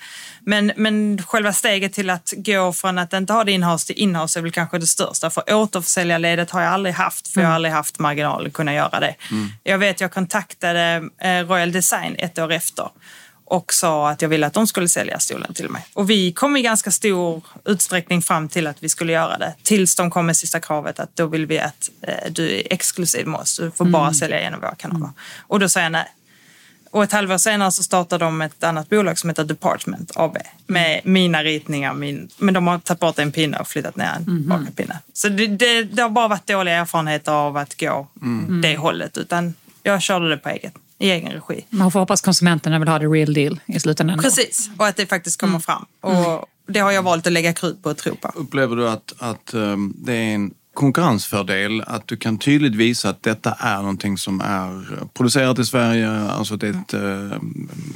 Men, 0.48 0.72
men 0.76 1.22
själva 1.28 1.54
steget 1.54 1.94
till 1.94 2.10
att 2.10 2.34
gå 2.38 2.74
från 2.74 2.98
att 2.98 3.14
inte 3.14 3.34
ha 3.34 3.44
det 3.44 3.52
inhouse 3.52 3.88
till 3.88 3.96
inhouse 3.98 4.40
är 4.40 4.42
väl 4.42 4.52
kanske 4.52 4.78
det 4.80 4.88
största. 4.88 5.30
För 5.30 5.54
återförsäljarledet 5.54 6.52
har 6.52 6.62
jag 6.62 6.74
aldrig 6.74 6.96
haft, 6.96 7.28
för 7.28 7.42
jag 7.42 7.48
har 7.48 7.56
aldrig 7.56 7.74
haft 7.74 8.00
marginal 8.00 8.48
att 8.48 8.54
kunna 8.54 8.74
göra 8.74 9.00
det. 9.00 9.16
Jag 9.64 9.78
vet, 9.78 10.02
jag 10.02 10.12
kontaktade 10.12 11.10
eh, 11.22 11.48
Royal 11.48 11.72
Design 11.72 12.16
ett 12.20 12.40
år 12.40 12.52
efter 12.52 12.90
och 13.46 13.74
sa 13.74 14.10
att 14.10 14.22
jag 14.22 14.30
ville 14.30 14.48
att 14.48 14.54
de 14.54 14.68
skulle 14.68 14.90
sälja 14.90 15.20
stolen 15.20 15.54
till 15.54 15.70
mig. 15.70 15.86
Och 15.94 16.10
vi 16.10 16.32
kom 16.32 16.58
i 16.58 16.62
ganska 16.62 16.92
stor 16.92 17.44
utsträckning 17.66 18.22
fram 18.22 18.50
till 18.50 18.68
att 18.68 18.84
vi 18.84 18.90
skulle 18.90 19.14
göra 19.14 19.38
det. 19.38 19.54
Tills 19.64 19.96
de 19.96 20.12
kom 20.12 20.26
med 20.26 20.38
sista 20.38 20.60
kravet 20.60 21.00
att 21.00 21.16
då 21.16 21.26
vill 21.26 21.46
vi 21.46 21.60
att 21.60 21.90
eh, 22.02 22.32
du 22.32 22.56
är 22.56 22.74
exklusiv 22.74 23.28
med 23.28 23.40
oss. 23.40 23.58
Du 23.58 23.72
får 23.72 23.86
bara 23.86 24.14
sälja 24.14 24.42
genom 24.42 24.60
våra 24.60 24.76
kanaler. 24.76 25.10
Och 25.48 25.60
då 25.60 25.70
sa 25.70 25.82
jag 25.82 25.92
nej. 25.92 26.12
Och 26.92 27.04
ett 27.04 27.12
halvår 27.12 27.38
senare 27.38 27.72
så 27.72 27.84
startade 27.84 28.26
de 28.26 28.42
ett 28.42 28.64
annat 28.64 28.90
bolag 28.90 29.20
som 29.20 29.30
heter 29.30 29.44
Department 29.44 30.12
AB 30.16 30.38
med 30.68 31.02
mina 31.04 31.44
ritningar. 31.44 31.94
Min, 31.94 32.30
men 32.38 32.54
de 32.54 32.68
har 32.68 32.80
tagit 32.80 33.00
bort 33.00 33.20
en 33.20 33.32
pinne 33.32 33.60
och 33.60 33.68
flyttat 33.68 33.96
ner 33.96 34.12
en 34.16 34.48
bakapinne. 34.48 35.00
Så 35.14 35.30
det, 35.30 35.48
det, 35.48 35.84
det 35.84 36.02
har 36.02 36.10
bara 36.10 36.28
varit 36.28 36.48
dåliga 36.48 36.76
erfarenheter 36.76 37.32
av 37.32 37.58
att 37.58 37.80
gå 37.80 38.08
det 38.62 38.78
hållet. 38.78 39.18
Utan 39.18 39.54
jag 39.84 40.02
körde 40.02 40.30
det 40.30 40.38
på 40.38 40.50
eget, 40.50 40.74
i 41.00 41.12
egen 41.12 41.32
regi. 41.32 41.66
Man 41.70 41.92
får 41.92 42.00
hoppas 42.00 42.22
konsumenterna 42.22 42.80
vill 42.80 42.88
ha 42.88 43.00
det 43.00 43.06
real 43.06 43.34
deal 43.34 43.60
i 43.66 43.80
slutändan. 43.80 44.20
Precis, 44.20 44.70
och 44.78 44.88
att 44.88 44.96
det 44.96 45.06
faktiskt 45.06 45.40
kommer 45.40 45.60
fram. 45.60 45.86
Och 46.02 46.46
det 46.68 46.80
har 46.80 46.92
jag 46.92 47.04
valt 47.04 47.28
att 47.28 47.34
lägga 47.34 47.54
krut 47.54 47.84
på 47.84 47.90
och 47.90 47.98
tro 47.98 48.16
på. 48.16 48.32
Upplever 48.36 48.76
du 48.76 48.90
att, 48.90 49.14
att 49.18 49.54
ehm, 49.54 49.94
det 49.98 50.14
är 50.14 50.36
en 50.36 50.54
konkurrensfördel 50.74 51.82
att 51.82 52.08
du 52.08 52.18
kan 52.18 52.38
tydligt 52.38 52.76
visa 52.76 53.10
att 53.10 53.24
detta 53.24 53.52
är 53.52 53.78
någonting 53.78 54.18
som 54.18 54.42
är 54.42 54.86
producerat 55.14 55.60
i 55.60 55.66
Sverige, 55.66 56.10
alltså 56.12 56.58
det 56.58 56.68
är 56.68 56.72
ett, 56.72 56.94
eh, 56.94 57.42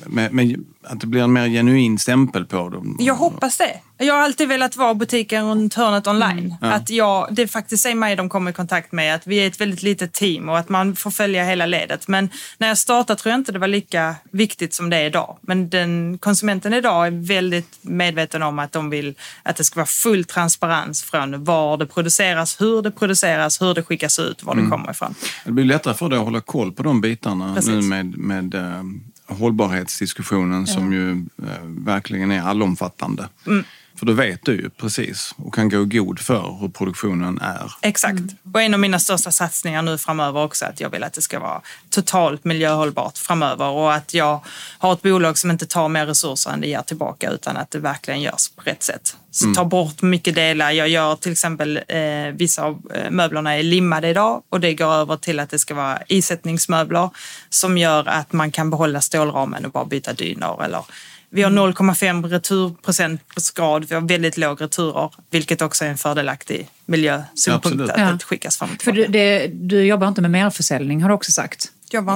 med, 0.05 0.33
med 0.33 0.63
att 0.83 0.99
det 0.99 1.07
blir 1.07 1.21
en 1.23 1.33
mer 1.33 1.47
genuin 1.47 1.99
stämpel 1.99 2.45
på 2.45 2.69
dem. 2.69 2.97
Jag 2.99 3.15
hoppas 3.15 3.57
det. 3.57 3.79
Jag 3.97 4.13
har 4.13 4.21
alltid 4.21 4.47
velat 4.47 4.75
vara 4.75 4.93
butiken 4.93 5.45
runt 5.45 5.73
hörnet 5.73 6.07
online. 6.07 6.55
Mm. 6.61 6.73
Att 6.73 6.89
jag, 6.89 7.27
det 7.31 7.47
faktiskt 7.47 7.85
är 7.85 7.95
mig 7.95 8.15
de 8.15 8.29
kommer 8.29 8.51
i 8.51 8.53
kontakt 8.53 8.91
med. 8.91 9.15
Att 9.15 9.27
vi 9.27 9.37
är 9.37 9.47
ett 9.47 9.61
väldigt 9.61 9.83
litet 9.83 10.13
team 10.13 10.49
och 10.49 10.57
att 10.57 10.69
man 10.69 10.95
får 10.95 11.11
följa 11.11 11.43
hela 11.43 11.65
ledet. 11.65 12.07
Men 12.07 12.29
när 12.57 12.67
jag 12.67 12.77
startade 12.77 13.19
tror 13.19 13.31
jag 13.31 13.39
inte 13.39 13.51
det 13.51 13.59
var 13.59 13.67
lika 13.67 14.15
viktigt 14.31 14.73
som 14.73 14.89
det 14.89 14.97
är 14.97 15.05
idag. 15.05 15.37
Men 15.41 15.69
den, 15.69 16.17
konsumenten 16.17 16.73
idag 16.73 17.07
är 17.07 17.11
väldigt 17.27 17.77
medveten 17.81 18.43
om 18.43 18.59
att 18.59 18.71
de 18.71 18.89
vill 18.89 19.15
att 19.43 19.55
det 19.55 19.63
ska 19.63 19.79
vara 19.79 19.85
full 19.87 20.25
transparens 20.25 21.03
från 21.03 21.43
var 21.43 21.77
det 21.77 21.85
produceras, 21.85 22.61
hur 22.61 22.81
det 22.81 22.91
produceras, 22.91 23.61
hur 23.61 23.73
det 23.73 23.83
skickas 23.83 24.19
ut, 24.19 24.43
var 24.43 24.55
det 24.55 24.59
Mm. 24.59 24.71
kommer 24.71 24.91
ifrån. 24.91 25.15
Det 25.45 25.51
blir 25.51 25.65
lättare 25.65 25.93
för 25.93 26.09
dig 26.09 26.19
att 26.19 26.25
hålla 26.25 26.41
koll 26.41 26.71
på 26.71 26.83
de 26.83 27.01
bitarna 27.01 27.55
Precis. 27.55 27.69
nu 27.71 27.81
med, 27.81 28.17
med 28.17 28.55
hållbarhetsdiskussionen 29.29 30.67
som 30.67 30.93
ju 30.93 31.11
eh, 31.11 31.63
verkligen 31.63 32.31
är 32.31 32.41
allomfattande. 32.41 33.29
Mm. 33.47 33.63
För 33.99 34.05
då 34.05 34.13
vet 34.13 34.45
du 34.45 34.51
ju 34.51 34.69
precis 34.69 35.35
och 35.37 35.53
kan 35.53 35.69
gå 35.69 35.83
god 35.85 36.19
för 36.19 36.57
hur 36.59 36.69
produktionen 36.69 37.39
är. 37.41 37.71
Exakt. 37.81 38.21
Och 38.53 38.61
en 38.61 38.73
av 38.73 38.79
mina 38.79 38.99
största 38.99 39.31
satsningar 39.31 39.81
nu 39.81 39.97
framöver 39.97 40.43
också 40.43 40.65
att 40.65 40.79
jag 40.79 40.89
vill 40.89 41.03
att 41.03 41.13
det 41.13 41.21
ska 41.21 41.39
vara 41.39 41.61
totalt 41.89 42.45
miljöhållbart 42.45 43.17
framöver 43.17 43.65
och 43.65 43.93
att 43.93 44.13
jag 44.13 44.45
har 44.77 44.93
ett 44.93 45.01
bolag 45.01 45.37
som 45.37 45.51
inte 45.51 45.65
tar 45.65 45.89
mer 45.89 46.05
resurser 46.05 46.51
än 46.51 46.61
det 46.61 46.67
ger 46.67 46.81
tillbaka 46.81 47.31
utan 47.31 47.57
att 47.57 47.71
det 47.71 47.79
verkligen 47.79 48.21
görs 48.21 48.49
på 48.55 48.61
rätt 48.61 48.83
sätt. 48.83 49.17
Så 49.31 49.53
ta 49.53 49.65
bort 49.65 50.01
mycket 50.01 50.35
delar. 50.35 50.71
Jag 50.71 50.89
gör 50.89 51.15
till 51.15 51.31
exempel 51.31 51.79
eh, 51.87 52.33
vissa 52.33 52.63
av 52.63 52.81
eh, 52.93 53.11
möblerna 53.11 53.55
är 53.55 53.63
limmade 53.63 54.09
idag 54.09 54.43
och 54.49 54.59
det 54.59 54.73
går 54.73 54.93
över 54.93 55.17
till 55.17 55.39
att 55.39 55.49
det 55.49 55.59
ska 55.59 55.73
vara 55.73 55.99
isättningsmöbler 56.07 57.09
som 57.49 57.77
gör 57.77 58.07
att 58.07 58.33
man 58.33 58.51
kan 58.51 58.69
behålla 58.69 59.01
stålramen 59.01 59.65
och 59.65 59.71
bara 59.71 59.85
byta 59.85 60.13
dynor 60.13 60.63
eller 60.63 60.83
vi 61.31 61.41
har 61.43 61.51
0,5 61.51 62.27
returprocentgrad, 62.29 63.85
vi 63.89 63.95
har 63.95 64.01
väldigt 64.01 64.37
låg 64.37 64.61
returer, 64.61 65.09
vilket 65.31 65.61
också 65.61 65.85
är 65.85 65.89
en 65.89 65.97
fördelaktig 65.97 66.69
miljösynpunkt 66.85 67.91
att 67.91 67.97
Ja. 67.99 68.11
det 68.11 68.23
skickas 68.23 68.57
fram 68.57 68.69
och 68.75 68.81
För 68.83 68.91
du, 68.91 69.05
det, 69.07 69.47
du 69.47 69.83
jobbar 69.85 70.07
inte 70.07 70.21
med 70.21 70.31
merförsäljning 70.31 71.01
har 71.01 71.09
du 71.09 71.15
också 71.15 71.31
sagt. 71.31 71.71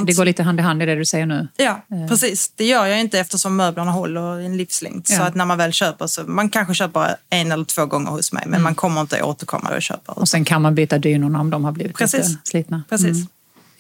Det 0.06 0.14
går 0.18 0.26
lite 0.26 0.44
hand 0.44 0.60
i 0.60 0.64
hand 0.64 0.84
i 0.84 0.86
det 0.86 0.96
du 0.96 1.06
säger 1.06 1.26
nu. 1.26 1.48
Ja, 1.58 1.82
precis. 2.10 2.52
Det 2.56 2.66
gör 2.66 2.86
jag 2.86 3.00
inte 3.00 3.20
eftersom 3.20 3.56
möblerna 3.56 3.92
håller 3.92 4.40
en 4.40 4.58
livslängd. 4.58 5.08
Så 5.08 5.14
Ja. 5.14 5.22
att 5.24 5.36
när 5.36 5.46
man 5.46 5.58
väl 5.58 5.72
köper 5.74 6.08
så 6.08 6.24
man 6.24 6.50
kanske 6.50 6.74
köper 6.74 7.16
en 7.30 7.52
eller 7.52 7.66
två 7.66 7.86
gånger 7.86 8.12
hos 8.12 8.32
mig 8.34 8.44
men 8.48 8.62
man 8.62 8.76
kommer 8.76 9.02
inte 9.02 9.22
återkomma 9.24 9.70
och 9.76 9.82
köpa. 9.82 10.12
Och 10.12 10.30
sen 10.30 10.46
kan 10.46 10.62
man 10.62 10.76
byta 10.76 10.98
dynorna 10.98 11.40
om 11.40 11.50
de 11.50 11.66
har 11.66 11.72
blivit 11.72 11.98
Precis. 11.98 12.30
lite 12.30 12.42
slitna. 12.44 12.84
Precis. 12.90 13.08
Mm. 13.18 13.28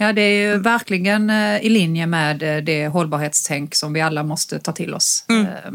Ja, 0.03 0.13
det 0.13 0.21
är 0.21 0.51
ju 0.51 0.57
verkligen 0.57 1.29
eh, 1.29 1.57
i 1.57 1.69
linje 1.69 2.07
med 2.07 2.43
eh, 2.43 2.63
det 2.63 2.87
hållbarhetstänk 2.87 3.75
som 3.75 3.93
vi 3.93 4.01
alla 4.01 4.23
måste 4.23 4.59
ta 4.59 4.71
till 4.71 4.93
oss. 4.93 5.25
Mm. 5.29 5.45
Eh, 5.45 5.71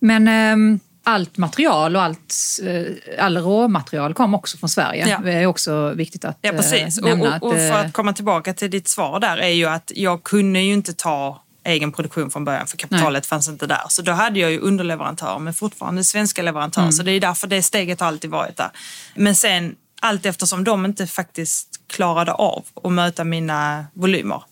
Men 0.00 0.28
eh, 0.28 0.80
allt 1.04 1.36
material 1.36 1.96
och 1.96 2.02
allt, 2.02 2.34
eh, 2.66 3.24
all 3.24 3.36
råmaterial 3.36 4.14
kom 4.14 4.34
också 4.34 4.58
från 4.58 4.68
Sverige. 4.68 5.08
Ja. 5.08 5.20
Det 5.24 5.32
är 5.32 5.46
också 5.46 5.92
viktigt 5.94 6.24
att 6.24 6.38
Ja, 6.40 6.52
precis. 6.52 6.98
Och, 6.98 7.08
nämna. 7.08 7.36
och, 7.36 7.42
och 7.42 7.54
att, 7.54 7.58
för 7.58 7.84
att 7.84 7.92
komma 7.92 8.12
tillbaka 8.12 8.54
till 8.54 8.70
ditt 8.70 8.88
svar 8.88 9.20
där 9.20 9.36
är 9.36 9.48
ju 9.48 9.66
att 9.66 9.92
jag 9.94 10.22
kunde 10.22 10.60
ju 10.60 10.72
inte 10.72 10.92
ta 10.92 11.42
egen 11.64 11.92
produktion 11.92 12.30
från 12.30 12.44
början 12.44 12.66
för 12.66 12.76
kapitalet 12.76 13.26
fanns 13.26 13.48
inte 13.48 13.66
där. 13.66 13.82
Så 13.88 14.02
då 14.02 14.12
hade 14.12 14.40
jag 14.40 14.50
ju 14.50 14.58
underleverantörer 14.58 15.38
men 15.38 15.54
fortfarande 15.54 16.04
svenska 16.04 16.42
leverantörer. 16.42 16.84
Mm. 16.84 16.92
Så 16.92 17.02
det 17.02 17.12
är 17.12 17.20
därför 17.20 17.46
det 17.46 17.62
steget 17.62 18.00
har 18.00 18.06
alltid 18.06 18.30
varit 18.30 18.56
där. 18.56 18.70
Men 19.14 19.34
sen 19.34 19.74
allt 20.00 20.26
eftersom 20.26 20.64
de 20.64 20.84
inte 20.84 21.06
faktiskt 21.06 21.68
klarade 21.90 22.32
av 22.32 22.64
att 22.84 22.92
möta 22.92 23.24
mina 23.24 23.86
volymer. 23.94 24.42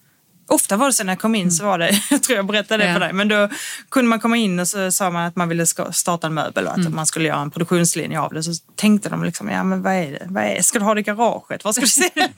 Ofta 0.51 0.77
var 0.77 0.87
det 0.87 0.93
så 0.93 1.05
när 1.05 1.13
jag 1.13 1.21
kom 1.21 1.35
in 1.35 1.51
så 1.53 1.65
var 1.65 1.79
det, 1.79 2.01
jag 2.11 2.23
tror 2.23 2.37
jag 2.37 2.47
berättade 2.47 2.85
det 2.87 2.93
för 2.93 3.01
dig, 3.01 3.13
men 3.13 3.29
då 3.29 3.49
kunde 3.91 4.09
man 4.09 4.21
komma 4.21 4.37
in 4.37 4.61
och 4.61 4.69
så 4.69 4.93
sa 4.93 5.11
man 5.11 5.25
att 5.27 5.37
man 5.37 5.49
ville 5.49 5.67
starta 5.67 6.27
en 6.27 6.35
möbel 6.35 6.67
och 6.67 6.73
att 6.73 6.79
Mm. 6.79 6.95
man 6.95 7.07
skulle 7.07 7.29
göra 7.29 7.41
en 7.41 7.51
produktionslinje 7.51 8.21
av 8.21 8.33
det. 8.35 8.43
Så 8.43 8.53
tänkte 8.77 9.09
de 9.09 9.25
liksom, 9.25 9.49
ja 9.49 9.65
men 9.65 9.83
vad 9.83 9.93
är 9.93 10.11
det? 10.11 10.27
Vad 10.29 10.45
är? 10.45 10.63
Ska 10.63 10.79
du 10.79 10.85
ha 10.85 10.95
det 10.95 11.01
i 11.01 11.03
garaget? 11.03 11.65
Vad 11.65 11.75
ska 11.75 11.81
du 11.81 11.89
se? 11.89 12.11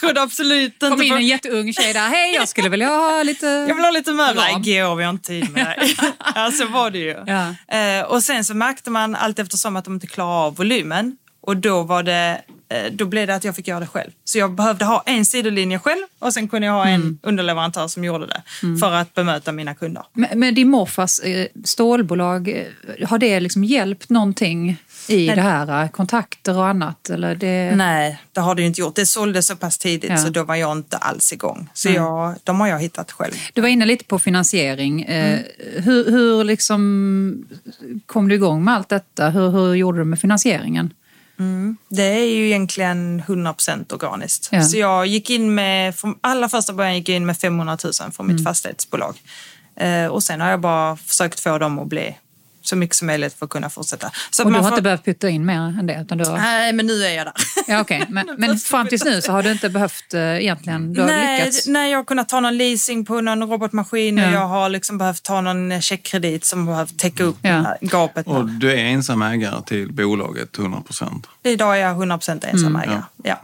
Trodde 0.00 0.22
absolut 0.22 0.72
inte 0.72 0.88
kom 0.88 1.02
in 1.02 1.12
en 1.12 1.26
jätteung 1.26 1.72
tjej 1.72 1.92
där. 1.92 2.08
Hej, 2.08 2.34
jag 2.34 2.48
skulle 2.48 2.68
vilja 2.68 2.88
ha 2.88 3.22
lite... 3.22 3.46
Jag 3.68 3.74
vill 3.74 3.84
ha 3.84 3.90
lite 3.90 4.12
möbler. 4.12 4.42
Nej, 4.42 4.54
går 4.54 4.96
vi 4.96 5.04
har 5.04 5.10
inte 5.10 5.26
tid 5.26 5.50
med 5.50 5.66
det. 5.66 6.12
ja, 6.34 6.50
så 6.52 6.66
var 6.66 6.90
det 6.90 6.98
ju. 6.98 7.16
Ja. 7.26 7.76
Eh, 7.78 8.04
och 8.04 8.22
sen 8.22 8.44
så 8.44 8.54
märkte 8.54 8.90
man 8.90 9.14
allt 9.14 9.38
eftersom 9.38 9.76
att 9.76 9.84
de 9.84 9.94
inte 9.94 10.06
klarade 10.06 10.34
av 10.46 10.56
volymen. 10.56 11.16
Och 11.42 11.56
då 11.56 11.82
var 11.82 12.02
det, 12.02 12.40
eh, 12.68 12.92
då 12.92 13.04
blev 13.04 13.26
det 13.26 13.34
att 13.34 13.44
jag 13.44 13.56
fick 13.56 13.68
göra 13.68 13.80
det 13.80 13.86
själv. 13.86 14.10
Så 14.24 14.38
jag 14.38 14.52
behövde 14.52 14.84
ha 14.84 15.02
en 15.06 15.26
sidolinje 15.26 15.78
själv 15.78 16.02
och 16.18 16.32
sen 16.34 16.48
kunde 16.48 16.66
jag 16.66 16.74
ha 16.74 16.88
Mm. 16.88 17.02
en 17.02 17.18
underleverantör 17.22 17.88
som 17.88 18.04
gjorde 18.04 18.26
det. 18.26 18.42
För 18.80 18.92
att 18.92 19.14
bemöta 19.14 19.52
mina 19.52 19.74
kunder. 19.74 20.02
Men, 20.12 20.38
men 20.38 20.54
din 20.54 20.68
morfars 20.70 21.20
eh, 21.20 21.46
stålbolag, 21.64 22.48
eh, 22.48 23.08
har 23.08 23.18
det 23.18 23.40
liksom 23.40 23.64
hjälpt 23.64 24.10
någonting 24.10 24.76
i 25.08 25.26
Nej. 25.26 25.36
det 25.36 25.42
här? 25.42 25.88
Kontakter 25.88 26.56
och 26.58 26.66
annat? 26.66 27.10
Eller 27.10 27.34
det... 27.34 27.72
Nej, 27.76 28.18
det 28.32 28.40
har 28.40 28.54
det 28.54 28.62
ju 28.62 28.66
inte 28.68 28.80
gjort. 28.80 28.94
Det 28.96 29.06
såldes 29.06 29.46
så 29.46 29.56
pass 29.56 29.78
tidigt 29.78 30.10
Ja. 30.10 30.16
så 30.16 30.28
då 30.28 30.44
var 30.44 30.54
jag 30.56 30.72
inte 30.72 30.96
alls 30.96 31.32
igång. 31.32 31.68
Så 31.74 31.88
jag, 31.90 32.34
de 32.44 32.60
har 32.60 32.68
jag 32.68 32.78
hittat 32.80 33.12
själv. 33.12 33.32
Du 33.52 33.60
var 33.60 33.68
inne 33.68 33.84
lite 33.86 34.04
på 34.04 34.18
finansiering. 34.18 35.02
Mm. 35.02 35.38
Hur, 35.76 36.10
hur 36.10 36.44
liksom 36.44 37.44
kom 38.06 38.28
du 38.28 38.34
igång 38.34 38.64
med 38.64 38.74
allt 38.74 38.88
detta? 38.88 39.30
Hur, 39.30 39.50
hur 39.50 39.74
gjorde 39.74 39.98
du 39.98 40.04
med 40.04 40.18
finansieringen? 40.20 40.94
Det 41.88 42.02
är 42.02 42.24
ju 42.24 42.46
egentligen 42.46 43.22
100% 43.26 43.92
organiskt. 43.94 44.48
Ja. 44.52 44.62
Så 44.62 44.76
jag 44.78 45.06
gick 45.06 45.30
in 45.30 45.54
med, 45.54 45.96
från 45.96 46.14
allra 46.20 46.48
första 46.48 46.72
början 46.72 46.94
gick 46.96 47.08
jag 47.08 47.16
in 47.16 47.26
med 47.26 47.38
500 47.38 47.78
000 47.84 47.92
från 47.92 48.26
Mm. 48.26 48.36
mitt 48.36 48.44
fastighetsbolag. 48.44 49.14
Eh, 49.76 50.06
och 50.06 50.22
sen 50.22 50.40
har 50.40 50.50
jag 50.50 50.60
bara 50.60 50.96
försökt 50.96 51.40
få 51.40 51.58
dem 51.58 51.78
att 51.78 51.86
bli 51.88 52.16
så 52.66 52.76
mycket 52.76 52.96
som 52.96 53.06
möjligt 53.06 53.34
för 53.38 53.46
att 53.46 53.50
kunna 53.50 53.70
fortsätta. 53.70 54.10
Så 54.30 54.42
Och 54.42 54.48
du 54.48 54.52
man 54.52 54.60
har 54.64 54.70
får- 54.70 54.76
inte 54.76 54.82
behövt 54.82 55.04
pytta 55.04 55.28
in 55.28 55.46
mer 55.46 55.58
än 55.78 55.86
det? 55.86 55.98
Utan 56.02 56.18
du 56.18 56.24
har... 56.24 56.38
Nej, 56.38 56.72
men 56.72 56.86
nu 56.86 57.04
är 57.04 57.10
jag 57.16 57.26
där. 57.26 57.32
Ja, 57.66 57.80
okej. 57.80 58.04
Men, 58.08 58.26
men 58.38 58.58
fram 58.58 58.86
tills 58.86 59.04
nu 59.04 59.22
så 59.22 59.32
har 59.32 59.42
du 59.42 59.52
inte 59.52 59.68
behövt 59.68 60.14
eh, 60.14 60.20
egentligen? 60.20 60.92
Du 60.92 61.00
har 61.00 61.08
nej, 61.08 61.38
lyckats? 61.38 61.66
nej, 61.66 61.90
jag 61.90 61.98
har 61.98 62.04
kunnat 62.04 62.28
ta 62.28 62.40
någon 62.40 62.56
leasing 62.56 63.04
på 63.04 63.20
någon 63.20 63.42
robotmaskin 63.50 64.16
Ja. 64.18 64.26
och 64.28 64.32
jag 64.34 64.46
har 64.48 64.68
liksom 64.68 64.98
behövt 64.98 65.22
ta 65.22 65.40
någon 65.40 65.80
checkkredit 65.82 66.44
som 66.44 66.66
behövt 66.66 66.98
täcka 66.98 67.24
upp 67.24 67.38
Ja. 67.42 67.76
gapet. 67.80 68.26
Och 68.26 68.48
du 68.48 68.72
är 68.72 68.76
ensam 68.76 69.22
ägare 69.22 69.62
till 69.66 69.92
bolaget 69.92 70.58
100 70.58 70.80
procent. 70.80 71.26
Idag 71.42 71.76
är 71.76 71.80
jag 71.80 71.96
100% 71.96 72.44
ensam 72.44 72.76
Mm. 72.76 72.88
ägare. 72.88 73.02
Ja. 73.24 73.40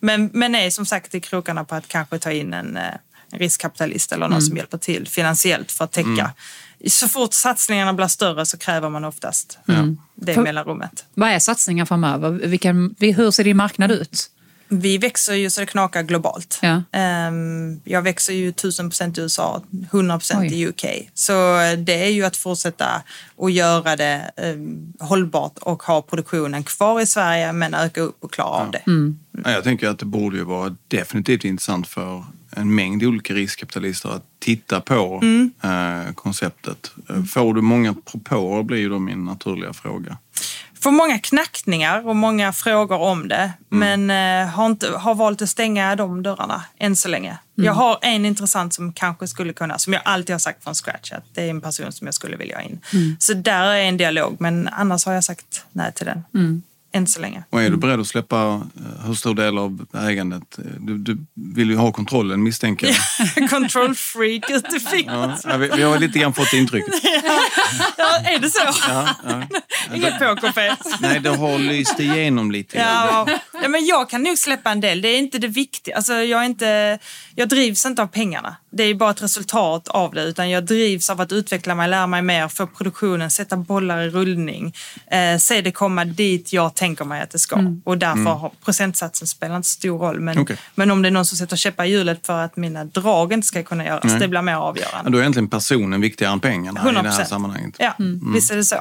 Men, 0.00 0.30
men 0.32 0.54
är 0.54 0.70
som 0.70 0.86
sagt 0.86 1.14
i 1.14 1.20
krokarna 1.20 1.64
på 1.64 1.74
att 1.74 1.88
kanske 1.88 2.18
ta 2.18 2.30
in 2.32 2.54
en, 2.54 2.76
eh, 2.76 2.82
en 3.32 3.38
riskkapitalist 3.38 4.12
eller 4.12 4.20
någon 4.26 4.32
Mm. 4.32 4.40
som 4.42 4.56
hjälper 4.56 4.78
till 4.78 5.08
finansiellt 5.08 5.72
för 5.72 5.84
att 5.84 5.92
täcka. 5.92 6.32
Så 6.86 7.08
fort 7.08 7.34
satsningarna 7.34 7.92
blir 7.92 8.06
större 8.06 8.46
så 8.46 8.58
kräver 8.58 8.88
man 8.90 9.04
oftast 9.04 9.58
det 10.14 10.34
För- 10.34 10.42
mellanrummet. 10.42 11.04
Vad 11.14 11.28
är 11.28 11.38
satsningar 11.38 11.84
framöver? 11.84 12.30
Vilken, 12.30 12.94
hur 12.98 13.30
ser 13.30 13.44
din 13.44 13.56
marknad 13.56 13.90
ut? 13.92 14.30
Vi 14.68 14.98
växer 14.98 15.34
ju 15.34 15.50
så 15.50 15.60
det 15.60 15.66
knakar 15.66 16.02
globalt. 16.02 16.58
Ja. 16.62 16.82
Ehm, 16.92 17.80
Jag 17.84 18.02
växer 18.02 18.32
ju 18.32 18.48
1000 18.48 18.90
procent 18.90 19.18
i 19.18 19.20
USA, 19.20 19.62
100 19.90 20.18
procent 20.18 20.52
i 20.52 20.66
UK. 20.66 20.84
Så 21.14 21.60
eh, 21.60 21.78
det 21.78 22.04
är 22.04 22.10
ju 22.10 22.24
att 22.24 22.36
fortsätta 22.36 23.02
och 23.36 23.50
göra 23.50 23.96
det 23.96 24.30
ehm, 24.36 24.92
hållbart 25.00 25.58
och 25.58 25.82
ha 25.82 26.02
produktionen 26.02 26.62
kvar 26.64 27.00
i 27.00 27.06
Sverige 27.06 27.52
men 27.52 27.74
öka 27.74 28.00
upp 28.00 28.16
och 28.24 28.32
klara 28.32 28.48
av 28.48 28.70
det. 28.70 28.82
Mm. 28.86 29.18
Ja, 29.44 29.50
Jag 29.50 29.64
tänker 29.64 29.88
att 29.88 29.98
det 29.98 30.04
borde 30.06 30.36
ju 30.36 30.44
vara 30.44 30.76
definitivt 30.88 31.44
intressant 31.44 31.88
för 31.88 32.24
en 32.50 32.74
mängd 32.74 33.02
olika 33.02 33.34
riskkapitalister 33.34 34.08
att 34.08 34.24
titta 34.38 34.80
på 34.80 35.22
eh, 35.62 36.12
konceptet. 36.14 36.90
Får 37.30 37.54
du 37.54 37.60
många 37.60 37.94
propåer 37.94 38.62
blir 38.62 38.78
ju 38.78 38.88
då 38.88 38.98
min 38.98 39.24
naturliga 39.24 39.72
fråga. 39.72 40.18
Får 40.86 40.92
många 40.92 41.18
knackningar 41.18 42.06
och 42.08 42.16
många 42.16 42.52
frågor 42.52 42.98
om 43.00 43.28
det. 43.28 43.52
Men 43.68 44.10
eh, 44.10 44.48
har, 44.48 44.66
inte, 44.66 44.88
har 44.90 45.14
valt 45.14 45.42
att 45.42 45.48
stänga 45.48 45.96
de 45.96 46.22
dörrarna 46.22 46.64
än 46.78 46.96
så 46.96 47.08
länge. 47.08 47.38
Jag 47.54 47.72
har 47.72 47.98
en 48.02 48.26
intressant 48.26 48.74
som 48.74 48.92
kanske 48.92 49.28
skulle 49.28 49.52
kunna, 49.52 49.78
som 49.78 49.92
jag 49.92 50.02
alltid 50.04 50.34
har 50.34 50.38
sagt 50.38 50.64
från 50.64 50.74
scratch, 50.74 51.12
att 51.12 51.24
det 51.34 51.42
är 51.42 51.50
en 51.50 51.60
person 51.60 51.92
som 51.92 52.06
jag 52.06 52.14
skulle 52.14 52.36
vilja 52.36 52.56
ha 52.56 52.62
in. 52.62 52.80
Så 53.18 53.34
där 53.34 53.66
är 53.66 53.82
en 53.82 53.96
dialog, 53.96 54.36
men 54.38 54.68
annars 54.68 55.06
har 55.06 55.12
jag 55.12 55.24
sagt 55.24 55.64
nej 55.72 55.92
till 55.92 56.06
den. 56.06 56.22
Än 56.96 57.06
så 57.06 57.20
länge. 57.20 57.44
Och 57.50 57.62
är 57.62 57.70
du 57.70 57.76
beredd 57.76 58.00
att 58.00 58.06
släppa 58.06 58.36
eh, 58.36 59.06
hur 59.06 59.14
stor 59.14 59.34
del 59.34 59.58
av 59.58 59.86
ägandet? 59.94 60.58
Du, 60.78 60.98
du 60.98 61.18
vill 61.54 61.70
ju 61.70 61.76
ha 61.76 61.92
kontrollen 61.92 62.42
misstänker 62.42 62.96
jag. 63.36 63.50
Control 63.50 63.94
freak 63.94 64.50
ute 64.50 64.76
i 64.76 64.80
fingret. 64.80 65.40
Ja, 65.44 65.56
vi, 65.56 65.70
vi 65.76 65.82
har 65.82 65.98
lite 65.98 66.18
grann 66.18 66.34
fått 66.34 66.52
intrycket. 66.52 66.94
Ja, 67.98 68.30
är 68.30 68.38
det 68.38 68.50
så? 68.50 68.60
Ja, 68.88 69.08
ja. 69.24 69.42
Inget 69.94 70.18
pokerface. 70.18 70.96
Nej, 71.00 71.20
det 71.20 71.30
har 71.30 71.58
lyst 71.58 72.00
igenom 72.00 72.50
lite. 72.50 72.78
Ja, 72.78 73.26
ja, 73.62 73.68
men 73.68 73.86
jag 73.86 74.10
kan 74.10 74.22
nog 74.22 74.38
släppa 74.38 74.70
en 74.70 74.80
del. 74.80 75.02
Det 75.02 75.08
är 75.08 75.18
inte 75.18 75.38
det 75.38 75.48
viktiga. 75.48 75.96
Alltså, 75.96 76.12
jag, 76.12 76.40
är 76.40 76.44
inte, 76.44 76.98
jag 77.34 77.48
drivs 77.48 77.86
inte 77.86 78.02
av 78.02 78.06
pengarna. 78.06 78.56
Det 78.76 78.82
är 78.82 78.94
bara 78.94 79.10
ett 79.10 79.22
resultat 79.22 79.88
av 79.88 80.14
det. 80.14 80.22
Utan 80.22 80.50
jag 80.50 80.64
drivs 80.64 81.10
av 81.10 81.20
att 81.20 81.32
utveckla 81.32 81.74
mig, 81.74 81.88
lära 81.88 82.06
mig 82.06 82.22
mer, 82.22 82.48
få 82.48 82.66
produktionen, 82.66 83.30
sätta 83.30 83.56
bollar 83.56 84.00
i 84.02 84.10
rullning. 84.10 84.74
Eh, 85.10 85.38
se 85.38 85.60
det 85.60 85.72
komma 85.72 86.04
dit 86.04 86.52
jag 86.52 86.74
tänker 86.74 87.04
mig 87.04 87.22
att 87.22 87.30
det 87.30 87.38
ska. 87.38 87.56
Mm. 87.56 87.82
Och 87.84 87.98
därför 87.98 88.22
har 88.22 88.52
procentsatsen 88.64 89.28
spelar 89.28 89.56
inte 89.56 89.68
stor 89.68 89.98
roll. 89.98 90.20
Men, 90.20 90.38
Okej. 90.38 90.56
men 90.74 90.90
om 90.90 91.02
det 91.02 91.08
är 91.08 91.10
någon 91.10 91.26
som 91.26 91.38
sätter 91.38 91.56
käppar 91.56 91.84
i 91.84 91.90
hjulet 91.90 92.26
för 92.26 92.38
att 92.44 92.56
mina 92.56 92.84
drag 92.84 93.32
inte 93.32 93.46
ska 93.46 93.62
kunna 93.62 93.84
göras, 93.84 94.04
Nej. 94.04 94.20
det 94.20 94.28
blir 94.28 94.42
mer 94.42 94.52
Ja, 94.52 94.58
avgörande. 94.58 95.10
Då 95.10 95.18
är 95.18 95.22
egentligen 95.22 95.48
personen 95.48 96.00
viktigare 96.00 96.32
än 96.32 96.40
pengarna 96.40 96.80
i 96.90 96.92
det 96.92 97.10
här 97.10 97.24
100%. 97.24 97.24
sammanhanget. 97.24 97.74
Ja, 97.78 97.94
visst 98.34 98.50
är 98.50 98.56
det 98.56 98.64
så. 98.64 98.76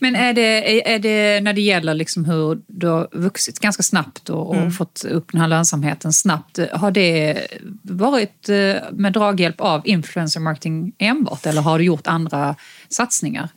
Men 0.00 0.16
är 0.16 0.32
det, 0.32 0.92
är- 0.94 0.98
det 0.98 1.40
när 1.40 1.52
det 1.52 1.60
gäller 1.60 1.94
liksom 1.94 2.24
hur 2.24 2.58
du 2.66 2.86
har 2.86 3.08
vuxit 3.12 3.58
ganska 3.58 3.82
snabbt 3.82 4.28
och, 4.30 4.48
och 4.66 4.74
fått 4.74 5.04
upp 5.04 5.32
den 5.32 5.40
här 5.40 5.48
lönsamheten 5.48 6.12
snabbt, 6.12 6.58
har 6.72 6.90
det 6.90 7.46
varit 7.82 8.48
eh, 8.48 8.74
med 8.92 9.12
draghjälp 9.12 9.60
av 9.60 9.82
influencer 9.84 10.40
marketing 10.40 10.92
enbart 10.98 11.46
eller 11.46 11.62
har 11.62 11.78
du 11.78 11.84
gjort 11.84 12.06
andra 12.06 12.56
satsningar? 12.88 13.48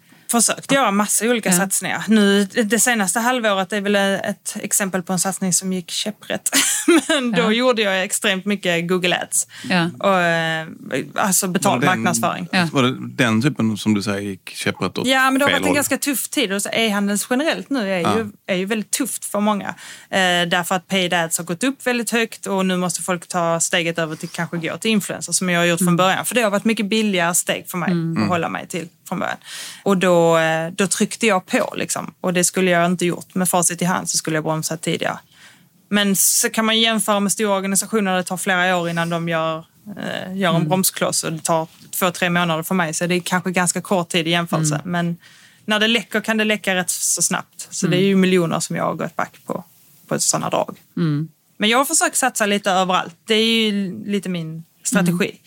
Försökt 0.41 0.72
göra 0.72 0.91
massa 0.91 1.26
olika 1.26 1.50
Ja. 1.50 1.56
satsningar. 1.58 2.04
Nu, 2.08 2.43
det 2.46 2.80
senaste 2.80 3.19
halvåret 3.19 3.74
är 3.74 3.82
väl 3.82 3.96
ett 3.96 4.56
exempel 4.62 5.04
på 5.04 5.13
en 5.13 5.19
satsning 5.19 5.54
som 5.54 5.74
gick 5.74 5.91
käpprätt. 5.91 6.50
Men 7.08 7.32
då 7.32 7.41
Ja. 7.41 7.52
gjorde 7.52 7.82
jag 7.82 8.04
extremt 8.04 8.46
mycket 8.46 8.88
Google 8.88 9.17
Ads. 9.22 9.48
Ja. 9.69 9.89
Och, 10.00 10.19
eh, 10.22 10.67
alltså 11.15 11.48
betald 11.48 11.82
den- 11.82 11.88
marknadsföring. 11.89 12.48
Var 12.72 12.84
det 12.84 12.96
den 13.15 13.41
typen 13.41 13.78
som 13.78 13.93
du 13.93 14.02
säger 14.04 14.19
gick 14.22 14.50
käpprätt 14.50 14.98
åt 14.98 15.08
Ja, 15.08 15.32
men 15.32 15.39
det 15.39 15.46
har 15.46 15.52
varit 15.52 15.65
en 15.65 15.74
ganska 15.74 15.98
tuff 15.98 16.30
tid. 16.30 16.52
Och 16.54 16.62
så 16.62 16.69
E-handeln 16.69 17.19
generellt 17.30 17.69
nu 17.69 17.93
är 17.93 18.00
ju, 18.00 18.32
är 18.48 18.56
ju 18.56 18.65
väldigt 18.65 18.91
tufft 18.91 19.26
för 19.26 19.39
många. 19.39 19.67
Eh, 20.10 20.48
därför 20.48 20.76
att 20.76 20.88
paid 20.88 21.13
ads 21.13 21.38
har 21.38 21.46
gått 21.46 21.63
upp 21.63 21.88
väldigt 21.88 22.10
högt 22.12 22.46
och 22.46 22.65
nu 22.65 22.78
måste 22.78 23.02
folk 23.02 23.28
ta 23.28 23.60
steget 23.60 24.00
över 24.00 24.15
till 24.15 24.30
kanske 24.30 24.58
gå 24.58 24.78
till 24.78 24.91
influencers 24.91 25.36
som 25.36 25.50
jag 25.50 25.60
har 25.60 25.65
gjort 25.65 25.82
Mm. 25.82 25.88
från 25.91 25.96
början. 25.98 26.26
För 26.26 26.36
det 26.36 26.41
har 26.41 26.50
varit 26.52 26.65
mycket 26.65 26.86
billigare 26.86 27.36
steg 27.36 27.67
för 27.69 27.78
mig 27.78 27.91
att 28.24 28.30
hålla 28.30 28.50
mig 28.50 28.67
till 28.67 28.88
från 29.08 29.20
början. 29.20 29.38
Och 29.84 29.98
då, 29.98 30.38
eh, 30.38 30.72
då 30.72 30.88
tryckte 30.88 31.28
jag 31.28 31.46
på 31.46 31.74
liksom. 31.78 32.13
Och 32.22 32.34
det 32.34 32.44
skulle 32.44 32.72
jag 32.72 32.86
inte 32.86 33.06
gjort. 33.06 33.36
Med 33.36 33.50
facit 33.50 33.82
i 33.82 33.86
hand 33.86 34.10
så 34.10 34.18
skulle 34.18 34.38
jag 34.38 34.44
bromsat 34.44 34.82
tidigare. 34.82 35.20
Men 35.89 36.16
så 36.16 36.50
kan 36.50 36.66
man 36.66 36.80
jämföra 36.80 37.20
med 37.20 37.32
stora 37.32 37.56
organisationer 37.56 38.12
där 38.12 38.18
det 38.18 38.24
tar 38.24 38.38
flera 38.38 38.78
år 38.78 38.89
innan 38.89 39.10
de 39.10 39.30
gör, 39.30 39.66
eh, 39.98 40.38
gör 40.38 40.54
en 40.54 40.68
bromskloss 40.70 41.24
och 41.24 41.34
det 41.34 41.44
tar 41.44 41.68
två, 42.00 42.12
tre 42.12 42.30
månader 42.30 42.63
för 42.63 42.76
mig. 42.76 42.94
Så 42.94 43.08
det 43.08 43.16
är 43.16 43.20
kanske 43.20 43.52
ganska 43.52 43.82
kort 43.82 44.10
tid 44.10 44.28
i 44.28 44.30
jämförelse. 44.30 44.82
Men 44.86 45.18
när 45.66 45.80
det 45.80 45.88
läcker 45.88 46.22
kan 46.22 46.38
det 46.38 46.44
läcka 46.44 46.76
rätt 46.76 46.89
så 46.89 47.22
snabbt. 47.22 47.68
Så 47.70 47.88
det 47.88 47.98
är 47.98 48.06
ju 48.06 48.16
miljoner 48.16 48.60
som 48.60 48.76
jag 48.76 48.84
har 48.84 48.94
gått 48.94 49.16
back 49.16 49.34
på, 49.46 49.63
på 50.08 50.20
sådana 50.20 50.50
drag. 50.50 50.78
Men 51.58 51.70
jag 51.70 51.78
har 51.78 51.86
försökt 51.86 52.18
satsa 52.18 52.46
lite 52.46 52.72
överallt. 52.72 53.16
Det 53.26 53.36
är 53.36 53.46
ju 53.46 54.04
lite 54.06 54.30
min 54.30 54.63
strategi. 54.84 55.39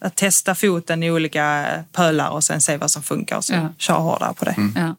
Att 0.00 0.16
testa 0.16 0.54
foten 0.54 1.02
i 1.02 1.10
olika 1.10 1.66
pölar 1.92 2.28
och 2.30 2.44
sen 2.44 2.60
se 2.60 2.76
vad 2.76 2.90
som 2.90 3.02
funkar 3.02 3.36
och 3.36 3.44
så 3.44 3.52
Ja. 3.52 3.68
köra 3.78 3.96
hårdare 3.98 4.34
på 4.34 4.44
det. 4.44 4.54
Ja. 4.76 4.94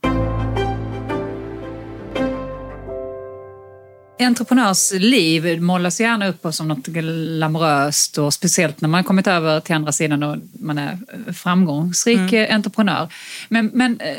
Entreprenörsliv 4.19 5.61
målas 5.61 5.99
gärna 5.99 6.27
upp 6.27 6.45
som 6.51 6.67
något 6.67 6.87
glamoröst 6.87 8.17
och 8.17 8.33
speciellt 8.33 8.81
när 8.81 8.89
man 8.89 9.03
kommit 9.03 9.27
över 9.27 9.59
till 9.59 9.75
andra 9.75 9.91
sidan 9.91 10.23
och 10.23 10.37
man 10.59 10.77
är 10.77 10.97
framgångsrik 11.33 12.33
eh, 12.33 12.55
entreprenör. 12.55 13.13
Men, 13.49 13.71
men 13.73 13.99
eh, 13.99 14.15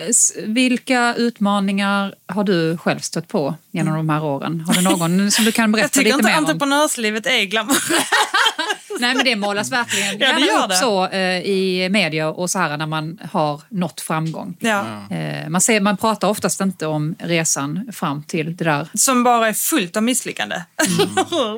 vilka 0.46 1.14
utmaningar 1.14 2.14
har 2.26 2.44
du 2.44 2.76
själv 2.78 2.98
stött 3.00 3.28
på 3.28 3.54
genom 3.70 3.94
de 3.94 4.08
här 4.08 4.24
åren? 4.24 4.60
Har 4.60 4.74
du 4.74 4.80
någon 4.82 5.30
som 5.30 5.44
du 5.44 5.52
kan 5.52 5.62
Jag 5.70 5.72
berätta 5.72 5.88
tycker 5.88 6.04
lite 6.04 6.14
inte 6.16 6.28
mer 6.28 6.38
om? 6.38 6.44
entreprenörslivet 6.44 7.26
är 7.26 7.44
glamoröst. 7.44 7.82
Nej, 9.00 9.14
men 9.14 9.24
det 9.24 9.36
målas 9.36 9.72
verkligen 9.72 10.18
det 10.18 10.24
gärna 10.24 10.46
gör 10.46 10.64
upp 10.64 10.68
det. 10.68 10.76
så 10.76 11.08
eh, 11.08 11.40
i 11.40 11.88
media 11.90 12.28
och 12.28 12.50
så 12.50 12.58
här 12.58 12.76
när 12.76 12.86
man 12.86 13.18
har 13.32 13.62
nått 13.68 14.00
framgång. 14.00 14.56
Ja. 14.60 14.84
Eh, 15.10 15.48
man, 15.48 15.60
ser, 15.60 15.80
man 15.80 15.96
pratar 15.96 16.28
oftast 16.28 16.60
inte 16.60 16.86
om 16.86 17.14
resan 17.18 17.88
fram 17.92 18.22
till 18.22 18.56
det 18.56 18.64
där. 18.64 18.88
Som 18.94 19.22
bara 19.24 19.48
är 19.48 19.52
fullt 19.52 19.96
av 19.96 20.02
misslyckande. 20.02 20.56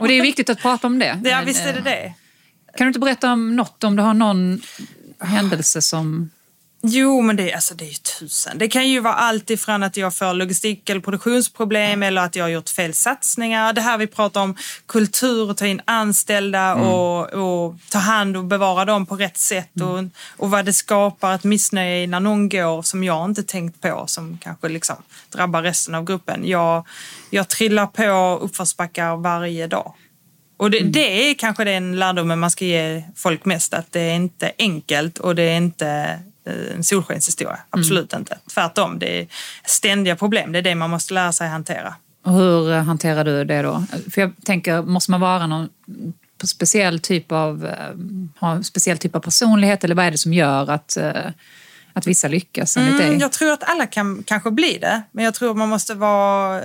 Och 0.01 0.09
det 0.09 0.15
är 0.15 0.23
viktigt 0.23 0.51
att 0.51 0.63
prata 0.63 0.87
om 0.87 0.99
det. 0.99 1.07
ja, 1.07 1.37
Men, 1.37 1.45
visst 1.45 1.67
är 1.67 1.73
det 1.73 1.79
eh, 1.79 1.85
det. 1.85 2.15
Kan 2.77 2.85
du 2.85 2.89
inte 2.89 2.99
berätta 2.99 3.33
om 3.33 3.57
något, 3.57 3.85
om 3.85 3.97
du 3.97 4.03
har 4.03 4.15
någon 4.15 4.63
händelse 5.21 5.83
som... 5.83 6.31
Jo, 6.87 7.21
men 7.21 7.37
det, 7.37 7.53
alltså, 7.53 7.75
det 7.75 7.85
är 7.85 7.89
ju 7.89 7.95
tusen. 7.95 8.59
Det 8.59 8.69
kan 8.69 8.89
ju 8.89 9.01
vara 9.01 9.15
allt 9.15 9.51
ifrån 9.51 9.83
att 9.83 9.97
jag 9.97 10.15
får 10.15 10.35
logistik 10.35 10.91
eller 10.91 11.01
produktionsproblem 11.01 12.03
eller 12.03 12.23
att 12.23 12.37
jag 12.37 12.45
har 12.45 12.49
gjort 12.49 12.69
fel 12.69 12.95
satsningar. 12.95 13.73
Det 13.73 13.81
här 13.81 13.99
vi 13.99 14.07
pratar 14.07 14.41
om 14.41 14.57
kultur 14.87 15.51
och 15.51 15.57
ta 15.57 15.67
in 15.67 15.81
anställda 15.85 16.75
och, 16.75 17.33
och 17.33 17.75
ta 17.91 17.99
hand 17.99 18.37
och 18.37 18.45
bevara 18.45 18.85
dem 18.85 19.07
på 19.07 19.17
rätt 19.17 19.39
sätt 19.39 19.81
och, 19.81 20.05
och 20.37 20.51
vad 20.51 20.65
det 20.65 20.73
skapar 20.73 21.35
ett 21.35 21.45
missnöje 21.45 22.07
när 22.07 22.21
någon 22.21 22.49
går 22.49 22.83
som 22.83 23.05
jag 23.05 23.25
inte 23.25 23.43
tänkt 23.43 23.81
på 23.81 24.05
som 24.07 24.39
kanske 24.43 24.69
liksom 24.69 24.97
drabbar 25.33 25.63
resten 25.63 25.95
av 25.95 26.05
gruppen. 26.05 26.49
Jag, 26.49 26.87
jag 27.31 27.49
trillar 27.49 27.87
på 27.87 28.39
uppförsbackar 28.45 29.17
varje 29.17 29.67
dag. 29.67 29.95
Och 30.57 30.71
det, 30.71 30.81
det 30.81 31.31
är 31.31 31.35
kanske 31.35 31.65
den 31.65 31.99
lärdomen 31.99 32.39
man 32.39 32.51
ska 32.51 32.65
ge 32.65 33.03
folk 33.17 33.45
mest, 33.45 33.75
att 33.75 33.93
det 33.93 34.01
är 34.01 34.15
inte 34.15 34.53
enkelt 34.59 35.19
och 35.19 35.35
det 35.35 35.43
är 35.43 35.57
inte 35.57 36.21
en 36.75 36.85
solskenshistoria. 36.85 37.59
Absolut 37.71 38.13
inte. 38.13 38.39
Tvärtom, 38.55 38.99
det 38.99 39.21
är 39.21 39.27
ständiga 39.65 40.17
problem. 40.17 40.53
Det 40.53 40.59
är 40.59 40.63
det 40.63 40.75
man 40.75 40.91
måste 40.91 41.15
lära 41.15 41.33
sig 41.33 41.49
hantera. 41.49 41.95
Och 42.25 42.33
hur 42.33 42.73
eh, 42.73 42.83
hanterar 42.83 43.25
du 43.25 43.45
det 43.45 43.63
då? 43.63 43.85
För 44.15 44.21
jag 44.21 44.33
tänker, 44.45 44.83
måste 44.83 45.11
man 45.11 45.21
vara 45.21 45.47
någon 45.47 45.69
speciell 46.45 47.01
typ 47.01 47.33
av, 47.33 47.67
eh, 47.67 47.75
ha 48.41 48.53
en 48.53 48.65
speciell 48.65 48.99
typ 48.99 49.17
av 49.17 49.21
personlighet 49.21 49.85
eller 49.85 49.95
vad 49.95 50.05
är 50.05 50.11
det 50.11 50.19
som 50.19 50.33
gör 50.33 50.71
att, 50.71 50.97
eh, 50.97 51.13
att 51.93 52.07
vissa 52.07 52.29
lyckas 52.29 52.77
enligt 52.77 53.01
Mm, 53.01 53.11
dig? 53.11 53.21
jag 53.21 53.33
tror 53.33 53.53
att 53.53 53.63
alla 53.63 53.87
kan 53.87 54.23
kanske 54.23 54.51
bli 54.51 54.79
det, 54.81 55.03
men 55.13 55.25
jag 55.25 55.35
tror 55.35 55.55
man 55.55 55.69
måste 55.69 55.95
vara 55.95 56.59
eh, 56.59 56.65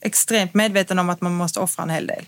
extremt 0.00 0.54
medveten 0.54 0.98
om 0.98 1.10
att 1.10 1.20
man 1.20 1.34
måste 1.34 1.60
offra 1.60 1.82
en 1.82 1.90
hel 1.90 2.06
del. 2.06 2.24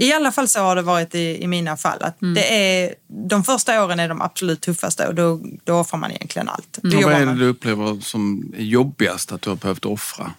I 0.00 0.12
alla 0.12 0.32
fall 0.32 0.48
så 0.48 0.60
har 0.60 0.76
det 0.76 0.82
varit 0.82 1.14
i, 1.14 1.42
i 1.42 1.46
mina 1.46 1.76
fall. 1.76 2.02
Att 2.02 2.16
det 2.34 2.54
är, 2.84 2.94
de 3.28 3.44
första 3.44 3.84
åren 3.84 4.00
är 4.00 4.08
de 4.08 4.22
absolut 4.22 4.60
tuffaste 4.60 5.08
och 5.08 5.14
då, 5.14 5.40
då 5.64 5.74
offrar 5.74 5.98
man 5.98 6.10
egentligen 6.10 6.48
allt. 6.48 6.78
Och 6.82 7.02
vad 7.02 7.12
är 7.12 7.26
det 7.26 7.34
du 7.34 7.48
upplever 7.48 8.00
som 8.00 8.52
är 8.56 8.62
jobbigast 8.62 9.32
att 9.32 9.42
du 9.42 9.50
har 9.50 9.56
behövt 9.56 9.84
offra 9.84 10.32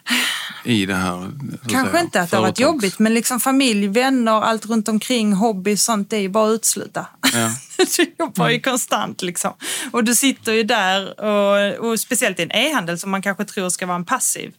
i 0.63 0.85
det 0.85 0.95
här? 0.95 1.31
Kanske 1.69 1.91
säga, 1.91 2.03
inte 2.03 2.21
att 2.21 2.31
det 2.31 2.37
har 2.37 2.41
varit 2.41 2.59
jobbigt, 2.59 2.99
men 2.99 3.13
liksom 3.13 3.39
familj, 3.39 3.87
vänner, 3.87 4.41
allt 4.41 4.65
runt 4.65 4.89
omkring, 4.89 5.33
hobby, 5.33 5.77
sånt, 5.77 6.09
det 6.09 6.17
är 6.17 6.21
ju 6.21 6.29
bara 6.29 6.49
att 6.49 6.55
utsluta. 6.55 7.05
Ja. 7.33 7.51
du 7.97 8.15
jobbar 8.19 8.49
ju 8.49 8.59
konstant 8.59 9.21
liksom. 9.21 9.53
Och 9.91 10.03
du 10.03 10.15
sitter 10.15 10.53
ju 10.53 10.63
där, 10.63 11.19
och, 11.19 11.89
och 11.89 11.99
speciellt 11.99 12.39
i 12.39 12.43
en 12.43 12.51
e-handel 12.51 12.99
som 12.99 13.11
man 13.11 13.21
kanske 13.21 13.45
tror 13.45 13.69
ska 13.69 13.85
vara 13.85 13.95
en 13.95 14.05
passiv 14.05 14.53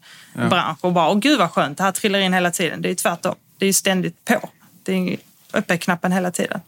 bransch 0.47 0.79
och 0.81 0.93
bara, 0.93 1.11
åh 1.11 1.19
gud 1.19 1.39
vad 1.39 1.51
skönt, 1.51 1.79
det 1.79 1.85
här 1.85 1.93
trillar 1.93 2.18
in 2.21 2.33
hela 2.33 2.51
tiden. 2.51 2.83
Det 2.83 2.91
är 2.91 2.95
tvärtom. 2.95 3.35
Det 3.59 3.67
är 3.67 3.73
ständigt 3.73 4.25
på. 4.25 4.49
Det 4.83 4.93
är 4.93 4.97
ju 4.97 5.17
uppe 5.53 5.77
knappen 5.79 6.13
hela 6.13 6.31
tiden. 6.31 6.61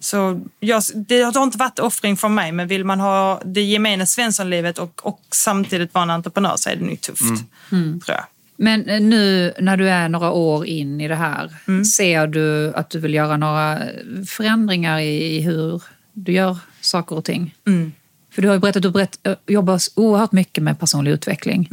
Så 0.00 0.40
jag, 0.60 0.82
det 0.94 1.22
har 1.22 1.42
inte 1.42 1.58
varit 1.58 1.78
offring 1.78 2.16
från 2.16 2.34
mig, 2.34 2.52
men 2.52 2.68
vill 2.68 2.84
man 2.84 3.00
ha 3.00 3.42
det 3.44 3.62
gemene 3.62 4.06
Svenssonlivet 4.06 4.78
och, 4.78 5.00
och 5.06 5.20
samtidigt 5.30 5.94
vara 5.94 6.02
en 6.02 6.10
entreprenör 6.10 6.54
så 6.56 6.70
är 6.70 6.76
det 6.76 6.84
nog 6.84 7.00
tufft, 7.00 7.44
tror 7.70 8.16
jag. 8.16 8.24
Men 8.56 8.88
eh, 8.88 9.00
nu 9.00 9.52
när 9.60 9.76
du 9.76 9.88
är 9.88 10.08
några 10.08 10.30
år 10.30 10.66
in 10.66 11.00
i 11.00 11.08
det 11.08 11.14
här, 11.14 11.54
Mm. 11.68 11.84
ser 11.84 12.26
du 12.26 12.72
att 12.74 12.90
du 12.90 12.98
vill 12.98 13.14
göra 13.14 13.36
några 13.36 13.82
förändringar 14.26 14.98
i 14.98 15.36
i 15.36 15.40
hur 15.40 15.82
du 16.12 16.32
gör 16.32 16.56
saker 16.80 17.16
och 17.16 17.24
ting? 17.24 17.54
Mm. 17.66 17.92
För 18.32 18.42
du 18.42 18.48
har 18.48 18.54
ju 18.54 18.60
berättat 18.60 18.76
att 18.76 18.82
du 18.82 18.90
berätt, 18.90 19.18
äh, 19.26 19.34
jobbar 19.46 19.80
oerhört 19.94 20.32
mycket 20.32 20.64
med 20.64 20.80
personlig 20.80 21.10
utveckling. 21.10 21.68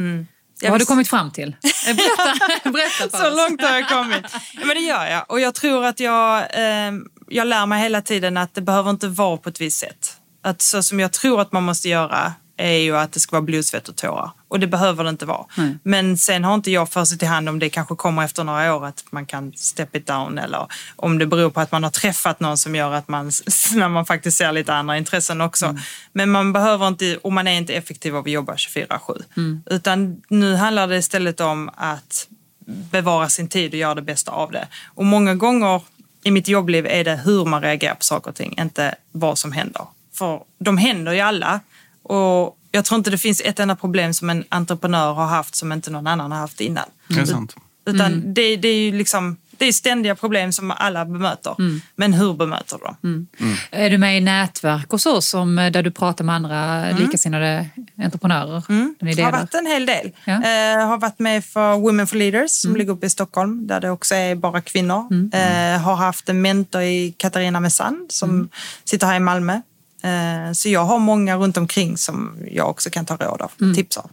Vad 0.62 0.70
har 0.70 0.78
du 0.78 0.84
kommit 0.84 1.08
fram 1.08 1.30
till? 1.30 1.56
Eh, 1.88 1.96
Berätta, 1.96 2.34
berätta 2.70 3.10
för 3.10 3.18
Så 3.18 3.30
oss. 3.30 3.36
långt 3.36 3.62
har 3.62 3.74
jag 3.76 3.88
kommit. 3.88 4.24
Men 4.58 4.68
det 4.68 4.80
gör 4.80 5.06
jag. 5.06 5.24
Och 5.30 5.40
jag 5.40 5.54
tror 5.54 5.84
att 5.84 6.00
jag, 6.00 6.38
eh, 6.38 6.92
jag 7.28 7.46
lär 7.46 7.66
mig 7.66 7.82
hela 7.82 8.02
tiden 8.02 8.36
att 8.36 8.54
det 8.54 8.60
behöver 8.60 8.90
inte 8.90 9.08
vara 9.08 9.36
på 9.36 9.48
ett 9.48 9.60
visst 9.60 9.78
sätt. 9.78 10.16
Att 10.44 10.62
så 10.62 10.82
som 10.82 11.00
jag 11.00 11.12
tror 11.12 11.40
att 11.40 11.52
man 11.52 11.62
måste 11.62 11.88
göra 11.88 12.32
är 12.56 12.78
ju 12.78 12.96
att 12.96 13.12
det 13.12 13.20
ska 13.20 13.36
vara 13.36 13.42
blod, 13.42 13.64
svett 13.64 13.88
och 13.88 13.96
tårar. 13.96 14.30
Och 14.48 14.60
det 14.60 14.66
behöver 14.66 15.04
det 15.04 15.10
inte 15.10 15.26
vara. 15.26 15.46
Nej. 15.56 15.78
Men 15.82 16.18
sen 16.18 16.44
har 16.44 16.54
inte 16.54 16.70
jag 16.70 16.88
för 16.88 17.04
sig 17.04 17.18
till 17.18 17.28
hand 17.28 17.48
om 17.48 17.58
det 17.58 17.68
kanske 17.68 17.94
kommer 17.94 18.24
efter 18.24 18.44
några 18.44 18.76
år 18.76 18.86
att 18.86 19.04
man 19.10 19.26
kan 19.26 19.52
step 19.56 19.96
it 19.96 20.06
down 20.06 20.38
eller 20.38 20.66
om 20.96 21.18
det 21.18 21.26
beror 21.26 21.50
på 21.50 21.60
att 21.60 21.72
man 21.72 21.84
har 21.84 21.90
träffat 21.90 22.40
någon 22.40 22.58
som 22.58 22.74
gör 22.74 22.92
att 22.92 23.08
man, 23.08 23.26
när 23.74 23.88
man 23.88 24.06
faktiskt 24.06 24.38
ser 24.38 24.52
lite 24.52 24.74
andra 24.74 24.98
intressen 24.98 25.40
också. 25.40 25.76
Men 26.12 26.30
man 26.30 26.52
behöver 26.52 26.88
inte, 26.88 27.18
och 27.22 27.32
man 27.32 27.46
är 27.46 27.52
inte 27.52 27.74
effektiv 27.74 28.16
av 28.16 28.24
att 28.24 28.30
jobba 28.30 28.54
24-7. 28.54 29.22
Utan 29.66 30.22
nu 30.28 30.54
handlar 30.54 30.88
det 30.88 30.96
istället 30.96 31.40
om 31.40 31.70
att 31.76 32.28
bevara 32.66 33.28
sin 33.28 33.48
tid 33.48 33.72
och 33.72 33.78
göra 33.78 33.94
det 33.94 34.02
bästa 34.02 34.32
av 34.32 34.52
det. 34.52 34.68
Och 34.94 35.04
många 35.04 35.34
gånger 35.34 35.82
i 36.22 36.30
mitt 36.30 36.48
jobbliv 36.48 36.86
är 36.86 37.04
det 37.04 37.20
hur 37.24 37.44
man 37.44 37.62
reagerar 37.62 37.94
på 37.94 38.04
saker 38.04 38.30
och 38.30 38.36
ting, 38.36 38.54
inte 38.58 38.94
vad 39.12 39.38
som 39.38 39.52
händer. 39.52 39.86
För 40.14 40.42
de 40.58 40.78
händer 40.78 41.12
ju 41.12 41.20
alla 41.20 41.60
Och 42.06 42.58
jag 42.70 42.84
tror 42.84 42.98
inte 42.98 43.10
det 43.10 43.18
finns 43.18 43.40
ett 43.44 43.60
enda 43.60 43.76
problem 43.76 44.14
som 44.14 44.30
en 44.30 44.44
entreprenör 44.48 45.12
har 45.12 45.26
haft 45.26 45.54
som 45.54 45.72
inte 45.72 45.90
någon 45.90 46.06
annan 46.06 46.32
har 46.32 46.38
haft 46.38 46.60
innan. 46.60 46.84
Det 47.08 47.20
är 47.20 47.24
sant. 47.24 47.56
Utan 47.86 48.34
det, 48.34 48.56
det 48.56 48.68
är 48.68 48.78
ju 48.78 48.92
liksom 48.98 49.36
det 49.58 49.64
är 49.68 49.72
ständiga 49.72 50.14
problem 50.14 50.52
som 50.52 50.70
alla 50.70 51.04
bemöter. 51.04 51.54
Men 51.96 52.12
hur 52.12 52.34
bemöter 52.34 52.78
de? 52.84 53.26
Är 53.70 53.90
du 53.90 53.98
med 53.98 54.18
i 54.18 54.20
nätverk 54.20 54.92
och 54.92 55.00
så, 55.00 55.20
som, 55.22 55.56
där 55.56 55.82
du 55.82 55.90
pratar 55.90 56.24
med 56.24 56.34
andra 56.34 56.90
likasinnade 56.90 57.66
entreprenörer? 57.98 58.62
Ni 59.00 59.20
har 59.22 59.32
varit 59.32 59.54
en 59.54 59.66
hel 59.66 59.86
del. 59.86 60.12
Ja. 60.24 60.32
Eh, 60.32 60.86
har 60.86 60.98
varit 60.98 61.18
med 61.18 61.44
för 61.44 61.74
Women 61.78 62.06
for 62.06 62.16
Leaders 62.16 62.50
som 62.50 62.76
ligger 62.76 62.92
uppe 62.92 63.06
i 63.06 63.10
Stockholm 63.10 63.66
där 63.66 63.80
det 63.80 63.90
också 63.90 64.14
är 64.14 64.34
bara 64.34 64.60
kvinnor. 64.60 65.08
Eh, 65.32 65.80
har 65.82 65.96
haft 65.96 66.28
en 66.28 66.42
mentor 66.42 66.82
i 66.82 67.14
Katarina 67.16 67.60
Messand 67.60 68.12
som 68.12 68.48
sitter 68.84 69.06
här 69.06 69.16
i 69.16 69.20
Malmö. 69.20 69.60
Eh, 70.02 70.52
så 70.52 70.68
jag 70.68 70.84
har 70.84 70.98
många 70.98 71.36
runt 71.36 71.56
omkring 71.56 71.96
som 71.96 72.36
jag 72.50 72.70
också 72.70 72.90
kan 72.90 73.06
ta 73.06 73.16
råd 73.16 73.42
av, 73.42 73.74
tips 73.74 73.96
av. 73.96 74.10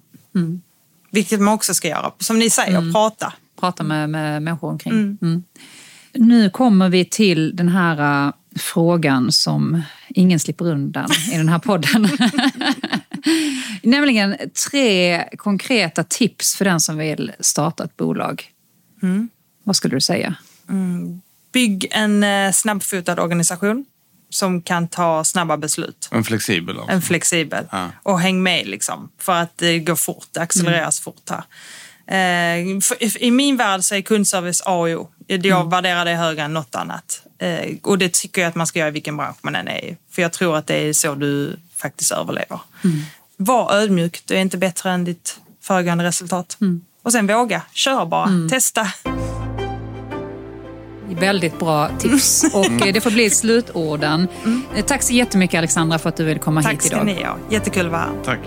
Vilket 1.12 1.40
man 1.40 1.54
också 1.54 1.74
ska 1.74 1.88
göra. 1.88 2.12
Som 2.20 2.40
ni 2.40 2.50
säger, 2.50 2.92
prata. 2.94 3.34
prata 3.60 3.84
med, 3.84 4.10
med 4.10 4.42
människor 4.42 4.70
omkring. 4.70 4.94
Mm. 5.22 5.44
Nu 6.14 6.50
kommer 6.50 6.90
vi 6.90 7.06
till 7.06 7.56
den 7.56 7.70
här 7.70 8.26
uh, 8.28 8.34
frågan 8.56 9.32
som 9.32 9.82
ingen 10.10 10.40
slipper 10.40 10.66
undan 10.66 11.10
i 11.32 11.38
den 11.38 11.50
här 11.50 11.60
podden. 11.60 12.10
Nämligen 13.84 14.36
tre 14.70 15.24
konkreta 15.38 16.04
tips 16.04 16.56
för 16.56 16.66
den 16.66 16.80
som 16.80 16.98
vill 16.98 17.32
starta 17.40 17.84
ett 17.84 17.98
bolag. 17.98 18.44
Vad 19.64 19.76
skulle 19.76 19.96
du 19.96 20.02
säga? 20.02 20.36
Bygg 21.54 21.88
en 21.92 22.24
eh, 22.24 22.52
snabbfotad 22.52 23.22
organisation 23.22 23.86
som 24.34 24.62
kan 24.62 24.88
ta 24.88 25.24
snabba 25.24 25.58
beslut. 25.58 26.10
En 26.12 26.24
flexibel 26.24 26.78
också. 26.78 26.92
En 26.92 27.02
flexibel. 27.02 27.66
Ja. 27.72 27.90
Och 28.04 28.20
häng 28.20 28.44
med 28.44 28.68
liksom. 28.68 29.10
För 29.20 29.34
att 29.34 29.58
det 29.58 29.80
går 29.80 29.96
fort, 29.96 30.28
det 30.32 30.40
accelereras 30.40 31.00
fort 31.00 31.30
här. 31.30 31.44
Eh, 32.08 32.58
I 33.20 33.32
min 33.32 33.58
värld 33.58 33.84
så 33.84 33.96
är 33.96 34.02
kundservice 34.02 34.62
A 34.66 34.74
och 34.74 34.88
O. 34.88 35.10
Jag 35.28 35.70
värderar 35.70 36.06
det 36.06 36.16
högre 36.16 36.44
än 36.44 36.54
något 36.54 36.76
annat. 36.76 37.22
Eh, 37.40 37.76
och 37.84 37.98
det 37.98 38.14
tycker 38.14 38.42
jag 38.42 38.50
att 38.50 38.56
man 38.56 38.68
ska 38.68 38.80
göra 38.80 38.90
i 38.90 38.92
vilken 38.92 39.18
bransch 39.18 39.38
man 39.42 39.56
än 39.56 39.68
är 39.68 39.86
i. 39.86 39.98
För 40.12 40.22
jag 40.22 40.34
tror 40.34 40.58
att 40.58 40.68
det 40.68 40.76
är 40.76 40.94
så 40.94 41.16
du 41.16 41.60
faktiskt 41.76 42.12
överlever. 42.12 42.60
Var 43.38 43.74
ödmjuk, 43.74 44.22
du 44.26 44.36
är 44.36 44.40
inte 44.42 44.58
bättre 44.58 44.92
än 44.92 45.04
ditt 45.04 45.40
föregående 45.62 46.04
resultat. 46.04 46.58
Och 47.04 47.12
sen 47.12 47.28
våga, 47.28 47.62
kör 47.74 48.06
bara, 48.06 48.30
testa. 48.50 48.88
Väldigt 51.20 51.60
bra 51.60 51.90
tips. 52.00 52.44
Och 52.54 52.66
eh, 52.88 52.94
det 52.94 53.02
får 53.02 53.12
bli 53.12 53.30
slutorden. 53.30 54.28
Eh, 54.76 54.86
Tack 54.86 55.02
så 55.04 55.14
jättemycket 55.14 55.58
Alexandra 55.58 56.00
för 56.00 56.10
att 56.10 56.18
du 56.18 56.24
ville 56.24 56.40
komma 56.40 56.64
Tack 56.64 56.74
hit 56.74 56.84
ska 56.84 56.96
idag. 56.96 57.06
ni 57.06 57.24
ha, 57.24 57.38
jättekul 57.50 57.86
att 57.86 57.92
vara 57.92 58.02
här. 58.02 58.10
Tack. 58.26 58.40